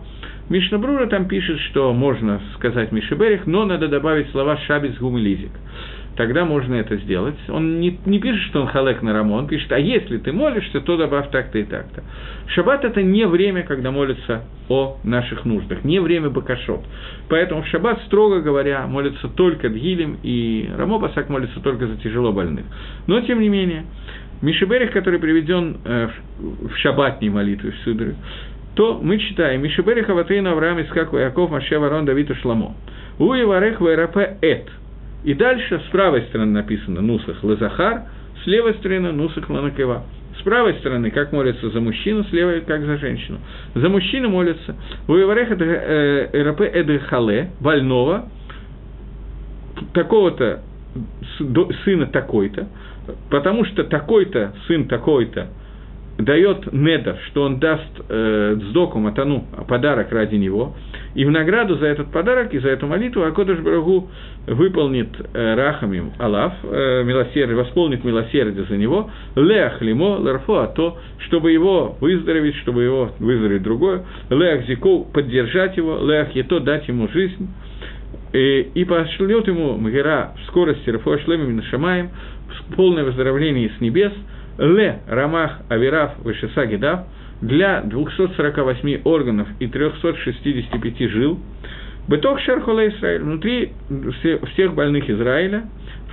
Мишнабрура 0.50 1.06
там 1.08 1.30
пишет, 1.30 1.60
что 1.72 1.94
можно 1.94 2.42
сказать 2.56 2.92
Мишеберих, 2.92 3.48
но 3.48 3.64
надо 3.64 3.88
добавить 3.88 4.30
слова 4.32 4.58
Шабис 4.58 4.98
Гумелизик 4.98 5.52
тогда 6.16 6.46
можно 6.46 6.76
это 6.76 6.98
сделать. 6.98 7.36
Он 7.50 7.80
не, 7.80 7.98
не 8.06 8.20
пишет, 8.20 8.42
что 8.50 8.62
он 8.62 8.68
халек 8.68 9.02
на 9.02 9.14
рамо, 9.14 9.36
он 9.36 9.48
пишет, 9.48 9.72
а 9.72 9.80
если 9.80 10.18
ты 10.18 10.32
молишься, 10.32 10.82
то 10.82 10.98
добавь 10.98 11.30
так-то 11.32 11.58
и 11.58 11.64
так-то. 11.64 12.04
Шаббат– 12.48 12.84
это 12.86 13.02
не 13.02 13.26
время, 13.26 13.64
когда 13.64 13.92
молятся 13.92 14.44
о 14.70 14.98
наших 15.04 15.46
нуждах, 15.46 15.84
не 15.84 16.00
время 16.00 16.30
бакашот. 16.30 16.82
Поэтому 17.30 17.64
в 17.64 17.68
шаббат, 17.68 18.02
строго 18.08 18.42
говоря, 18.42 18.86
молятся 18.88 19.30
только 19.30 19.70
дгилем, 19.70 20.18
и 20.24 20.70
рамо 20.76 21.00
басак 21.00 21.30
молится 21.30 21.60
только 21.62 21.88
за 21.88 21.98
тяжело 21.98 22.34
больных. 22.34 22.66
Но, 23.08 23.22
тем 23.22 23.40
не 23.40 23.50
менее, 23.50 23.86
Мишеберих, 24.42 24.92
который 24.92 25.20
приведен 25.20 25.78
э, 25.86 26.10
в 26.40 26.76
шаббатней 26.78 27.30
молитве 27.30 27.72
в 27.72 27.78
Сударе, 27.84 28.16
то 28.76 29.00
мы 29.02 29.18
читаем 29.20 29.62
Мишеберих 29.62 30.10
Аватейна 30.10 30.52
Авраам 30.52 30.82
Искаку 30.82 31.18
Яков 31.18 31.52
Маше 31.52 31.78
Варон 31.78 32.06
Давид 32.06 32.32
Шламо. 32.42 32.74
У 33.20 33.34
Иварех 33.34 33.80
Вайрапе 33.80 34.38
Эт– 34.42 34.70
и 35.24 35.34
дальше 35.34 35.82
с 35.88 35.92
правой 35.92 36.24
стороны 36.24 36.52
написано 36.52 37.02
Нусах 37.02 37.44
Лазахар, 37.44 38.04
с 38.44 38.48
левой 38.48 38.74
стороны 38.76 39.12
Нусах 39.12 39.50
Ланакева. 39.50 40.04
С 40.40 40.44
правой 40.44 40.74
стороны, 40.76 41.12
как 41.12 41.32
молятся 41.32 41.70
за 41.70 41.80
мужчину, 41.80 42.24
с 42.24 42.32
левой, 42.32 42.62
как 42.62 42.84
за 42.84 42.98
женщину. 42.98 43.40
За 43.76 43.90
мужчину 43.90 44.30
молятся 44.30 44.76
у 45.08 45.14
Ивареха 45.14 45.56
э, 45.56 46.50
РП 46.50 46.62
Эдехале, 46.62 47.52
больного, 47.60 48.30
такого-то 49.94 50.62
сына 51.84 52.08
такой-то, 52.08 52.68
потому 53.30 53.66
что 53.66 53.84
такой-то 53.84 54.54
сын 54.68 54.88
такой-то 54.88 55.48
дает 56.26 56.72
Недов, 56.72 57.18
что 57.28 57.44
он 57.44 57.60
даст 57.60 57.90
э, 58.10 58.56
Дздоку 58.58 59.00
Матану 59.00 59.46
подарок 59.68 60.12
ради 60.12 60.36
него, 60.36 60.76
и 61.16 61.26
в 61.26 61.32
награду 61.32 61.76
за 61.76 61.88
этот 61.88 62.12
подарок 62.12 62.54
и 62.54 62.60
за 62.60 62.70
эту 62.70 62.88
молитву 62.88 63.24
Акодыш 63.24 63.60
Брагу 63.60 64.10
выполнит 64.48 65.10
э, 65.34 65.56
Рахамим 65.56 66.12
Алав, 66.18 66.54
э, 66.64 67.04
милосердие, 67.04 67.56
восполнит 67.56 68.04
милосердие 68.04 68.66
за 68.66 68.78
него, 68.78 69.10
Леах 69.36 69.82
Лимо, 69.82 70.20
Лерфо, 70.24 70.60
а 70.60 70.68
то, 70.68 70.98
чтобы 71.28 71.52
его 71.52 71.96
выздороветь, 72.00 72.56
чтобы 72.58 72.84
его 72.84 73.12
выздороветь 73.20 73.64
другое, 73.64 74.04
Леах 74.30 74.66
Зико, 74.68 75.04
поддержать 75.14 75.78
его, 75.78 76.00
Леах 76.06 76.32
Ето, 76.36 76.60
дать 76.60 76.88
ему 76.88 77.08
жизнь, 77.10 77.50
и, 78.34 78.70
и 78.74 78.86
пошлет 78.86 79.48
ему 79.48 79.78
Магера 79.78 80.34
в 80.42 80.48
скорости 80.48 80.90
Рафуа 80.90 81.20
Шлемим 81.20 81.58
Нашамаем, 81.58 82.10
полное 82.76 83.04
выздоровление 83.04 83.72
с 83.78 83.82
небес– 83.82 84.14
Ле 84.62 85.00
Рамах 85.08 85.60
Авираф 85.70 86.12
Вышеса 86.20 86.66
Гидав 86.66 87.02
для 87.42 87.82
248 87.82 89.02
органов 89.04 89.48
и 89.60 89.68
365 89.68 91.10
жил, 91.10 91.40
Быток 92.08 92.40
Шерхола 92.40 92.88
Израиль, 92.90 93.22
внутри 93.22 93.72
всех 94.54 94.74
больных 94.74 95.10
Израиля, 95.10 95.64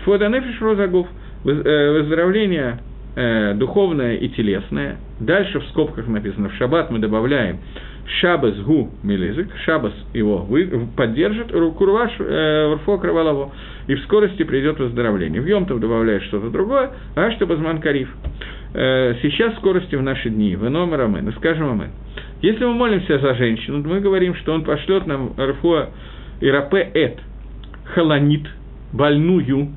Фоданефиш 0.05 0.61
Розагов, 0.61 1.07
э, 1.45 1.93
выздоровление 1.93 2.79
э, 3.17 3.55
духовное 3.55 4.17
и 4.17 4.29
телесное. 4.29 4.97
Дальше 5.21 5.61
в 5.61 5.65
скобках 5.69 6.07
написано, 6.07 6.49
в 6.49 6.55
шаббат 6.55 6.91
мы 6.91 6.99
добавляем 6.99 7.59
Шабас 8.21 8.59
гу 8.61 8.91
милизик, 9.03 9.49
Шабас 9.65 9.93
его 10.15 10.47
поддержит, 10.97 11.53
Курваш 11.77 12.13
э, 12.19 12.75
рфо 12.75 12.99
кроволово, 12.99 13.53
и 13.87 13.95
в 13.95 14.01
скорости 14.05 14.43
придет 14.45 14.79
выздоровление. 14.79 15.41
В 15.41 15.47
Йомтов 15.47 15.79
добавляет 15.79 16.23
что-то 16.25 16.49
другое, 16.49 16.91
а 17.15 17.31
что 17.33 17.47
Базман 17.47 17.81
Кариф. 17.81 18.09
Э, 18.73 19.15
сейчас 19.23 19.55
скорости 19.57 19.95
в 19.95 20.03
наши 20.03 20.31
дни, 20.31 20.57
в 20.57 20.69
номер 20.71 21.03
Амен, 21.03 21.33
скажем 21.37 21.71
Амен. 21.71 21.91
Если 22.41 22.65
мы 22.65 22.75
молимся 22.75 23.19
за 23.19 23.35
женщину, 23.35 23.87
мы 23.87 24.01
говорим, 24.01 24.35
что 24.37 24.53
он 24.55 24.65
пошлет 24.65 25.07
нам 25.07 25.35
рфо 25.39 25.89
ирапе 26.41 26.91
эт, 26.95 27.19
халанит, 27.95 28.47
больную, 28.93 29.69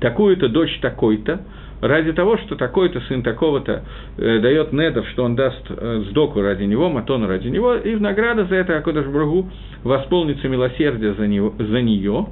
такую-то 0.00 0.48
дочь 0.48 0.78
такой-то, 0.80 1.40
ради 1.80 2.12
того, 2.12 2.36
что 2.38 2.56
такой-то 2.56 3.00
сын 3.02 3.22
такого-то 3.22 3.84
э, 4.18 4.38
дает 4.40 4.72
недов, 4.72 5.08
что 5.08 5.24
он 5.24 5.36
даст 5.36 5.64
э, 5.68 6.04
сдоку 6.10 6.40
ради 6.40 6.64
него, 6.64 6.88
матону 6.88 7.26
ради 7.26 7.48
него, 7.48 7.74
и 7.74 7.94
в 7.94 8.00
награду 8.00 8.46
за 8.46 8.56
это 8.56 8.76
Акодаш 8.76 9.06
Брагу 9.06 9.50
восполнится 9.82 10.48
милосердие 10.48 11.14
за, 11.14 11.26
него, 11.26 11.54
за 11.58 11.80
нее, 11.82 12.26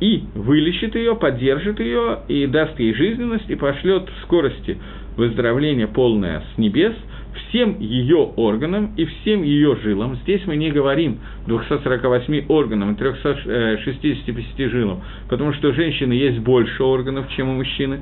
и 0.00 0.24
вылечит 0.34 0.94
ее, 0.94 1.16
поддержит 1.16 1.80
ее, 1.80 2.20
и 2.28 2.46
даст 2.46 2.78
ей 2.78 2.94
жизненность, 2.94 3.50
и 3.50 3.56
пошлет 3.56 4.08
скорости 4.22 4.78
выздоровления 5.16 5.88
полное 5.88 6.42
с 6.54 6.58
небес– 6.58 6.94
всем 7.48 7.78
ее 7.78 8.16
органам 8.36 8.92
и 8.96 9.04
всем 9.04 9.42
ее 9.42 9.76
жилам. 9.82 10.16
Здесь 10.22 10.42
мы 10.46 10.56
не 10.56 10.70
говорим 10.70 11.18
248 11.46 12.46
органам 12.48 12.92
и 12.92 12.96
365 12.96 14.70
жилам, 14.70 15.02
потому 15.28 15.52
что 15.52 15.68
у 15.68 15.72
женщины 15.72 16.12
есть 16.12 16.38
больше 16.40 16.82
органов, 16.82 17.26
чем 17.36 17.48
у 17.48 17.54
мужчины, 17.54 18.00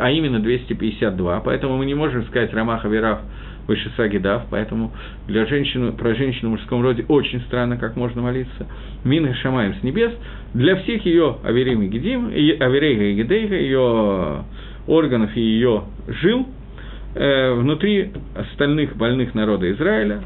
а 0.00 0.10
именно 0.10 0.40
252. 0.40 1.40
Поэтому 1.40 1.76
мы 1.76 1.86
не 1.86 1.94
можем 1.94 2.24
сказать 2.26 2.52
Рамаха 2.54 2.88
Верав 2.88 3.20
Вышиса 3.66 4.08
Гидав, 4.08 4.44
поэтому 4.50 4.92
для 5.26 5.44
женщины, 5.46 5.92
про 5.92 6.14
женщину 6.14 6.50
в 6.50 6.52
мужском 6.52 6.82
роде 6.82 7.04
очень 7.08 7.40
странно, 7.42 7.76
как 7.76 7.96
можно 7.96 8.22
молиться. 8.22 8.66
Мин 9.04 9.34
Шамаем 9.34 9.74
с 9.74 9.82
небес, 9.82 10.12
для 10.54 10.76
всех 10.76 11.04
ее 11.04 11.38
Аверим 11.42 11.82
и 11.82 11.88
Гедим, 11.88 12.28
Аверейга 12.28 13.04
и 13.04 13.14
Гедейга, 13.14 13.56
ее 13.56 14.44
органов 14.86 15.36
и 15.36 15.40
ее 15.40 15.82
жил, 16.06 16.46
внутри 17.16 18.12
остальных 18.34 18.96
больных 18.96 19.34
народа 19.34 19.70
Израиля, 19.72 20.22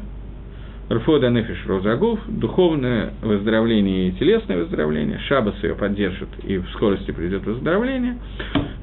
Рфода 0.91 1.29
Нефиш 1.29 1.65
Розагув, 1.67 2.19
духовное 2.27 3.13
выздоровление 3.21 4.09
и 4.09 4.11
телесное 4.13 4.57
выздоровление, 4.57 5.19
Шабас 5.27 5.55
ее 5.63 5.75
поддержит, 5.75 6.27
и 6.43 6.57
в 6.57 6.67
скорости 6.71 7.11
придет 7.11 7.45
выздоровление. 7.45 8.17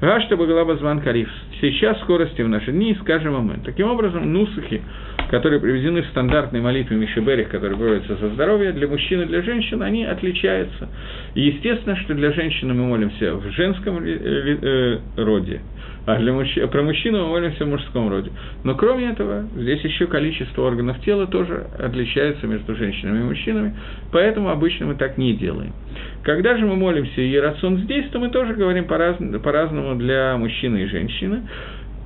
Гашта 0.01 0.35
Багалаба 0.35 0.75
Зван 0.77 1.01
Кариф. 1.01 1.29
Сейчас 1.61 1.99
скорости 2.01 2.41
в 2.41 2.49
наши 2.49 2.71
дни 2.71 2.97
скажем 3.01 3.35
мы. 3.45 3.59
Таким 3.63 3.91
образом, 3.91 4.31
нусахи, 4.31 4.81
которые 5.29 5.59
приведены 5.59 6.01
в 6.01 6.07
стандартной 6.07 6.61
молитве 6.61 6.97
Мишеберих, 6.97 7.49
которые 7.49 7.77
борются 7.77 8.15
за 8.15 8.29
здоровье, 8.29 8.71
для 8.71 8.87
мужчин 8.87 9.21
и 9.21 9.25
для 9.25 9.41
женщин, 9.41 9.83
они 9.83 10.05
отличаются. 10.05 10.89
Естественно, 11.35 11.95
что 11.97 12.15
для 12.15 12.31
женщины 12.31 12.73
мы 12.73 12.85
молимся 12.85 13.35
в 13.35 13.51
женском 13.51 13.99
э, 14.03 14.99
роде, 15.17 15.61
а 16.05 16.17
для 16.17 16.33
мужч... 16.33 16.57
про 16.71 16.81
мужчину 16.81 17.23
мы 17.23 17.27
молимся 17.29 17.65
в 17.65 17.67
мужском 17.67 18.09
роде. 18.09 18.31
Но 18.63 18.75
кроме 18.75 19.09
этого, 19.09 19.45
здесь 19.55 19.81
еще 19.81 20.07
количество 20.07 20.63
органов 20.63 20.99
тела 21.01 21.27
тоже 21.27 21.67
отличается 21.77 22.47
между 22.47 22.75
женщинами 22.75 23.19
и 23.19 23.23
мужчинами, 23.23 23.75
поэтому 24.11 24.49
обычно 24.49 24.87
мы 24.87 24.95
так 24.95 25.17
не 25.17 25.33
делаем. 25.33 25.73
Когда 26.23 26.57
же 26.57 26.65
мы 26.65 26.75
молимся 26.75 27.21
Ерацон 27.21 27.79
здесь, 27.79 28.05
то 28.11 28.19
мы 28.19 28.29
тоже 28.29 28.53
говорим 28.53 28.85
по-разному, 28.85 29.39
по-разному 29.39 29.95
для 29.95 30.35
мужчины 30.37 30.83
и 30.83 30.85
женщины. 30.87 31.43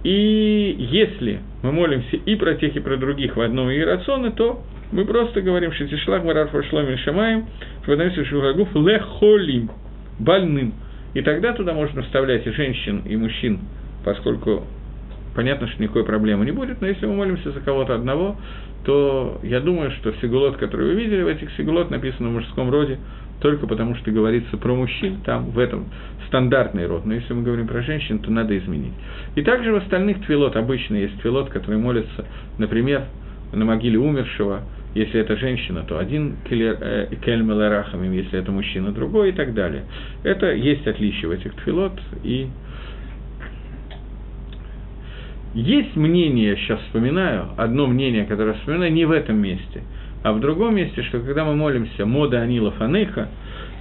И 0.03 0.75
если 0.91 1.39
мы 1.61 1.71
молимся 1.71 2.17
и 2.17 2.35
про 2.35 2.55
тех, 2.55 2.75
и 2.75 2.79
про 2.79 2.97
других 2.97 3.37
в 3.37 3.41
одном 3.41 3.69
Иерационе, 3.69 4.31
то 4.31 4.61
мы 4.91 5.05
просто 5.05 5.41
говорим 5.41 5.71
«Шетишлах 5.71 6.23
марар 6.23 6.49
фашломин 6.49 6.97
шамаем, 6.97 7.45
шваданси 7.85 8.25
шухагуф 8.25 8.75
лехолим»– 8.75 9.71
больным. 10.19 10.73
И 11.13 11.21
тогда 11.21 11.53
туда 11.53 11.73
можно 11.73 12.01
вставлять 12.03 12.45
и 12.47 12.51
женщин, 12.51 13.03
и 13.05 13.15
мужчин 13.15 13.59
поскольку 14.03 14.63
понятно, 15.35 15.67
что 15.67 15.81
никакой 15.81 16.03
проблемы 16.03 16.45
не 16.45 16.51
будет, 16.51 16.81
но 16.81 16.87
если 16.87 17.05
мы 17.05 17.15
молимся 17.15 17.51
за 17.51 17.59
кого-то 17.59 17.95
одного, 17.95 18.35
то 18.85 19.39
я 19.43 19.59
думаю, 19.59 19.91
что 19.91 20.13
сигулот, 20.21 20.57
который 20.57 20.87
вы 20.93 21.01
видели 21.01 21.23
в 21.23 21.27
этих 21.27 21.51
сигулот, 21.57 21.89
написано 21.89 22.29
в 22.29 22.33
мужском 22.33 22.69
роде, 22.69 22.99
только 23.41 23.65
потому 23.65 23.95
что 23.95 24.11
говорится 24.11 24.57
про 24.57 24.75
мужчин, 24.75 25.21
там 25.25 25.51
в 25.51 25.59
этом 25.59 25.85
стандартный 26.27 26.85
род, 26.85 27.05
но 27.05 27.13
если 27.13 27.33
мы 27.33 27.43
говорим 27.43 27.67
про 27.67 27.81
женщин, 27.81 28.19
то 28.19 28.31
надо 28.31 28.57
изменить. 28.57 28.93
И 29.35 29.41
также 29.41 29.71
в 29.71 29.77
остальных 29.77 30.25
твилот, 30.25 30.55
обычно 30.55 30.95
есть 30.95 31.19
твилот, 31.21 31.49
который 31.49 31.77
молится, 31.79 32.25
например, 32.57 33.05
на 33.51 33.65
могиле 33.65 33.99
умершего, 33.99 34.61
если 34.93 35.19
это 35.19 35.35
женщина, 35.37 35.83
то 35.87 35.97
один 35.97 36.35
кельмелерахамим, 36.47 38.11
если 38.11 38.37
это 38.39 38.51
мужчина, 38.51 38.91
другой 38.91 39.29
и 39.29 39.31
так 39.31 39.53
далее. 39.53 39.83
Это 40.23 40.53
есть 40.53 40.85
отличие 40.85 41.29
в 41.29 41.31
этих 41.31 41.53
твилот, 41.55 41.99
и 42.23 42.47
есть 45.53 45.95
мнение, 45.95 46.55
сейчас 46.57 46.79
вспоминаю, 46.81 47.49
одно 47.57 47.85
мнение, 47.85 48.25
которое 48.25 48.53
вспоминаю, 48.53 48.91
не 48.91 49.05
в 49.05 49.11
этом 49.11 49.37
месте, 49.37 49.83
а 50.23 50.33
в 50.33 50.39
другом 50.39 50.75
месте, 50.75 51.03
что 51.03 51.19
когда 51.19 51.45
мы 51.45 51.55
молимся 51.55 52.05
«Мода 52.05 52.41
Анила 52.41 52.71
Фанейха», 52.71 53.29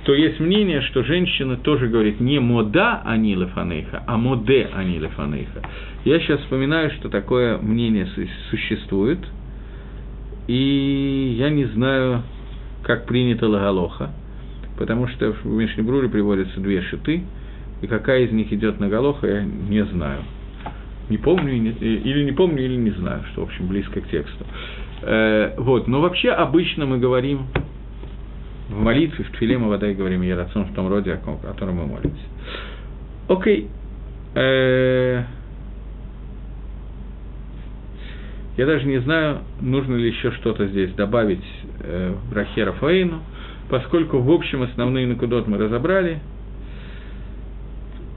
то 0.05 0.13
есть 0.13 0.39
мнение, 0.41 0.83
что 0.83 1.03
женщина 1.03 1.57
тоже 1.57 1.87
говорит 1.87 2.21
не 2.21 2.41
«мода 2.41 3.01
Анила 3.05 3.47
Фанейха», 3.47 4.03
а 4.07 4.19
«моде 4.19 4.69
Анила 4.75 5.09
Фанейха». 5.11 5.63
Я 6.05 6.19
сейчас 6.21 6.41
вспоминаю, 6.41 6.91
что 6.91 7.09
такое 7.09 7.57
мнение 7.59 8.07
существует, 8.51 9.21
и 10.49 11.37
я 11.39 11.49
не 11.49 11.65
знаю, 11.67 12.23
как 12.83 13.07
принято 13.07 13.49
Лагалоха, 13.49 14.11
потому 14.77 15.07
что 15.07 15.33
в 15.33 15.47
Мишнебруре 15.47 16.11
приводятся 16.11 16.61
две 16.61 16.83
шиты, 16.83 17.23
и 17.81 17.87
какая 17.87 18.25
из 18.25 18.33
них 18.33 18.53
идет 18.53 18.79
на 18.79 18.89
Галоха, 18.89 19.27
я 19.27 19.43
не 19.43 19.85
знаю 19.87 20.23
не 21.13 21.19
помню, 21.19 21.53
или 21.53 22.25
не 22.25 22.33
помню, 22.33 22.65
или 22.65 22.77
не 22.77 22.91
знаю, 22.91 23.23
что, 23.33 23.43
в 23.43 23.45
общем, 23.45 23.69
близко 23.69 24.01
к 24.01 24.09
тексту. 24.09 24.47
Э, 25.03 25.55
вот, 25.59 25.87
но 25.87 26.01
вообще 26.01 26.31
обычно 26.31 26.87
мы 26.87 26.99
говорим 26.99 27.47
в 28.71 28.81
молитве, 28.81 29.25
в 29.25 29.31
Тфиле 29.33 29.59
мы 29.59 29.69
вода 29.69 29.93
говорим 29.93 30.23
Ярацон 30.23 30.65
в 30.65 30.75
том 30.75 30.89
роде, 30.89 31.13
о 31.13 31.19
котором 31.47 31.77
мы 31.77 31.87
молимся. 31.87 32.25
Окей. 33.29 33.69
Э, 34.35 35.25
я 38.57 38.67
даже 38.67 38.87
не 38.87 38.99
знаю, 38.99 39.41
нужно 39.61 39.97
ли 39.97 40.09
еще 40.09 40.33
что-то 40.33 40.67
здесь 40.67 40.93
добавить 40.95 41.45
э, 41.81 42.15
в 42.31 42.33
Рахера 42.33 42.73
Фаину, 42.73 43.21
поскольку 43.69 44.19
в 44.19 44.31
общем 44.31 44.63
основные 44.63 45.07
накудот 45.07 45.47
мы 45.47 45.59
разобрали. 45.59 46.21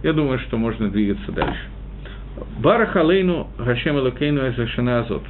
Я 0.01 0.13
думаю, 0.13 0.39
что 0.39 0.57
можно 0.57 0.89
двигаться 0.89 1.31
дальше. 1.33 1.74
Барах 2.59 2.95
алейну 2.95 3.47
Гашем 3.57 3.97
Элокейну 3.97 4.49
Эзашина 4.49 4.99
Азот. 4.99 5.23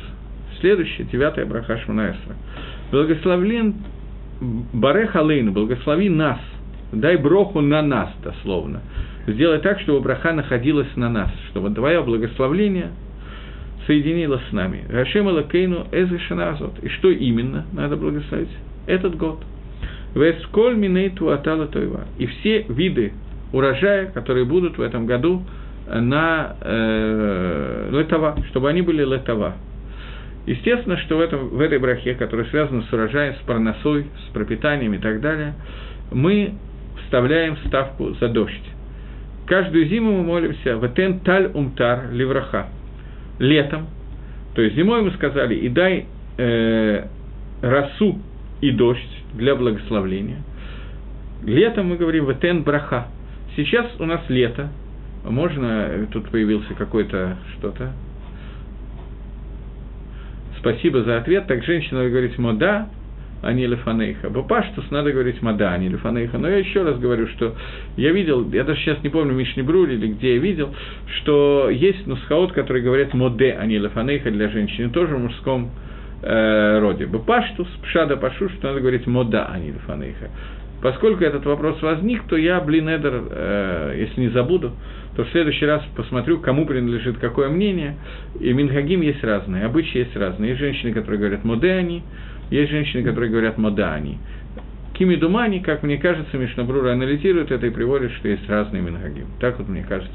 Следующий, 0.59 1.03
девятая 1.03 1.45
браха 1.45 1.77
Шманаэсра. 1.77 2.35
Благословлен 2.91 3.75
Барех 4.73 5.15
алейну, 5.15 5.51
благослови 5.53 6.09
нас, 6.09 6.39
дай 6.91 7.15
броху 7.15 7.61
на 7.61 7.81
нас, 7.81 8.09
дословно. 8.23 8.81
Сделай 9.27 9.59
так, 9.59 9.79
чтобы 9.79 10.01
браха 10.01 10.33
находилась 10.33 10.93
на 10.95 11.09
нас, 11.09 11.31
чтобы 11.49 11.69
твое 11.71 12.03
благословление 12.03 12.91
соединилось 13.87 14.41
с 14.49 14.51
нами. 14.51 14.83
Гашем 14.89 15.29
Элокейну 15.29 15.87
Эзашина 15.91 16.49
Азот. 16.49 16.83
И 16.83 16.89
что 16.89 17.11
именно 17.11 17.65
надо 17.71 17.95
благословить? 17.95 18.49
Этот 18.87 19.15
год. 19.15 19.43
Весколь 20.15 20.75
минейту 20.75 21.29
атала 21.29 21.67
тойва. 21.67 22.05
И 22.17 22.25
все 22.25 22.63
виды 22.63 23.13
урожая, 23.53 24.07
которые 24.07 24.45
будут 24.45 24.77
в 24.77 24.81
этом 24.81 25.05
году, 25.05 25.43
на 25.87 26.55
э, 26.61 27.89
летова, 27.91 28.37
чтобы 28.49 28.69
они 28.69 28.81
были 28.81 29.03
летова. 29.03 29.53
Естественно, 30.45 30.97
что 30.97 31.17
в, 31.17 31.21
этом, 31.21 31.49
в 31.49 31.59
этой 31.59 31.79
брахе, 31.79 32.13
которая 32.13 32.45
связана 32.47 32.83
с 32.83 32.93
урожаем, 32.93 33.35
с 33.35 33.45
парносой, 33.47 34.05
с 34.27 34.33
пропитанием 34.33 34.93
и 34.93 34.99
так 34.99 35.21
далее, 35.21 35.53
мы 36.11 36.53
вставляем 37.03 37.57
ставку 37.65 38.13
за 38.19 38.27
дождь. 38.27 38.63
Каждую 39.47 39.85
зиму 39.87 40.11
мы 40.17 40.23
молимся 40.23 40.77
«Ватен 40.77 41.19
таль 41.19 41.51
умтар 41.53 42.11
ливраха»– 42.11 42.67
летом. 43.39 43.87
То 44.55 44.61
есть 44.61 44.75
зимой 44.75 45.01
мы 45.01 45.11
сказали 45.11 45.55
«И 45.55 45.69
дай 45.69 46.05
э, 46.37 47.05
росу 47.61 48.19
и 48.61 48.71
дождь 48.71 49.23
для 49.33 49.55
благословления». 49.55 50.37
Летом 51.43 51.89
мы 51.89 51.97
говорим 51.97 52.25
«Ватен 52.25 52.63
браха». 52.63 53.07
Сейчас 53.55 53.85
у 53.99 54.05
нас 54.05 54.21
лето, 54.29 54.69
можно, 55.31 56.07
тут 56.11 56.29
появился 56.29 56.73
какой-то 56.75 57.37
что-то. 57.57 57.91
Спасибо 60.59 61.03
за 61.03 61.17
ответ. 61.17 61.45
Так 61.47 61.63
женщина 61.63 61.99
надо 61.99 62.09
говорить 62.09 62.37
мода, 62.39 62.89
а 63.43 63.53
не 63.53 63.67
лефанейха. 63.67 64.29
Бапаштус 64.31 64.89
надо 64.89 65.11
говорить 65.11 65.41
мода, 65.41 65.71
а 65.71 65.77
не 65.77 65.89
лефанейха. 65.89 66.37
Но 66.39 66.49
я 66.49 66.57
еще 66.57 66.81
раз 66.81 66.97
говорю, 66.97 67.27
что 67.27 67.55
я 67.97 68.11
видел, 68.11 68.49
я 68.51 68.63
даже 68.63 68.79
сейчас 68.81 69.03
не 69.03 69.09
помню, 69.09 69.33
Мишни 69.33 69.61
Брули 69.61 69.93
или 69.93 70.07
где 70.07 70.35
я 70.35 70.39
видел, 70.39 70.73
что 71.17 71.69
есть 71.71 72.07
нусхаот, 72.07 72.53
которые 72.53 72.83
говорят 72.83 73.13
моде, 73.13 73.55
а 73.59 73.65
не 73.67 73.77
лефанейха 73.77 74.31
для 74.31 74.49
женщины, 74.49 74.89
тоже 74.89 75.15
в 75.15 75.19
мужском 75.19 75.69
э, 76.23 76.79
роде. 76.79 77.05
Бапаштус, 77.05 77.67
пшада 77.83 78.17
пашу, 78.17 78.49
что 78.49 78.67
надо 78.69 78.79
говорить 78.79 79.05
мода, 79.05 79.45
а 79.45 79.59
не 79.59 79.67
лефанейха. 79.67 80.29
Поскольку 80.81 81.23
этот 81.23 81.45
вопрос 81.45 81.81
возник, 81.81 82.23
то 82.23 82.35
я, 82.35 82.59
блин, 82.61 82.89
Эдер, 82.89 83.23
э, 83.29 83.95
если 83.97 84.21
не 84.21 84.29
забуду, 84.29 84.73
то 85.15 85.23
в 85.23 85.29
следующий 85.29 85.65
раз 85.65 85.81
посмотрю, 85.95 86.39
кому 86.39 86.65
принадлежит 86.65 87.17
какое 87.17 87.49
мнение. 87.49 87.95
И 88.39 88.51
Минхагим 88.53 89.01
есть 89.01 89.23
разные, 89.23 89.65
обычаи 89.65 89.99
есть 89.99 90.15
разные. 90.15 90.49
Есть 90.49 90.59
женщины, 90.59 90.93
которые 90.93 91.19
говорят 91.19 91.43
«модеани», 91.43 92.03
есть 92.51 92.71
женщины, 92.71 93.03
которые 93.03 93.31
говорят 93.31 93.57
«модаани». 93.57 94.17
Кими 94.93 95.15
Думани, 95.15 95.59
как 95.59 95.83
мне 95.83 95.97
кажется, 95.97 96.37
Мишнабрура 96.37 96.93
анализирует 96.93 97.51
это 97.51 97.65
и 97.67 97.69
приводит, 97.69 98.11
что 98.13 98.29
есть 98.29 98.47
разные 98.49 98.81
Минхагим. 98.81 99.27
Так 99.41 99.57
вот 99.59 99.67
мне 99.67 99.83
кажется. 99.83 100.13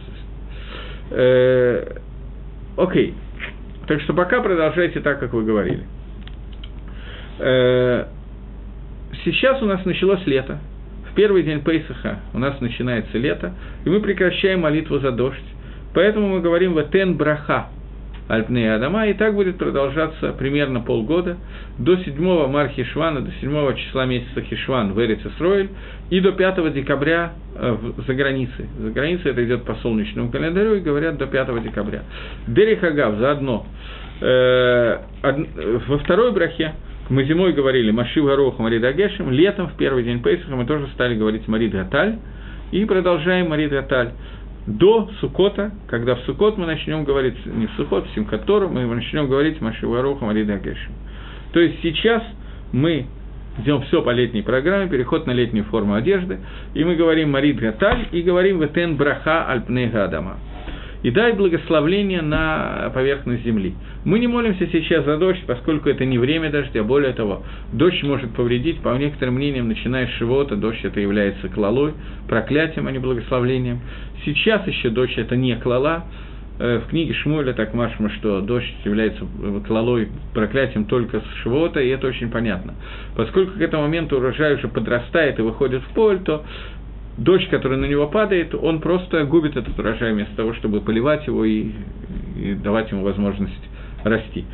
Э, 1.11 1.97
окей. 2.77 3.15
Так 3.87 4.01
что 4.03 4.15
пока 4.15 4.41
продолжайте 4.41 5.01
так, 5.01 5.21
как 5.21 5.35
вы 5.35 5.45
говорили. 5.45 5.85
Э, 7.41 8.07
сейчас 9.25 9.61
у 9.63 9.67
нас 9.67 9.85
началось 9.85 10.25
лето. 10.27 10.59
В 11.11 11.15
первый 11.15 11.43
день 11.43 11.63
Пейсаха 11.63 12.21
у 12.33 12.39
нас 12.39 12.61
начинается 12.61 13.19
лето, 13.19 13.55
и 13.85 13.89
мы 13.89 14.01
прекращаем 14.01 14.61
молитву 14.61 14.99
за 14.99 15.11
дождь. 15.11 15.39
Поэтому 15.93 16.29
мы 16.29 16.41
говорим 16.41 16.75
«Ватен 16.75 17.17
браха» 17.17 17.67
Альпней 18.31 18.73
Адама, 18.73 19.09
и 19.09 19.15
так 19.15 19.35
будет 19.35 19.59
продолжаться 19.59 20.33
примерно 20.33 20.81
полгода, 20.81 21.37
до 21.79 21.97
7 21.97 22.47
мархи 22.47 22.85
Швана, 22.85 23.23
до 23.23 23.33
7 23.41 23.75
числа 23.75 24.07
месяца 24.07 24.41
Хишван 24.43 24.93
в 24.93 25.01
Эрицесройль, 25.01 25.69
и 26.11 26.21
до 26.21 26.31
5 26.31 26.73
декабря 26.73 27.33
э, 27.57 27.77
за 28.07 28.15
границей. 28.15 28.67
За 28.79 28.91
границей 28.91 29.33
это 29.33 29.45
идет 29.45 29.65
по 29.65 29.75
солнечному 29.77 30.31
календарю, 30.31 30.77
и 30.77 30.81
говорят 30.81 31.19
до 31.19 31.27
5 31.27 31.61
декабря. 31.65 32.05
Дерихагав 32.47 33.17
заодно 33.17 33.67
э, 34.21 34.99
од, 35.23 35.89
во 35.89 35.99
второй 35.99 36.31
брахе 36.31 36.75
мы 37.11 37.25
зимой 37.25 37.53
говорили 37.53 37.91
Машив 37.91 38.25
Горох 38.25 38.59
Марид 38.61 38.85
Агешем, 38.85 39.31
летом, 39.33 39.69
в 39.69 39.75
первый 39.75 40.05
день 40.05 40.23
Пейсаха, 40.23 40.55
мы 40.55 40.65
тоже 40.65 40.87
стали 40.95 41.17
говорить 41.17 41.47
Марид 41.49 41.73
Гаталь, 41.73 42.19
и 42.71 42.85
продолжаем 42.85 43.51
Марид 43.51 43.73
Гаталь 43.73 44.13
до 44.67 45.11
Сукота, 45.21 45.73
когда 45.89 46.15
в 46.15 46.21
Сукот 46.21 46.57
мы 46.57 46.67
начнем 46.67 47.05
говорить, 47.05 47.35
не 47.45 47.67
в 47.67 47.73
Сукот, 47.73 48.07
в 48.07 48.15
Симкатору, 48.15 48.69
мы 48.69 48.87
начнем 48.87 49.29
говорить 49.29 49.61
Машив 49.61 49.91
Горох 49.91 50.21
Марид 50.21 50.49
Агешем. 50.49 50.93
То 51.53 51.59
есть 51.59 51.81
сейчас 51.83 52.23
мы 52.73 53.07
сделаем 53.59 53.85
все 53.87 54.03
по 54.03 54.11
летней 54.11 54.43
программе, 54.43 54.89
переход 54.89 55.27
на 55.27 55.33
летнюю 55.33 55.65
форму 55.65 55.95
одежды, 55.95 56.39
и 56.75 56.85
мы 56.85 56.95
говорим 56.95 57.33
Марид 57.33 57.59
Гаталь 57.59 58.07
и 58.13 58.23
говорим 58.23 58.61
Ветен 58.61 58.97
Браха 58.97 59.47
Альпне 59.49 59.89
Гадама 59.89 60.39
и 61.03 61.11
дай 61.11 61.33
благословление 61.33 62.23
на 62.23 62.91
поверхность 62.95 63.45
земли. 63.45 63.75
Мы 64.05 64.19
не 64.19 64.27
молимся 64.27 64.67
сейчас 64.71 65.05
за 65.05 65.17
дождь, 65.17 65.43
поскольку 65.47 65.89
это 65.89 66.05
не 66.05 66.19
время 66.19 66.51
дождя, 66.51 66.83
более 66.83 67.13
того, 67.13 67.43
дождь 67.73 68.03
может 68.03 68.33
повредить, 68.35 68.81
по 68.81 68.97
некоторым 68.97 69.35
мнениям, 69.35 69.69
начиная 69.69 70.07
с 70.07 70.19
живота, 70.19 70.57
дождь 70.57 70.81
это 70.83 71.01
является 71.01 71.49
клалой, 71.49 71.95
проклятием, 72.29 72.87
а 72.87 72.93
не 72.93 72.99
благословлением. 72.99 73.81
Сейчас 74.25 74.67
еще 74.67 74.91
дождь 74.91 75.17
это 75.17 75.37
не 75.37 75.57
клала, 75.57 76.05
э, 76.59 76.81
в 76.85 76.91
книге 76.91 77.15
Шмуэля 77.15 77.55
так 77.55 77.73
машма, 77.73 78.11
что 78.11 78.41
дождь 78.41 78.75
является 78.85 79.27
клалой, 79.67 80.09
проклятием 80.35 80.85
только 80.85 81.21
с 81.21 81.43
Шивота, 81.43 81.81
и 81.81 81.89
это 81.89 82.07
очень 82.07 82.31
понятно. 82.31 82.75
Поскольку 83.17 83.59
к 83.59 83.61
этому 83.61 83.85
моменту 83.85 84.17
урожай 84.17 84.55
уже 84.55 84.69
подрастает 84.69 85.39
и 85.39 85.43
выходит 85.43 85.83
в 85.83 85.95
поле, 85.95 86.19
то 86.19 86.45
дождь, 87.21 87.49
который 87.49 87.77
на 87.77 87.85
него 87.85 88.09
падает, 88.09 88.55
он 88.55 88.81
просто 88.81 89.25
губит 89.25 89.57
этот 89.57 89.79
урожай 89.79 90.13
вместо 90.13 90.35
того, 90.35 90.55
чтобы 90.55 90.81
поливать 90.81 91.27
его 91.27 91.45
и, 91.45 91.71
и 92.37 92.55
давать 92.55 92.91
ему 92.91 93.05
возможность 93.05 93.63
расти. 94.03 94.45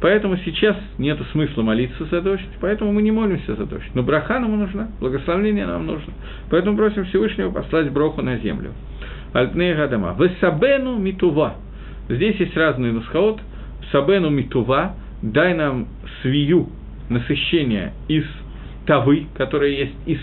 Поэтому 0.00 0.36
сейчас 0.38 0.76
нет 0.98 1.18
смысла 1.32 1.62
молиться 1.62 2.04
за 2.04 2.20
дождь, 2.20 2.44
поэтому 2.60 2.92
мы 2.92 3.00
не 3.00 3.12
молимся 3.12 3.54
за 3.54 3.64
дождь. 3.64 3.88
Но 3.94 4.02
браха 4.02 4.38
нам 4.38 4.58
нужна, 4.58 4.88
благословение 5.00 5.66
нам 5.66 5.86
нужно. 5.86 6.12
Поэтому 6.50 6.76
просим 6.76 7.04
Всевышнего 7.06 7.50
послать 7.50 7.90
броху 7.90 8.20
на 8.20 8.36
землю. 8.38 8.72
Альтнея 9.32 9.74
Гадама. 9.76 10.14
Весабену 10.18 10.98
митува. 10.98 11.54
Здесь 12.08 12.36
есть 12.36 12.56
разные 12.56 12.92
нусхаот. 12.92 13.40
Сабену 13.90 14.30
митува. 14.30 14.96
Дай 15.22 15.54
нам 15.54 15.88
свию, 16.20 16.68
насыщение 17.08 17.92
из 18.08 18.24
тавы, 18.84 19.26
которая 19.34 19.70
есть 19.70 19.94
из 20.04 20.18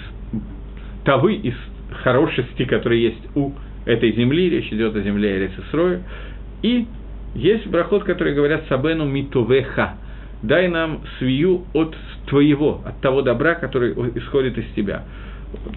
тавы, 1.04 1.34
из 1.34 1.56
хорошести, 2.04 2.66
которые 2.66 3.04
есть 3.04 3.36
у 3.36 3.52
этой 3.86 4.14
земли, 4.14 4.50
речь 4.50 4.72
идет 4.72 4.96
о 4.96 5.02
земле 5.02 5.38
Эрицесроя, 5.38 6.02
и 6.62 6.86
есть 7.36 7.68
брахот, 7.68 8.04
которые 8.04 8.36
говорят 8.36 8.64
«Сабену 8.70 9.06
митувеха», 9.06 9.96
«Дай 10.42 10.68
нам 10.68 11.02
свию 11.18 11.64
от 11.74 11.96
твоего, 12.28 12.82
от 12.86 13.00
того 13.00 13.22
добра, 13.22 13.56
который 13.56 13.94
исходит 14.16 14.58
из 14.58 14.66
тебя». 14.76 15.04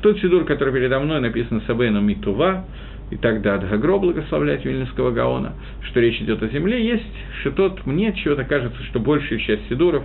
Тот 0.03 0.19
сидур, 0.19 0.45
который 0.45 0.73
передо 0.73 0.99
мной, 0.99 1.21
написан 1.21 1.63
«Сабену 1.67 2.01
митува», 2.01 2.65
и 3.11 3.17
тогда 3.17 3.55
от 3.55 3.69
Гагро 3.69 3.99
благословлять 3.99 4.65
Вильнюсского 4.65 5.13
Гаона, 5.13 5.53
что 5.83 6.01
речь 6.01 6.21
идет 6.21 6.43
о 6.43 6.49
земле, 6.49 6.85
есть 6.85 7.05
что 7.41 7.53
тот 7.53 7.87
мне 7.87 8.13
чего-то 8.13 8.45
кажется, 8.45 8.83
что 8.85 8.99
большая 8.99 9.39
часть 9.39 9.69
сидуров 9.69 10.03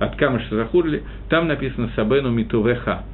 от 0.00 0.16
Камыша 0.16 0.56
Захурли, 0.56 1.02
там 1.28 1.46
написано 1.46 1.90
«Сабену 1.94 2.30
митувеха», 2.30 3.04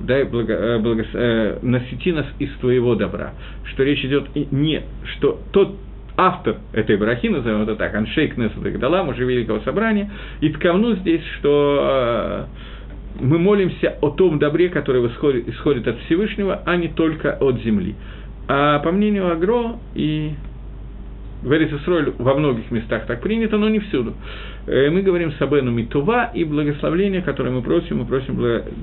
дай 0.00 0.24
благо, 0.24 0.52
э, 0.52 0.78
благо, 0.78 1.04
э, 1.12 1.58
насети 1.62 2.12
нас 2.12 2.26
из 2.38 2.50
твоего 2.60 2.94
добра. 2.94 3.32
Что 3.72 3.84
речь 3.84 4.04
идет 4.04 4.28
не, 4.52 4.82
что 5.16 5.40
тот 5.52 5.76
автор 6.16 6.56
этой 6.72 6.96
брахи, 6.96 7.26
назовем 7.26 7.62
это 7.62 7.76
так, 7.76 7.94
Аншейк 7.94 8.36
Несада 8.36 8.70
Гдала, 8.70 9.02
мужа 9.02 9.24
Великого 9.24 9.60
Собрания, 9.60 10.10
и 10.40 10.48
ткавну 10.50 10.94
здесь, 10.96 11.22
что 11.38 11.78
э, 11.80 12.44
мы 13.20 13.38
молимся 13.38 13.96
о 14.00 14.10
том 14.10 14.38
добре, 14.38 14.68
который 14.68 15.06
исходит, 15.08 15.48
исходит 15.48 15.88
от 15.88 15.98
Всевышнего, 16.00 16.62
а 16.64 16.76
не 16.76 16.88
только 16.88 17.32
от 17.32 17.60
земли. 17.62 17.94
А 18.48 18.78
по 18.80 18.92
мнению 18.92 19.30
Агро 19.30 19.78
и 19.94 20.34
в 21.44 21.52
Эрицесроль 21.52 22.14
во 22.18 22.34
многих 22.34 22.70
местах 22.70 23.06
так 23.06 23.20
принято, 23.20 23.58
но 23.58 23.68
не 23.68 23.78
всюду. 23.78 24.14
Э, 24.66 24.88
мы 24.90 25.02
говорим 25.02 25.30
Сабену 25.32 25.70
Митува 25.70 26.30
и 26.34 26.42
благословление, 26.44 27.20
которое 27.20 27.50
мы 27.50 27.62
просим, 27.62 27.98
мы 27.98 28.06
просим 28.06 28.40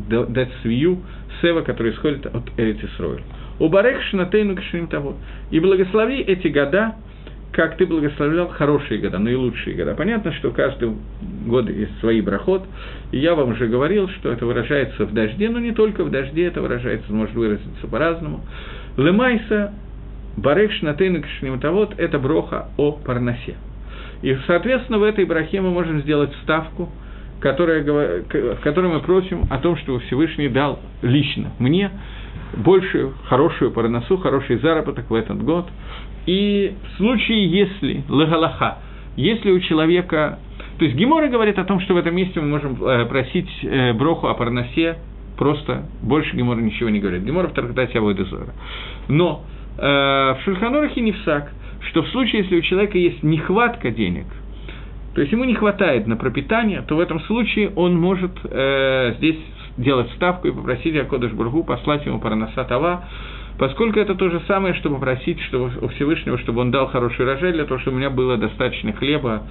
дать 0.07 0.49
свию 0.61 0.99
Сева, 1.41 1.61
который 1.61 1.91
исходит 1.91 2.27
от 2.27 2.43
Эрицесроль. 2.57 3.23
У 3.59 3.67
Барех 3.67 4.01
Шнатейну 4.03 4.55
Кашрим 4.55 4.87
того. 4.87 5.15
И 5.49 5.59
благослови 5.59 6.19
эти 6.19 6.49
года, 6.49 6.95
как 7.51 7.77
ты 7.77 7.87
благословлял 7.87 8.47
хорошие 8.49 9.01
года, 9.01 9.17
наилучшие 9.17 9.75
года. 9.75 9.95
Понятно, 9.95 10.31
что 10.33 10.51
каждый 10.51 10.91
год 11.47 11.67
есть 11.67 11.99
свои 11.99 12.21
брахот, 12.21 12.63
и 13.11 13.17
я 13.17 13.33
вам 13.33 13.51
уже 13.51 13.67
говорил, 13.67 14.07
что 14.19 14.31
это 14.31 14.45
выражается 14.45 15.05
в 15.05 15.13
дожде, 15.13 15.49
но 15.49 15.59
не 15.59 15.71
только 15.71 16.03
в 16.03 16.11
дожде, 16.11 16.45
это 16.45 16.61
выражается, 16.61 17.11
может 17.11 17.33
выразиться 17.35 17.87
по-разному. 17.87 18.41
Лемайса 18.97 19.73
Барех 20.37 20.71
Шнатейн 20.73 21.21
Кшнимтавод– 21.21 21.95
это 21.97 22.19
броха 22.19 22.69
о 22.77 22.93
Парнасе. 22.93 23.55
И, 24.21 24.37
соответственно, 24.47 24.99
в 24.99 25.03
этой 25.03 25.25
брахе 25.25 25.61
мы 25.61 25.71
можем 25.71 26.01
сделать 26.01 26.31
ставку, 26.43 26.89
которая, 27.39 27.83
в 27.83 28.59
которой 28.61 28.91
мы 28.93 28.99
просим 29.01 29.45
о 29.49 29.57
том, 29.57 29.75
что 29.77 29.99
Всевышний 29.99 30.47
дал 30.47 30.79
лично 31.01 31.51
мне 31.59 31.89
большую, 32.55 33.13
хорошую 33.25 33.71
парносу, 33.71 34.17
хороший 34.17 34.57
заработок 34.59 35.09
в 35.09 35.15
этот 35.15 35.43
год. 35.43 35.67
И 36.27 36.73
в 36.83 36.97
случае, 36.97 37.49
если 37.49 38.03
лагалаха, 38.07 38.77
если 39.15 39.51
у 39.51 39.59
человека... 39.59 40.39
То 40.77 40.85
есть 40.85 40.95
Гемора 40.97 41.27
говорит 41.27 41.57
о 41.57 41.63
том, 41.63 41.79
что 41.81 41.93
в 41.93 41.97
этом 41.97 42.15
месте 42.15 42.39
мы 42.39 42.47
можем 42.47 42.83
э, 42.83 43.05
просить 43.05 43.49
э, 43.63 43.93
броху 43.93 44.27
о 44.27 44.33
парносе, 44.33 44.97
просто 45.37 45.85
больше 46.01 46.35
Гемора 46.35 46.59
ничего 46.59 46.89
не 46.89 46.99
говорит. 46.99 47.23
Гемора 47.23 47.47
в 47.47 47.53
Тархатате 47.53 47.97
Авойдезора. 47.99 48.53
Но 49.07 49.43
в 49.77 50.37
Шульханорахе 50.43 51.01
не 51.01 51.11
всак, 51.13 51.51
что 51.89 52.03
в 52.03 52.09
случае, 52.09 52.43
если 52.43 52.57
у 52.57 52.61
человека 52.61 52.97
есть 52.97 53.23
нехватка 53.23 53.89
денег, 53.91 54.25
то 55.13 55.21
есть 55.21 55.33
ему 55.33 55.43
не 55.43 55.55
хватает 55.55 56.07
на 56.07 56.15
пропитание, 56.15 56.83
то 56.87 56.95
в 56.95 56.99
этом 56.99 57.19
случае 57.21 57.71
он 57.75 57.99
может 57.99 58.31
э, 58.43 59.15
здесь 59.17 59.37
делать 59.77 60.09
ставку 60.15 60.47
и 60.47 60.51
попросить 60.51 60.95
Акодыш 60.95 61.31
Бургу 61.31 61.63
послать 61.63 62.05
ему 62.05 62.19
Паранаса 62.19 62.63
Тава, 62.63 63.05
поскольку 63.57 63.99
это 63.99 64.15
то 64.15 64.29
же 64.29 64.41
самое, 64.47 64.73
чтобы 64.75 64.99
просить 64.99 65.39
чтобы, 65.41 65.71
у 65.81 65.87
Всевышнего, 65.89 66.37
чтобы 66.37 66.61
он 66.61 66.71
дал 66.71 66.87
хороший 66.87 67.25
урожай 67.25 67.51
для 67.51 67.65
того, 67.65 67.79
чтобы 67.79 67.97
у 67.97 67.99
меня 67.99 68.09
было 68.09 68.37
достаточно 68.37 68.93
хлеба, 68.93 69.43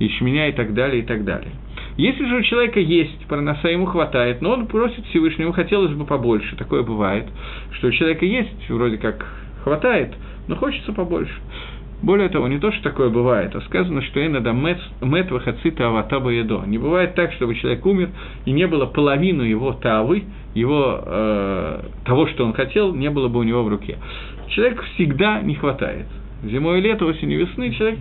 ячменя 0.00 0.48
и 0.48 0.52
так 0.52 0.74
далее, 0.74 1.02
и 1.02 1.06
так 1.06 1.24
далее. 1.24 1.52
Если 1.96 2.26
же 2.26 2.36
у 2.36 2.42
человека 2.42 2.80
есть 2.80 3.26
парноса, 3.26 3.68
ему 3.68 3.86
хватает, 3.86 4.42
но 4.42 4.52
он 4.52 4.66
просит 4.66 5.06
Всевышнего, 5.06 5.52
хотелось 5.52 5.92
бы 5.92 6.04
побольше, 6.04 6.56
такое 6.56 6.82
бывает, 6.82 7.26
что 7.72 7.88
у 7.88 7.92
человека 7.92 8.26
есть 8.26 8.68
вроде 8.68 8.98
как 8.98 9.24
хватает, 9.66 10.14
но 10.46 10.54
хочется 10.54 10.92
побольше. 10.92 11.34
Более 12.00 12.28
того, 12.28 12.46
не 12.46 12.58
то, 12.60 12.70
что 12.70 12.84
такое 12.84 13.08
бывает, 13.08 13.56
а 13.56 13.60
сказано, 13.62 14.00
что 14.02 14.24
иногда 14.24 14.52
мет 14.52 15.30
вахацита 15.30 15.88
аватаба 15.88 16.30
едо. 16.30 16.62
Не 16.66 16.78
бывает 16.78 17.16
так, 17.16 17.32
чтобы 17.32 17.56
человек 17.56 17.84
умер, 17.84 18.10
и 18.44 18.52
не 18.52 18.68
было 18.68 18.86
половину 18.86 19.42
его 19.42 19.72
тавы, 19.72 20.22
его, 20.54 21.00
э, 21.04 21.80
того, 22.04 22.28
что 22.28 22.44
он 22.44 22.52
хотел, 22.52 22.94
не 22.94 23.10
было 23.10 23.26
бы 23.26 23.40
у 23.40 23.42
него 23.42 23.64
в 23.64 23.68
руке. 23.68 23.98
Человек 24.50 24.84
всегда 24.94 25.40
не 25.40 25.56
хватает. 25.56 26.06
Зимой 26.44 26.80
лето, 26.80 27.04
осенью, 27.04 27.40
весны 27.40 27.72
человек 27.72 27.98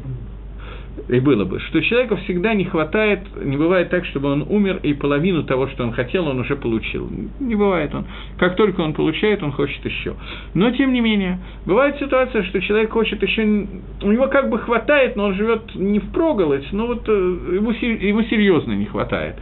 и 1.10 1.20
было 1.20 1.46
бы, 1.46 1.60
что 1.60 1.82
человеку 1.82 2.16
всегда 2.18 2.54
не 2.54 2.66
хватает, 2.66 3.20
не 3.44 3.58
бывает 3.58 3.90
так, 3.90 4.06
чтобы 4.06 4.32
он 4.32 4.46
умер, 4.48 4.80
и 4.82 4.94
половину 4.94 5.44
того, 5.44 5.68
что 5.68 5.84
он 5.84 5.92
хотел, 5.92 6.28
он 6.28 6.40
уже 6.40 6.56
получил. 6.56 7.10
Не 7.40 7.56
бывает 7.56 7.94
он. 7.94 8.06
Как 8.38 8.56
только 8.56 8.82
он 8.82 8.94
получает, 8.94 9.44
он 9.44 9.52
хочет 9.52 9.84
еще. 9.86 10.16
Но, 10.54 10.72
тем 10.72 10.94
не 10.94 11.02
менее, 11.02 11.40
бывает 11.66 11.98
ситуация, 12.00 12.44
что 12.44 12.62
человек 12.62 12.92
хочет 12.92 13.22
еще... 13.22 13.44
У 14.02 14.12
него 14.12 14.28
как 14.28 14.50
бы 14.50 14.58
хватает, 14.60 15.16
но 15.16 15.26
он 15.26 15.36
живет 15.36 15.76
не 15.76 16.00
в 16.00 16.12
проголодь, 16.12 16.66
но 16.72 16.88
вот 16.88 17.04
э, 17.08 17.12
ему, 17.12 17.72
ему 17.72 18.24
серьезно 18.24 18.74
не 18.74 18.86
хватает. 18.86 19.36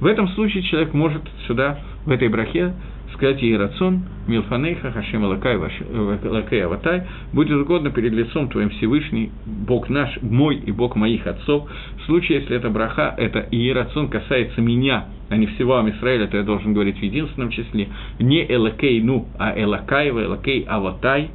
В 0.00 0.06
этом 0.06 0.28
случае 0.28 0.62
человек 0.62 0.94
может 0.94 1.22
сюда, 1.46 1.80
в 2.06 2.10
этой 2.10 2.28
брахе, 2.28 2.72
сказать 3.14 3.42
ей 3.42 3.56
рацион, 3.56 4.02
милфанейха, 4.26 4.92
хашем 4.92 5.24
лакай, 5.24 5.56
лакай 5.56 6.60
аватай, 6.62 7.02
будет 7.32 7.58
угодно 7.58 7.90
перед 7.90 8.12
лицом 8.12 8.48
твоим 8.48 8.70
Всевышний, 8.70 9.30
Бог 9.46 9.88
наш, 9.88 10.20
мой 10.22 10.56
и 10.56 10.72
Бог 10.72 10.96
моих 10.96 11.26
отцов. 11.26 11.68
В 11.98 12.06
случае, 12.06 12.40
если 12.40 12.56
это 12.56 12.70
браха, 12.70 13.14
это 13.16 13.46
иерацион 13.50 14.08
касается 14.08 14.60
меня, 14.60 15.06
а 15.28 15.36
не 15.36 15.46
всего 15.46 15.78
Амисраэля, 15.78 16.26
то 16.26 16.36
я 16.36 16.42
должен 16.42 16.72
говорить 16.72 16.98
в 16.98 17.02
единственном 17.02 17.50
числе, 17.50 17.88
не 18.18 18.44
элакей 18.50 19.00
ну, 19.02 19.26
а 19.38 19.58
элакаева, 19.58 20.24
элакей 20.24 20.64
аватай. 20.68 21.30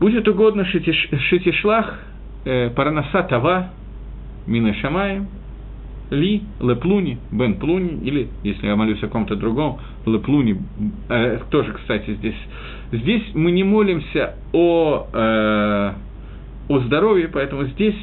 Будет 0.00 0.28
угодно 0.28 0.64
шитишлах, 0.64 1.98
э, 2.44 2.70
парнаса 2.70 3.22
тава, 3.24 3.70
мина 4.46 4.74
шамаем, 4.74 5.28
ли 6.10 6.42
леплуни 6.60 7.18
бен 7.30 7.54
плуни, 7.54 7.98
или, 8.02 8.28
если 8.42 8.66
я 8.66 8.76
молюсь 8.76 9.02
о 9.02 9.08
ком-то 9.08 9.36
другом, 9.36 9.78
леплуни, 10.06 10.60
э, 11.08 11.40
тоже, 11.50 11.72
кстати, 11.72 12.14
здесь. 12.14 12.36
Здесь 12.92 13.22
мы 13.34 13.50
не 13.50 13.64
молимся 13.64 14.34
о, 14.52 15.06
э, 15.12 15.92
о 16.68 16.78
здоровье, 16.80 17.28
поэтому 17.28 17.64
здесь 17.64 17.96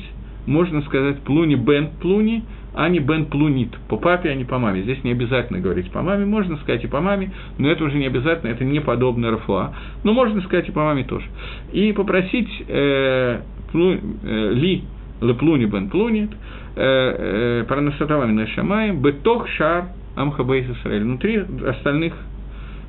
можно 0.46 0.82
сказать 0.84 1.22
Плуни 1.22 1.56
Бен 1.56 1.90
Плуни, 2.02 2.44
а 2.76 2.90
не 2.90 3.00
Бен 3.00 3.26
Плунит. 3.26 3.70
По 3.88 3.98
папе, 3.98 4.30
а 4.30 4.36
не 4.36 4.44
по 4.44 4.60
маме. 4.60 4.84
Здесь 4.84 5.04
не 5.04 5.12
обязательно 5.12 5.60
говорить 5.60 5.92
по 5.92 6.02
маме, 6.02 6.26
можно 6.26 6.58
сказать 6.58 6.84
и 6.84 6.88
по 6.88 7.02
маме, 7.02 7.32
но 7.58 7.70
это 7.70 7.84
уже 7.84 7.98
не 7.98 8.06
обязательно, 8.06 8.52
это 8.52 8.64
не 8.64 8.82
подобно 8.82 9.32
Рафуа. 9.32 9.74
Но 10.04 10.14
можно 10.14 10.42
сказать 10.42 10.68
и 10.68 10.72
по 10.72 10.82
маме 10.82 11.04
тоже. 11.04 11.26
И 11.72 11.94
попросить 11.94 12.50
э, 12.68 13.40
плу, 13.72 13.94
э, 13.94 14.54
Ли 14.54 14.84
Леплуни 15.22 15.66
Бен 15.66 15.90
Плунит, 15.90 16.32
э, 16.76 17.62
э, 17.62 17.66
Парнасатавами 17.68 18.32
Нашамаем, 18.32 19.02
Бетох 19.02 19.48
Шар 19.50 19.86
Амхабейс 20.16 20.66
Израиль, 20.70 21.04
внутри 21.04 21.44
остальных 21.68 22.14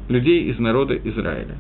людей 0.09 0.51
из 0.51 0.59
народа 0.59 0.97
Израиля. 0.97 1.57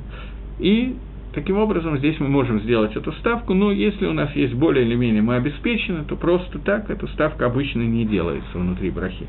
И 0.58 0.96
таким 1.34 1.58
образом 1.58 1.98
здесь 1.98 2.18
мы 2.20 2.28
можем 2.28 2.60
сделать 2.60 2.96
эту 2.96 3.12
ставку, 3.12 3.54
но 3.54 3.70
если 3.70 4.06
у 4.06 4.12
нас 4.12 4.34
есть 4.34 4.54
более 4.54 4.86
или 4.86 4.94
менее 4.94 5.22
мы 5.22 5.36
обеспечены, 5.36 6.04
то 6.04 6.16
просто 6.16 6.58
так 6.60 6.90
эта 6.90 7.06
ставка 7.08 7.46
обычно 7.46 7.82
не 7.82 8.04
делается 8.04 8.58
внутри 8.58 8.90
брахи. 8.90 9.26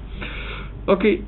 Окей. 0.86 1.24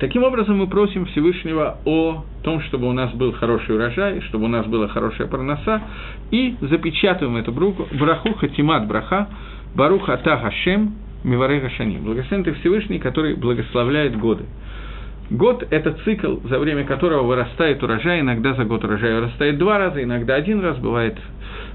Таким 0.00 0.24
образом, 0.24 0.56
мы 0.56 0.66
просим 0.66 1.04
Всевышнего 1.04 1.76
о 1.84 2.24
том, 2.42 2.62
чтобы 2.62 2.88
у 2.88 2.92
нас 2.92 3.12
был 3.12 3.32
хороший 3.32 3.74
урожай, 3.74 4.22
чтобы 4.22 4.46
у 4.46 4.48
нас 4.48 4.64
была 4.64 4.88
хорошая 4.88 5.26
парноса, 5.26 5.82
и 6.30 6.56
запечатываем 6.62 7.36
эту 7.36 7.52
браху, 7.52 8.32
хатимат 8.32 8.86
браха, 8.86 9.28
баруха 9.74 10.14
ата 10.14 10.36
хашем, 10.36 10.94
миваре 11.24 11.60
гашани. 11.60 11.98
Благословен 11.98 12.44
ты 12.44 12.52
Всевышний, 12.54 12.98
который 12.98 13.34
благословляет 13.34 14.18
годы. 14.18 14.44
Год– 15.30 15.64
это 15.70 15.92
цикл, 16.04 16.38
за 16.48 16.58
время 16.58 16.84
которого 16.84 17.22
вырастает 17.22 17.80
урожай, 17.84 18.20
иногда 18.20 18.54
за 18.54 18.64
год 18.64 18.82
урожай 18.82 19.14
вырастает 19.14 19.58
два 19.58 19.78
раза, 19.78 20.02
иногда 20.02 20.34
один 20.34 20.60
раз, 20.60 20.76
бывает 20.78 21.16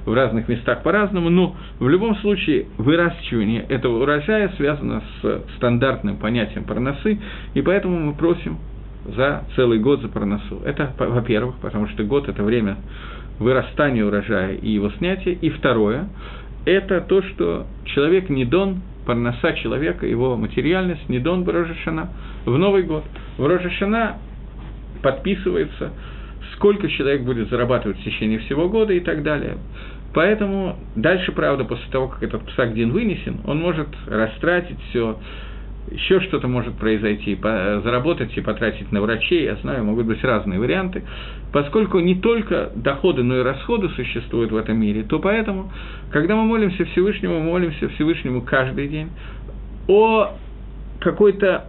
в 0.06 0.14
разных 0.14 0.50
местах 0.50 0.84
по-разному, 0.84 1.30
но 1.30 1.56
в 1.80 1.88
любом 1.88 2.18
случае 2.18 2.66
выращивание 2.78 3.62
этого 3.70 4.04
урожая 4.04 4.50
связано 4.58 5.02
с 5.22 5.42
стандартным 5.56 6.18
понятием 6.18 6.66
парносы, 6.66 7.18
и 7.54 7.62
поэтому 7.62 7.98
мы 7.98 8.14
просим 8.14 8.58
за 9.06 9.46
целый 9.56 9.80
год 9.80 10.02
за 10.02 10.10
парносу. 10.10 10.62
Это, 10.66 10.94
во-первых, 10.98 11.56
потому 11.62 11.88
что 11.88 12.04
год– 12.04 12.28
это 12.28 12.44
время 12.44 12.76
вырастания 13.40 14.04
урожая 14.04 14.56
и 14.56 14.70
его 14.70 14.90
снятия, 14.92 15.32
и 15.34 15.50
второе– 15.50 16.10
это 16.66 17.02
то, 17.02 17.22
что 17.22 17.66
человек 17.86 18.30
не 18.30 18.46
дон 18.46 18.82
парноса 19.06 19.54
человека, 19.54 20.06
его 20.06 20.36
материальность, 20.36 21.08
не 21.10 21.20
дон 21.20 21.48
Рожешана, 21.48 22.10
в 22.46 22.58
Новый 22.58 22.84
год. 22.84 23.04
В 23.38 23.46
Рожешана 23.46 24.18
подписывается, 25.02 25.92
сколько 26.56 26.90
человек 26.90 27.22
будет 27.22 27.50
зарабатывать 27.50 28.00
в 28.00 28.04
течение 28.04 28.40
всего 28.40 28.68
года 28.68 28.94
и 28.94 29.00
так 29.00 29.24
далее. 29.24 29.58
Поэтому 30.14 30.78
дальше, 30.96 31.32
правда, 31.34 31.66
после 31.66 31.86
того, 31.92 32.08
как 32.08 32.24
этот 32.24 32.46
псак-дин 32.48 32.92
вынесен, 32.92 33.42
он 33.46 33.60
может 33.60 33.90
растратить 34.08 34.80
все, 34.90 35.20
еще 35.92 36.20
что-то 36.22 36.48
может 36.48 36.76
произойти, 36.76 37.38
заработать 37.42 38.36
и 38.38 38.42
потратить 38.42 38.92
на 38.92 39.02
врачей, 39.02 39.44
я 39.44 39.56
знаю, 39.58 39.84
могут 39.86 40.06
быть 40.08 40.24
разные 40.24 40.60
варианты. 40.60 41.04
Поскольку 41.54 42.00
не 42.00 42.16
только 42.16 42.72
доходы, 42.76 43.24
но 43.24 43.38
и 43.38 43.44
расходы 43.44 43.90
существуют 43.90 44.52
в 44.52 44.56
этом 44.58 44.80
мире, 44.80 45.04
то 45.04 45.20
поэтому, 45.20 45.72
когда 46.12 46.36
мы 46.36 46.46
молимся 46.46 46.86
Всевышнему, 46.86 47.40
мы 47.40 47.46
молимся 47.46 47.88
Всевышнему 47.90 48.42
каждый 48.42 48.88
день 48.88 49.10
о 49.88 50.34
какой-то 51.00 51.66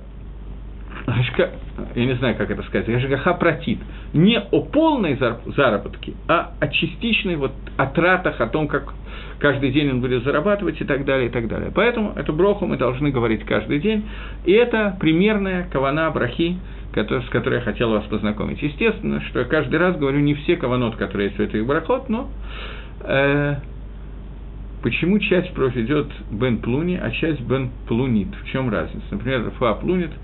я 1.07 2.05
не 2.05 2.15
знаю, 2.15 2.37
как 2.37 2.51
это 2.51 2.63
сказать, 2.65 2.89
Гашгаха 2.89 3.35
протит, 3.35 3.79
не 4.13 4.39
о 4.39 4.61
полной 4.61 5.19
заработке, 5.57 6.15
а 6.27 6.53
о 6.59 6.69
частичной 6.69 7.37
вот 7.37 7.53
о 7.77 7.87
тратах, 7.87 8.41
о 8.41 8.49
том, 8.49 8.67
как 8.67 8.93
каждый 9.39 9.71
день 9.71 9.91
он 9.91 10.01
будет 10.01 10.25
зарабатывать 10.25 10.81
и 10.81 10.85
так 10.85 11.05
далее, 11.05 11.29
и 11.29 11.31
так 11.31 11.47
далее. 11.49 11.71
Поэтому 11.75 12.13
эту 12.17 12.33
броху 12.33 12.67
мы 12.67 12.77
должны 12.77 13.11
говорить 13.11 13.45
каждый 13.45 13.79
день, 13.79 14.05
и 14.45 14.53
это 14.53 14.97
примерная 14.99 15.69
кавана 15.71 16.11
брахи, 16.11 16.59
с 16.95 17.29
которой 17.31 17.57
я 17.57 17.61
хотел 17.61 17.91
вас 17.91 18.05
познакомить. 18.05 18.61
Естественно, 18.63 19.21
что 19.29 19.41
я 19.41 19.45
каждый 19.45 19.79
раз 19.79 19.97
говорю 19.97 20.19
не 20.21 20.35
все 20.35 20.57
каванот, 20.57 20.97
которые 20.97 21.27
есть 21.27 21.39
в 21.39 21.43
этих 21.43 21.67
брахот, 21.67 22.09
но 22.09 22.29
э, 23.03 23.57
почему 24.83 25.19
часть 25.19 25.53
проф 25.53 25.77
идет 25.77 26.09
бен 26.31 26.59
плуни, 26.59 26.99
а 27.01 27.11
часть 27.11 27.43
бен 27.43 27.71
плунит? 27.87 28.35
В 28.43 28.51
чем 28.51 28.71
разница? 28.71 29.05
Например, 29.11 29.45
рафа 29.45 29.75
плунит– 29.75 30.11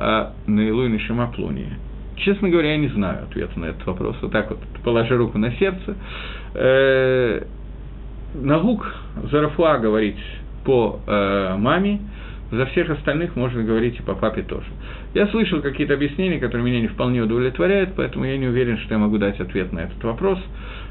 а 0.00 0.32
на 0.46 0.60
Илу 0.60 0.86
и 0.86 0.88
Нишима 0.88 1.30
Плуния? 1.30 1.78
Честно 2.16 2.48
говоря, 2.48 2.72
я 2.72 2.78
не 2.78 2.88
знаю 2.88 3.24
ответа 3.24 3.58
на 3.58 3.66
этот 3.66 3.86
вопрос. 3.86 4.16
Вот 4.22 4.32
так 4.32 4.50
вот, 4.50 4.58
положи 4.82 5.16
руку 5.16 5.38
на 5.38 5.52
сердце. 5.52 5.94
Э, 6.54 7.42
Нагук 8.34 8.94
Зарафуа 9.30 9.78
говорить 9.78 10.18
по 10.64 11.00
э, 11.06 11.56
маме, 11.58 12.00
за 12.50 12.66
всех 12.66 12.90
остальных 12.90 13.36
можно 13.36 13.62
говорить 13.62 13.98
и 13.98 14.02
по 14.02 14.14
папе 14.14 14.42
тоже. 14.42 14.66
Я 15.14 15.28
слышал 15.28 15.60
какие-то 15.60 15.94
объяснения, 15.94 16.38
которые 16.38 16.64
меня 16.64 16.80
не 16.80 16.88
вполне 16.88 17.22
удовлетворяют, 17.22 17.90
поэтому 17.96 18.24
я 18.24 18.36
не 18.38 18.46
уверен, 18.46 18.78
что 18.78 18.94
я 18.94 18.98
могу 18.98 19.18
дать 19.18 19.38
ответ 19.38 19.72
на 19.72 19.80
этот 19.80 20.02
вопрос. 20.02 20.38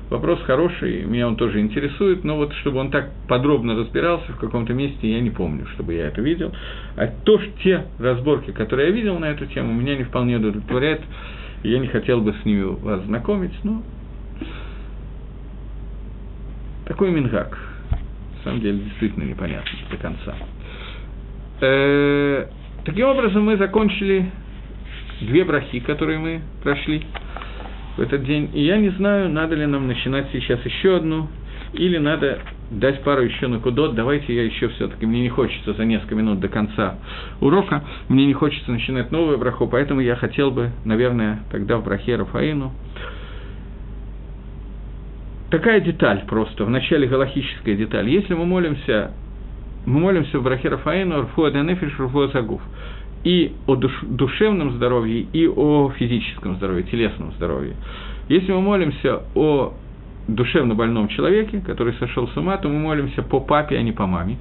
Вопрос 0.10 0.42
хороший, 0.42 1.04
меня 1.04 1.28
он 1.28 1.36
тоже 1.36 1.60
интересует, 1.60 2.24
но 2.24 2.36
вот 2.36 2.52
чтобы 2.62 2.80
он 2.80 2.90
так 2.90 3.12
подробно 3.28 3.76
разбирался 3.76 4.32
в 4.34 4.38
каком-то 4.38 4.74
месте, 4.74 5.08
я 5.08 5.22
не 5.22 5.30
помню, 5.30 5.68
чтобы 5.76 5.94
я 5.94 6.08
это 6.08 6.20
видел. 6.20 6.52
А 6.96 7.08
то, 7.08 7.38
что 7.38 7.52
те 7.64 7.86
разборки, 8.00 8.52
которые 8.52 8.90
я 8.90 8.96
видел 8.96 9.20
на 9.20 9.26
эту 9.26 9.46
тему, 9.46 9.72
меня 9.72 9.96
не 9.96 10.04
вполне 10.04 10.38
удовлетворяют, 10.38 11.02
я 11.62 11.78
не 11.78 11.88
хотел 11.88 12.22
бы 12.22 12.34
с 12.34 12.44
ними 12.44 12.64
вас 12.64 13.04
знакомить, 13.06 13.54
но 13.64 13.84
такой 16.88 17.12
мингак. 17.12 17.56
На 18.38 18.44
самом 18.46 18.62
деле, 18.62 18.80
действительно 18.80 19.26
непонятно 19.26 19.72
до 19.92 19.98
конца. 19.98 20.36
Э, 21.62 22.48
таким 22.84 23.06
образом, 23.06 23.44
мы 23.44 23.58
закончили 23.58 24.32
две 25.22 25.44
брахи, 25.44 25.82
которые 25.82 26.18
мы 26.18 26.42
прошли 26.64 27.06
в 27.98 28.02
этот 28.02 28.24
день. 28.24 28.50
И 28.54 28.64
я 28.64 28.78
не 28.78 28.90
знаю, 28.90 29.30
надо 29.30 29.56
ли 29.56 29.66
нам 29.66 29.88
начинать 29.88 30.28
сейчас 30.32 30.64
еще 30.66 30.98
одну, 30.98 31.28
или 31.74 31.98
надо 31.98 32.40
дать 32.72 33.02
пару 33.04 33.22
еще 33.22 33.48
на 33.48 33.60
кудот. 33.60 33.96
Давайте 33.96 34.36
я 34.36 34.44
еще 34.44 34.70
все-таки, 34.70 35.06
мне 35.06 35.22
не 35.22 35.30
хочется 35.30 35.74
за 35.74 35.86
несколько 35.86 36.16
минут 36.16 36.40
до 36.40 36.48
конца 36.48 36.96
урока, 37.42 37.84
мне 38.08 38.26
не 38.26 38.34
хочется 38.34 38.72
начинать 38.72 39.12
новую 39.12 39.38
браху, 39.38 39.68
поэтому 39.68 40.02
я 40.02 40.16
хотел 40.16 40.52
бы, 40.52 40.72
наверное, 40.86 41.40
тогда 41.52 41.78
в 41.78 41.84
брахе 41.84 42.16
Рафаину. 42.16 42.72
Такая 45.52 45.80
деталь 45.80 46.26
просто, 46.28 46.64
в 46.64 46.70
начале 46.70 47.08
галахическая 47.08 47.76
деталь. 47.76 48.08
Если 48.08 48.36
мы 48.36 48.46
молимся, 48.46 49.12
мы 49.86 50.00
молимся 50.00 50.38
в 50.40 50.44
брахе 50.44 50.70
Рафаину, 50.70 51.24
Рфуа 51.24 51.50
Денефиш, 51.50 52.00
Рфуа 52.00 52.28
Загуф 52.28 52.62
и 53.24 53.54
о 53.68 53.76
душ, 53.76 53.92
душевном 54.04 54.72
здоровье, 54.72 55.26
и 55.34 55.48
о 55.48 55.92
физическом 55.98 56.56
здоровье, 56.56 56.84
телесном 56.84 57.32
здоровье. 57.34 57.76
Если 58.30 58.52
мы 58.52 58.62
молимся 58.62 59.24
о 59.36 59.74
душевно 60.28 60.76
больном 60.76 61.08
человеке, 61.10 61.62
который 61.66 61.94
сошел 61.96 62.28
с 62.28 62.38
ума, 62.38 62.58
то 62.58 62.70
мы 62.70 62.80
молимся 62.80 63.24
по 63.24 63.40
папе, 63.40 63.78
а 63.78 63.82
не 63.82 63.92
по 63.92 64.06
маме. 64.06 64.38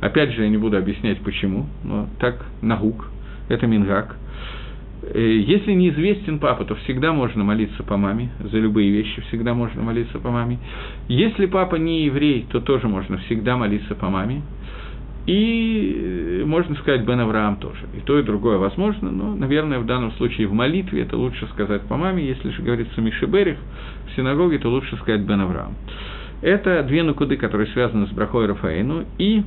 Опять 0.00 0.32
же, 0.32 0.42
я 0.42 0.48
не 0.48 0.58
буду 0.58 0.76
объяснять 0.76 1.18
почему, 1.20 1.66
но 1.82 2.08
так 2.18 2.44
наук, 2.60 3.08
это 3.48 3.66
мингак. 3.66 4.16
Э, 5.02 5.18
если 5.18 5.72
неизвестен 5.72 6.38
папа, 6.38 6.64
то 6.64 6.74
всегда 6.76 7.12
можно 7.12 7.44
молиться 7.44 7.82
по 7.82 7.96
маме, 7.96 8.30
за 8.40 8.58
любые 8.58 8.90
вещи 8.90 9.20
всегда 9.28 9.54
можно 9.54 9.82
молиться 9.82 10.18
по 10.18 10.30
маме. 10.30 10.58
Если 11.08 11.46
папа 11.46 11.76
не 11.76 12.04
еврей, 12.04 12.46
то 12.50 12.60
тоже 12.60 12.88
можно 12.88 13.18
всегда 13.18 13.56
молиться 13.56 13.94
по 13.94 14.08
маме. 14.10 14.42
И 15.26 16.40
э, 16.42 16.44
можно 16.44 16.74
сказать 16.76 17.02
Бен 17.02 17.20
Авраам 17.20 17.56
тоже. 17.56 17.86
И 17.96 18.00
то, 18.00 18.18
и 18.18 18.22
другое 18.22 18.58
возможно, 18.58 19.10
но, 19.10 19.34
наверное, 19.34 19.78
в 19.78 19.86
данном 19.86 20.12
случае 20.12 20.46
в 20.46 20.52
молитве 20.52 21.02
это 21.02 21.16
лучше 21.16 21.46
сказать 21.48 21.82
по 21.82 21.96
маме, 21.96 22.26
если 22.26 22.50
же 22.50 22.62
говорится 22.62 23.00
Мишеберих 23.00 23.56
в 24.06 24.16
синагоге, 24.16 24.58
то 24.58 24.68
лучше 24.68 24.96
сказать 24.96 25.22
Бен 25.22 25.40
Авраам. 25.40 25.74
Это 26.42 26.82
две 26.82 27.02
нукуды, 27.02 27.38
которые 27.38 27.68
связаны 27.68 28.06
с 28.06 28.10
Брахой 28.10 28.46
Рафаэну, 28.46 29.06
и, 29.16 29.42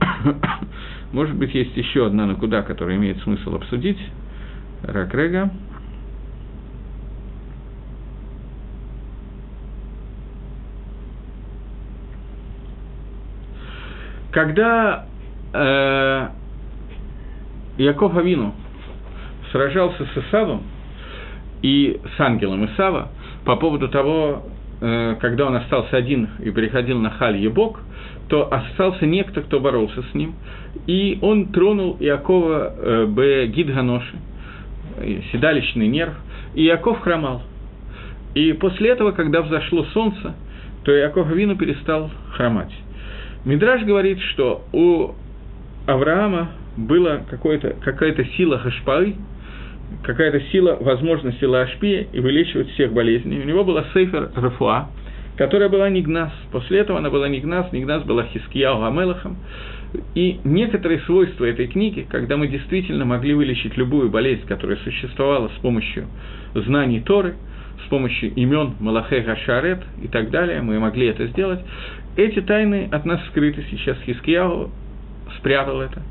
может 1.12 1.36
быть, 1.36 1.54
есть 1.54 1.76
еще 1.76 2.06
одна 2.06 2.26
нукуда, 2.26 2.62
которая 2.62 2.96
имеет 2.96 3.18
смысл 3.22 3.54
обсудить, 3.54 3.98
Ракрега. 4.82 5.50
Когда 14.30 15.06
э, 15.52 16.28
Яков 17.78 18.16
Авину 18.16 18.54
сражался 19.50 20.06
с 20.06 20.18
Исавом 20.18 20.62
и 21.62 22.00
с 22.16 22.20
ангелом 22.20 22.66
Исава 22.66 23.08
по 23.44 23.56
поводу 23.56 23.88
того, 23.88 24.44
э, 24.80 25.16
когда 25.20 25.46
он 25.46 25.56
остался 25.56 25.96
один 25.96 26.28
и 26.38 26.50
переходил 26.50 26.98
на 26.98 27.10
Халь 27.10 27.38
Ебок, 27.38 27.80
то 28.28 28.52
остался 28.52 29.06
некто, 29.06 29.42
кто 29.42 29.58
боролся 29.58 30.02
с 30.02 30.14
ним, 30.14 30.34
и 30.86 31.18
он 31.20 31.46
тронул 31.46 31.96
Иакова 31.98 32.74
э, 32.76 33.06
Б. 33.06 33.46
Гидганоши, 33.48 34.16
седалищный 35.32 35.88
нерв, 35.88 36.14
и 36.54 36.64
Иаков 36.66 37.00
хромал. 37.00 37.42
И 38.34 38.52
после 38.52 38.90
этого, 38.90 39.10
когда 39.10 39.42
взошло 39.42 39.84
солнце, 39.92 40.34
то 40.84 40.96
Иаков 40.96 41.28
Вину 41.30 41.56
перестал 41.56 42.10
хромать. 42.32 42.72
Мидраж 43.44 43.84
говорит, 43.84 44.20
что 44.32 44.64
у 44.72 45.12
Авраама 45.86 46.50
была 46.76 47.20
какая-то 47.28 48.24
сила 48.36 48.58
хашпары, 48.58 49.14
какая-то 50.02 50.40
сила, 50.52 50.76
возможность 50.80 51.40
сила 51.40 51.62
Ашпия 51.62 52.06
и 52.12 52.20
вылечивать 52.20 52.70
всех 52.72 52.92
болезней. 52.92 53.40
У 53.40 53.44
него 53.44 53.64
была 53.64 53.84
сейфер 53.92 54.30
Рафуа, 54.34 54.88
которая 55.36 55.68
была 55.68 55.88
Нигнас. 55.88 56.32
После 56.52 56.80
этого 56.80 56.98
она 56.98 57.10
была 57.10 57.28
Нигнас, 57.28 57.72
Нигнас 57.72 58.02
была 58.04 58.24
Хискияу 58.24 58.84
Амелахом. 58.84 59.38
И 60.14 60.38
некоторые 60.44 61.00
свойства 61.00 61.44
этой 61.46 61.66
книги, 61.66 62.06
когда 62.08 62.36
мы 62.36 62.46
действительно 62.46 63.04
могли 63.04 63.34
вылечить 63.34 63.76
любую 63.76 64.08
болезнь, 64.08 64.46
которая 64.46 64.76
существовала 64.78 65.48
с 65.48 65.60
помощью 65.60 66.06
знаний 66.54 67.00
Торы, 67.00 67.34
с 67.84 67.88
помощью 67.88 68.32
имен 68.34 68.74
Малахе 68.80 69.20
Гашарет 69.20 69.82
и 70.02 70.08
так 70.08 70.30
далее, 70.30 70.62
мы 70.62 70.78
могли 70.78 71.06
это 71.06 71.26
сделать. 71.28 71.60
Эти 72.16 72.40
тайны 72.40 72.88
от 72.90 73.04
нас 73.04 73.20
скрыты 73.28 73.64
сейчас. 73.70 73.96
Хискияу 74.04 74.70
спрятал 75.38 75.80
это. 75.80 76.02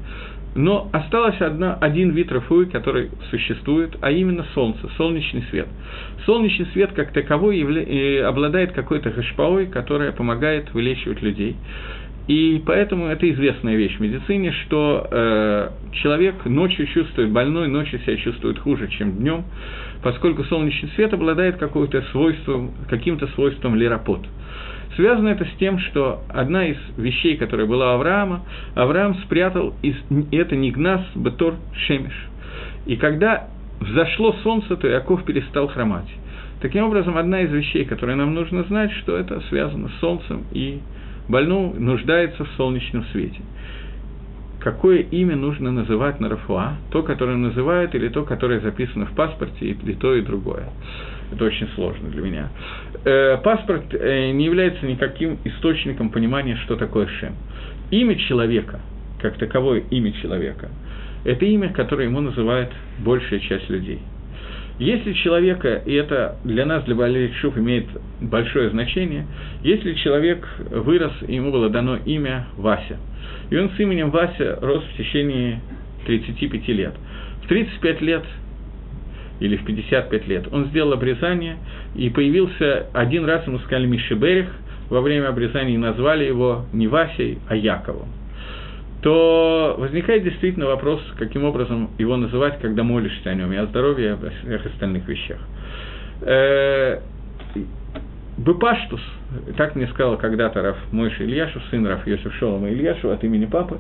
Но 0.55 0.89
осталось 0.91 1.39
одна, 1.41 1.75
один 1.75 2.09
вид 2.11 2.31
рафуи, 2.31 2.65
который 2.65 3.11
существует, 3.29 3.95
а 4.01 4.09
именно 4.09 4.45
солнце, 4.55 4.89
солнечный 4.97 5.43
свет. 5.51 5.67
Солнечный 6.25 6.65
свет 6.73 6.91
как 6.93 7.13
таковой 7.13 7.59
явля... 7.59 8.27
обладает 8.27 8.71
какой-то 8.71 9.11
гашпаой, 9.11 9.67
которая 9.67 10.11
помогает 10.11 10.73
вылечивать 10.73 11.21
людей. 11.21 11.55
И 12.27 12.61
поэтому 12.65 13.07
это 13.07 13.29
известная 13.31 13.75
вещь 13.75 13.97
в 13.97 13.99
медицине, 13.99 14.51
что 14.51 15.07
э, 15.09 15.69
человек 15.93 16.45
ночью 16.45 16.85
чувствует, 16.87 17.31
больной 17.31 17.67
ночью 17.67 17.99
себя 17.99 18.17
чувствует 18.17 18.59
хуже, 18.59 18.87
чем 18.87 19.17
днем, 19.17 19.45
поскольку 20.03 20.43
солнечный 20.43 20.89
свет 20.95 21.13
обладает 21.13 21.57
каким-то 21.57 22.01
свойством, 22.11 22.71
каким-то 22.87 23.27
свойством 23.29 23.75
лиропот. 23.75 24.21
Связано 24.95 25.29
это 25.29 25.45
с 25.45 25.57
тем, 25.59 25.79
что 25.79 26.21
одна 26.29 26.67
из 26.67 26.77
вещей, 26.97 27.37
которая 27.37 27.65
была 27.65 27.93
у 27.93 27.95
Авраама, 27.95 28.43
Авраам 28.75 29.15
спрятал, 29.25 29.73
из, 29.81 29.95
это 30.31 30.55
Нигнас 30.55 31.01
Бетор 31.15 31.55
Шемиш. 31.73 32.13
И 32.85 32.95
когда 32.95 33.47
взошло 33.79 34.35
солнце, 34.43 34.75
то 34.75 34.87
Яков 34.87 35.23
перестал 35.23 35.67
хромать. 35.67 36.09
Таким 36.61 36.83
образом, 36.83 37.17
одна 37.17 37.41
из 37.41 37.51
вещей, 37.51 37.85
которые 37.85 38.17
нам 38.17 38.33
нужно 38.33 38.63
знать, 38.63 38.91
что 38.91 39.15
это 39.15 39.39
связано 39.49 39.89
с 39.89 39.99
солнцем, 39.99 40.43
и 40.51 40.79
больной 41.29 41.73
нуждается 41.79 42.43
в 42.43 42.49
солнечном 42.57 43.05
свете. 43.11 43.39
Какое 44.59 44.99
имя 44.99 45.37
нужно 45.37 45.71
называть 45.71 46.19
на 46.19 46.27
Рафуа? 46.27 46.73
То, 46.91 47.01
которое 47.01 47.37
называют, 47.37 47.95
или 47.95 48.09
то, 48.09 48.23
которое 48.25 48.59
записано 48.59 49.05
в 49.05 49.13
паспорте, 49.13 49.67
или 49.67 49.93
то, 49.93 50.13
и 50.15 50.21
другое. 50.21 50.65
Это 51.31 51.45
очень 51.45 51.69
сложно 51.75 52.09
для 52.09 52.21
меня. 52.21 52.49
Э, 53.05 53.37
паспорт 53.37 53.93
э, 53.93 54.31
не 54.31 54.43
является 54.43 54.85
никаким 54.85 55.37
источником 55.45 56.09
понимания, 56.09 56.57
что 56.65 56.75
такое 56.75 57.07
Шем. 57.07 57.35
Имя 57.91 58.15
человека, 58.15 58.81
как 59.21 59.37
таковое 59.37 59.83
имя 59.91 60.11
человека, 60.13 60.69
это 61.23 61.45
имя, 61.45 61.69
которое 61.69 62.07
ему 62.07 62.19
называет 62.19 62.69
большая 62.99 63.39
часть 63.39 63.69
людей. 63.69 63.99
Если 64.79 65.11
человека, 65.11 65.81
и 65.85 65.93
это 65.93 66.37
для 66.45 66.65
нас, 66.65 66.85
для 66.85 66.95
Балейшуф, 66.95 67.57
имеет 67.57 67.85
большое 68.21 68.69
значение, 68.69 69.27
если 69.61 69.93
человек 69.95 70.47
вырос, 70.71 71.11
и 71.27 71.35
ему 71.35 71.51
было 71.51 71.69
дано 71.69 71.97
имя 71.97 72.47
Вася, 72.55 72.97
и 73.49 73.57
он 73.57 73.71
с 73.71 73.79
именем 73.79 74.09
Вася 74.09 74.57
рос 74.61 74.81
в 74.93 74.97
течение 74.97 75.59
35 76.05 76.67
лет. 76.69 76.93
В 77.43 77.47
35 77.47 78.01
лет 78.01 78.23
или 79.41 79.57
в 79.57 79.65
55 79.65 80.27
лет, 80.27 80.47
он 80.51 80.67
сделал 80.67 80.93
обрезание, 80.93 81.57
и 81.95 82.09
появился 82.09 82.87
один 82.93 83.25
раз, 83.25 83.45
ему 83.47 83.59
сказали 83.59 83.85
Мишеберих, 83.85 84.47
во 84.89 85.01
время 85.01 85.27
обрезания 85.27 85.77
назвали 85.77 86.23
его 86.23 86.65
не 86.71 86.87
Васей, 86.87 87.39
а 87.47 87.55
Яковом, 87.55 88.07
то 89.01 89.75
возникает 89.77 90.23
действительно 90.23 90.67
вопрос, 90.67 91.01
каким 91.17 91.45
образом 91.45 91.89
его 91.97 92.17
называть, 92.17 92.59
когда 92.59 92.83
молишься 92.83 93.29
о 93.29 93.33
нем, 93.33 93.51
и 93.53 93.55
о 93.55 93.65
здоровье, 93.67 94.17
и 94.21 94.27
о 94.27 94.29
всех 94.29 94.65
остальных 94.65 95.07
вещах. 95.07 95.39
Э, 96.21 96.99
Бепаштус, 98.37 99.01
так 99.57 99.75
мне 99.75 99.87
сказал 99.87 100.17
когда-то 100.17 100.61
Раф 100.61 100.77
Мойша 100.93 101.25
Ильяшу, 101.25 101.59
сын 101.69 101.85
Раф 101.85 102.07
Йосиф 102.07 102.33
Шолома 102.35 102.69
Ильяшу 102.69 103.11
от 103.11 103.21
имени 103.23 103.45
папы, 103.45 103.79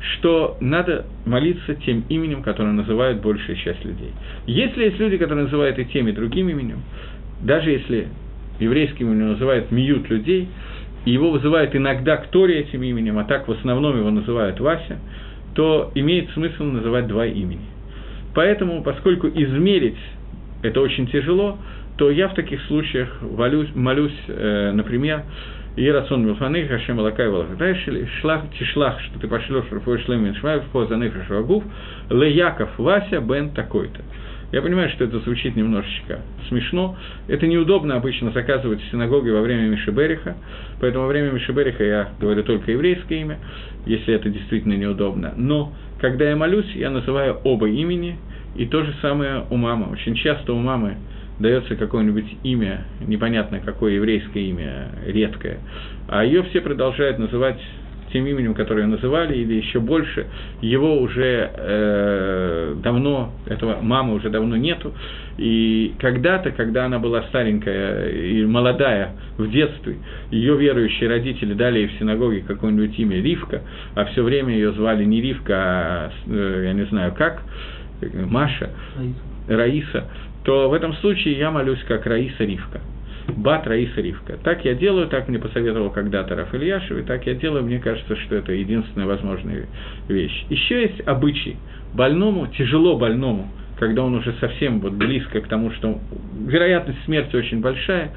что 0.00 0.56
надо 0.60 1.06
молиться 1.26 1.76
тем 1.76 2.04
именем, 2.08 2.42
которое 2.42 2.72
называют 2.72 3.20
большая 3.20 3.54
часть 3.56 3.84
людей. 3.84 4.12
Если 4.46 4.84
есть 4.84 4.98
люди, 4.98 5.16
которые 5.16 5.44
называют 5.44 5.78
и 5.78 5.84
тем, 5.84 6.08
и 6.08 6.12
другим 6.12 6.48
именем, 6.48 6.82
даже 7.40 7.70
если 7.70 8.08
еврейским 8.58 9.12
именем 9.12 9.28
называют 9.28 9.70
миют 9.70 10.10
людей, 10.10 10.48
его 11.04 11.30
вызывают 11.30 11.74
иногда 11.74 12.16
к 12.16 12.28
Торе 12.28 12.60
этим 12.60 12.82
именем, 12.82 13.18
а 13.18 13.24
так 13.24 13.48
в 13.48 13.52
основном 13.52 13.96
его 13.96 14.10
называют 14.10 14.60
Вася, 14.60 14.98
то 15.54 15.90
имеет 15.94 16.30
смысл 16.30 16.64
называть 16.64 17.06
два 17.06 17.26
имени. 17.26 17.66
Поэтому, 18.34 18.82
поскольку 18.82 19.28
измерить 19.28 19.98
это 20.62 20.80
очень 20.80 21.06
тяжело, 21.08 21.58
то 21.96 22.10
я 22.10 22.28
в 22.28 22.34
таких 22.34 22.62
случаях 22.62 23.08
молюсь, 23.22 23.68
молюсь 23.74 24.16
э, 24.28 24.72
например, 24.72 25.24
Ирацон 25.76 26.26
Милфаны, 26.26 26.66
Хашем 26.66 26.98
Алакай 26.98 27.28
Валахатайшили, 27.28 28.08
Шлах, 28.20 28.42
Тишлах, 28.58 29.00
что 29.00 29.20
ты 29.20 29.28
пошлешь 29.28 29.64
Рафой 29.70 29.98
Шлем 30.00 30.24
Миншмаев, 30.24 30.64
Поза 30.72 30.96
Нефеш 30.96 31.28
Вагуф, 31.28 31.62
Ле 32.10 32.32
Яков 32.32 32.70
Вася 32.78 33.20
Бен 33.20 33.50
такой-то. 33.50 34.00
Я 34.52 34.62
понимаю, 34.62 34.90
что 34.90 35.04
это 35.04 35.20
звучит 35.20 35.54
немножечко 35.56 36.20
смешно. 36.48 36.96
Это 37.28 37.46
неудобно 37.46 37.96
обычно 37.96 38.32
заказывать 38.32 38.82
в 38.82 38.90
синагоге 38.90 39.32
во 39.32 39.42
время 39.42 39.68
Мишебериха, 39.68 40.36
поэтому 40.80 41.04
во 41.04 41.08
время 41.08 41.30
Мишебериха 41.30 41.84
я 41.84 42.08
говорю 42.20 42.42
только 42.42 42.72
еврейское 42.72 43.20
имя, 43.20 43.38
если 43.86 44.14
это 44.14 44.28
действительно 44.28 44.74
неудобно. 44.74 45.32
Но 45.36 45.72
когда 46.00 46.28
я 46.28 46.36
молюсь, 46.36 46.70
я 46.74 46.90
называю 46.90 47.38
оба 47.44 47.68
имени, 47.68 48.18
и 48.56 48.66
то 48.66 48.82
же 48.82 48.92
самое 49.00 49.44
у 49.50 49.56
мамы. 49.56 49.92
Очень 49.92 50.16
часто 50.16 50.52
у 50.52 50.58
мамы 50.58 50.96
дается 51.38 51.76
какое-нибудь 51.76 52.36
имя, 52.42 52.84
непонятно 53.06 53.60
какое 53.60 53.92
еврейское 53.92 54.42
имя, 54.42 54.88
редкое, 55.06 55.58
а 56.08 56.24
ее 56.24 56.42
все 56.44 56.60
продолжают 56.60 57.18
называть 57.18 57.60
тем 58.12 58.26
именем, 58.26 58.54
которое 58.54 58.86
называли, 58.86 59.36
или 59.36 59.54
еще 59.54 59.80
больше, 59.80 60.26
его 60.60 61.00
уже 61.00 61.50
э, 61.54 62.74
давно, 62.82 63.32
этого 63.46 63.80
мамы 63.80 64.14
уже 64.14 64.30
давно 64.30 64.56
нету, 64.56 64.92
и 65.38 65.94
когда-то, 65.98 66.50
когда 66.50 66.86
она 66.86 66.98
была 66.98 67.22
старенькая 67.24 68.08
и 68.10 68.44
молодая 68.44 69.12
в 69.38 69.50
детстве, 69.50 69.96
ее 70.30 70.56
верующие 70.56 71.08
родители 71.08 71.54
дали 71.54 71.80
ей 71.80 71.86
в 71.88 71.92
синагоге 71.98 72.42
какое-нибудь 72.46 72.98
имя 72.98 73.22
Ривка, 73.22 73.62
а 73.94 74.04
все 74.06 74.22
время 74.22 74.54
ее 74.54 74.72
звали 74.72 75.04
не 75.04 75.20
Ривка, 75.20 75.54
а, 75.54 76.10
э, 76.26 76.62
я 76.66 76.72
не 76.72 76.84
знаю 76.86 77.14
как, 77.16 77.42
Маша, 78.00 78.70
Раиса. 78.96 79.30
Раиса, 79.48 80.04
то 80.44 80.68
в 80.68 80.72
этом 80.72 80.94
случае 80.94 81.38
я 81.38 81.50
молюсь 81.50 81.80
как 81.86 82.06
Раиса 82.06 82.44
Ривка. 82.44 82.80
Бат 83.28 83.66
Раиса 83.66 84.00
Ривка. 84.00 84.38
Так 84.42 84.64
я 84.64 84.74
делаю, 84.74 85.08
так 85.08 85.28
мне 85.28 85.38
посоветовал 85.38 85.90
когда-то 85.90 86.36
Раф 86.36 86.54
Ильяшев, 86.54 86.98
и 86.98 87.02
так 87.02 87.26
я 87.26 87.34
делаю, 87.34 87.64
мне 87.64 87.78
кажется, 87.78 88.16
что 88.16 88.36
это 88.36 88.52
единственная 88.52 89.06
возможная 89.06 89.66
вещь. 90.08 90.44
Еще 90.48 90.82
есть 90.82 91.00
обычай. 91.06 91.56
Больному, 91.94 92.46
тяжело 92.46 92.96
больному, 92.96 93.48
когда 93.78 94.02
он 94.02 94.14
уже 94.14 94.32
совсем 94.40 94.80
вот 94.80 94.92
близко 94.92 95.40
к 95.40 95.48
тому, 95.48 95.70
что 95.72 95.98
вероятность 96.46 97.02
смерти 97.04 97.34
очень 97.36 97.60
большая, 97.60 98.12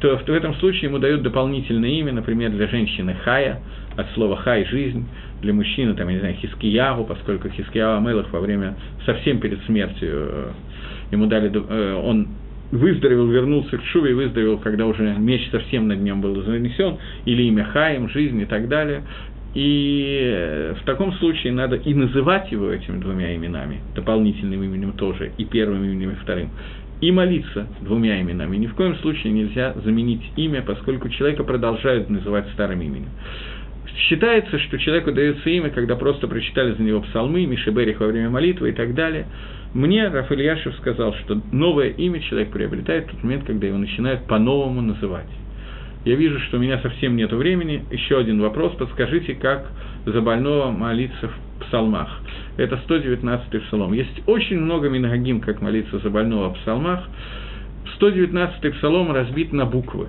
то 0.00 0.16
в 0.16 0.30
этом 0.30 0.54
случае 0.54 0.84
ему 0.84 0.98
дают 0.98 1.22
дополнительное 1.22 1.90
имя, 1.90 2.12
например, 2.12 2.50
для 2.50 2.66
женщины 2.68 3.14
Хая, 3.22 3.60
от 3.96 4.10
слова 4.12 4.36
Хай– 4.36 4.64
жизнь, 4.70 5.06
для 5.42 5.52
мужчины, 5.52 5.94
там, 5.94 6.08
я 6.08 6.14
не 6.14 6.20
знаю, 6.20 6.34
Хискиягу, 6.36 7.04
поскольку 7.04 7.48
Хискиягу 7.48 7.98
Амелах 7.98 8.32
во 8.32 8.40
время, 8.40 8.74
совсем 9.04 9.40
перед 9.40 9.62
смертью, 9.64 10.08
э, 10.10 10.50
ему 11.12 11.26
дали, 11.26 11.50
э, 11.52 11.94
он 11.94 12.28
выздоровел, 12.70 13.26
вернулся 13.26 13.78
к 13.78 13.84
Шуве, 13.84 14.14
выздоровел, 14.14 14.58
когда 14.58 14.86
уже 14.86 15.14
меч 15.18 15.48
совсем 15.50 15.88
над 15.88 16.00
ним 16.00 16.20
был 16.20 16.42
занесен, 16.42 16.98
или 17.24 17.42
имя 17.44 17.64
Хаим, 17.64 18.08
жизнь 18.08 18.40
и 18.40 18.46
так 18.46 18.68
далее. 18.68 19.02
И 19.54 20.30
э, 20.32 20.74
в 20.80 20.84
таком 20.84 21.12
случае 21.14 21.52
надо 21.52 21.74
и 21.74 21.92
называть 21.92 22.52
его 22.52 22.70
этими 22.70 23.00
двумя 23.00 23.34
именами, 23.34 23.80
дополнительным 23.96 24.62
именем 24.62 24.92
тоже, 24.92 25.32
и 25.38 25.44
первым 25.44 25.84
именем, 25.84 26.10
и 26.10 26.14
вторым, 26.14 26.50
и 27.00 27.10
молиться 27.10 27.66
двумя 27.80 28.20
именами. 28.20 28.56
Ни 28.56 28.66
в 28.66 28.74
коем 28.74 28.94
случае 28.96 29.32
нельзя 29.32 29.74
заменить 29.84 30.22
имя, 30.36 30.62
поскольку 30.62 31.08
человека 31.08 31.42
продолжают 31.42 32.08
называть 32.10 32.48
старым 32.52 32.80
именем. 32.80 33.08
Считается, 34.08 34.58
что 34.58 34.78
человеку 34.78 35.12
дается 35.12 35.48
имя, 35.50 35.70
когда 35.70 35.96
просто 35.96 36.26
прочитали 36.26 36.72
за 36.72 36.82
него 36.82 37.00
псалмы, 37.00 37.46
Мишеберих 37.46 38.00
во 38.00 38.06
время 38.06 38.30
молитвы 38.30 38.70
и 38.70 38.72
так 38.72 38.94
далее– 38.94 39.26
мне 39.72 40.08
Рафаэль 40.08 40.42
Яшев 40.42 40.74
сказал, 40.78 41.14
что 41.14 41.40
новое 41.52 41.90
имя 41.90 42.20
человек 42.20 42.50
приобретает 42.50 43.06
в 43.06 43.10
тот 43.12 43.22
момент, 43.22 43.44
когда 43.44 43.68
его 43.68 43.78
начинают 43.78 44.26
по-новому 44.26 44.80
называть. 44.80 45.28
Я 46.04 46.16
вижу, 46.16 46.40
что 46.40 46.56
у 46.56 46.60
меня 46.60 46.80
совсем 46.80 47.14
нет 47.14 47.30
времени. 47.32 47.84
Еще 47.90 48.18
один 48.18 48.40
вопрос. 48.40 48.72
Подскажите, 48.72 49.34
как 49.34 49.70
за 50.06 50.20
больного 50.22 50.72
молиться 50.72 51.28
в 51.28 51.64
псалмах. 51.66 52.20
Это 52.56 52.80
119-й 52.88 53.60
псалом. 53.60 53.92
Есть 53.92 54.22
очень 54.26 54.58
много 54.58 54.88
минагим, 54.88 55.40
как 55.40 55.60
молиться 55.60 55.98
за 55.98 56.10
больного 56.10 56.52
в 56.52 56.58
псалмах. 56.58 57.04
119-й 58.00 58.72
псалом 58.72 59.12
разбит 59.12 59.52
на 59.52 59.66
буквы. 59.66 60.08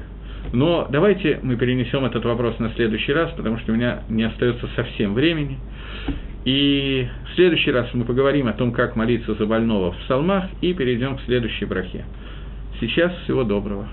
Но 0.54 0.88
давайте 0.89 1.39
мы 1.43 1.56
перенесем 1.56 2.06
этот 2.06 2.26
вопрос 2.26 2.60
на 2.60 2.72
следующий 2.74 3.14
раз, 3.14 3.32
потому 3.32 3.58
что 3.60 3.72
у 3.72 3.76
меня 3.76 4.04
не 4.10 4.24
остается 4.24 4.68
совсем 4.76 5.14
времени. 5.14 5.58
И 6.43 7.08
в 7.32 7.36
следующий 7.36 7.72
раз 7.72 7.88
мы 7.93 8.04
поговорим 8.04 8.47
о 8.47 8.54
том, 8.54 8.72
как 8.72 8.95
молиться 8.95 9.36
за 9.36 9.45
больного 9.45 9.91
в 9.91 9.97
псалмах, 9.99 10.45
и 10.62 10.74
перейдем 10.74 11.18
к 11.18 11.22
следующей 11.22 11.66
брахе. 11.66 12.06
Сейчас 12.80 13.14
всего 13.24 13.43
доброго. 13.43 13.88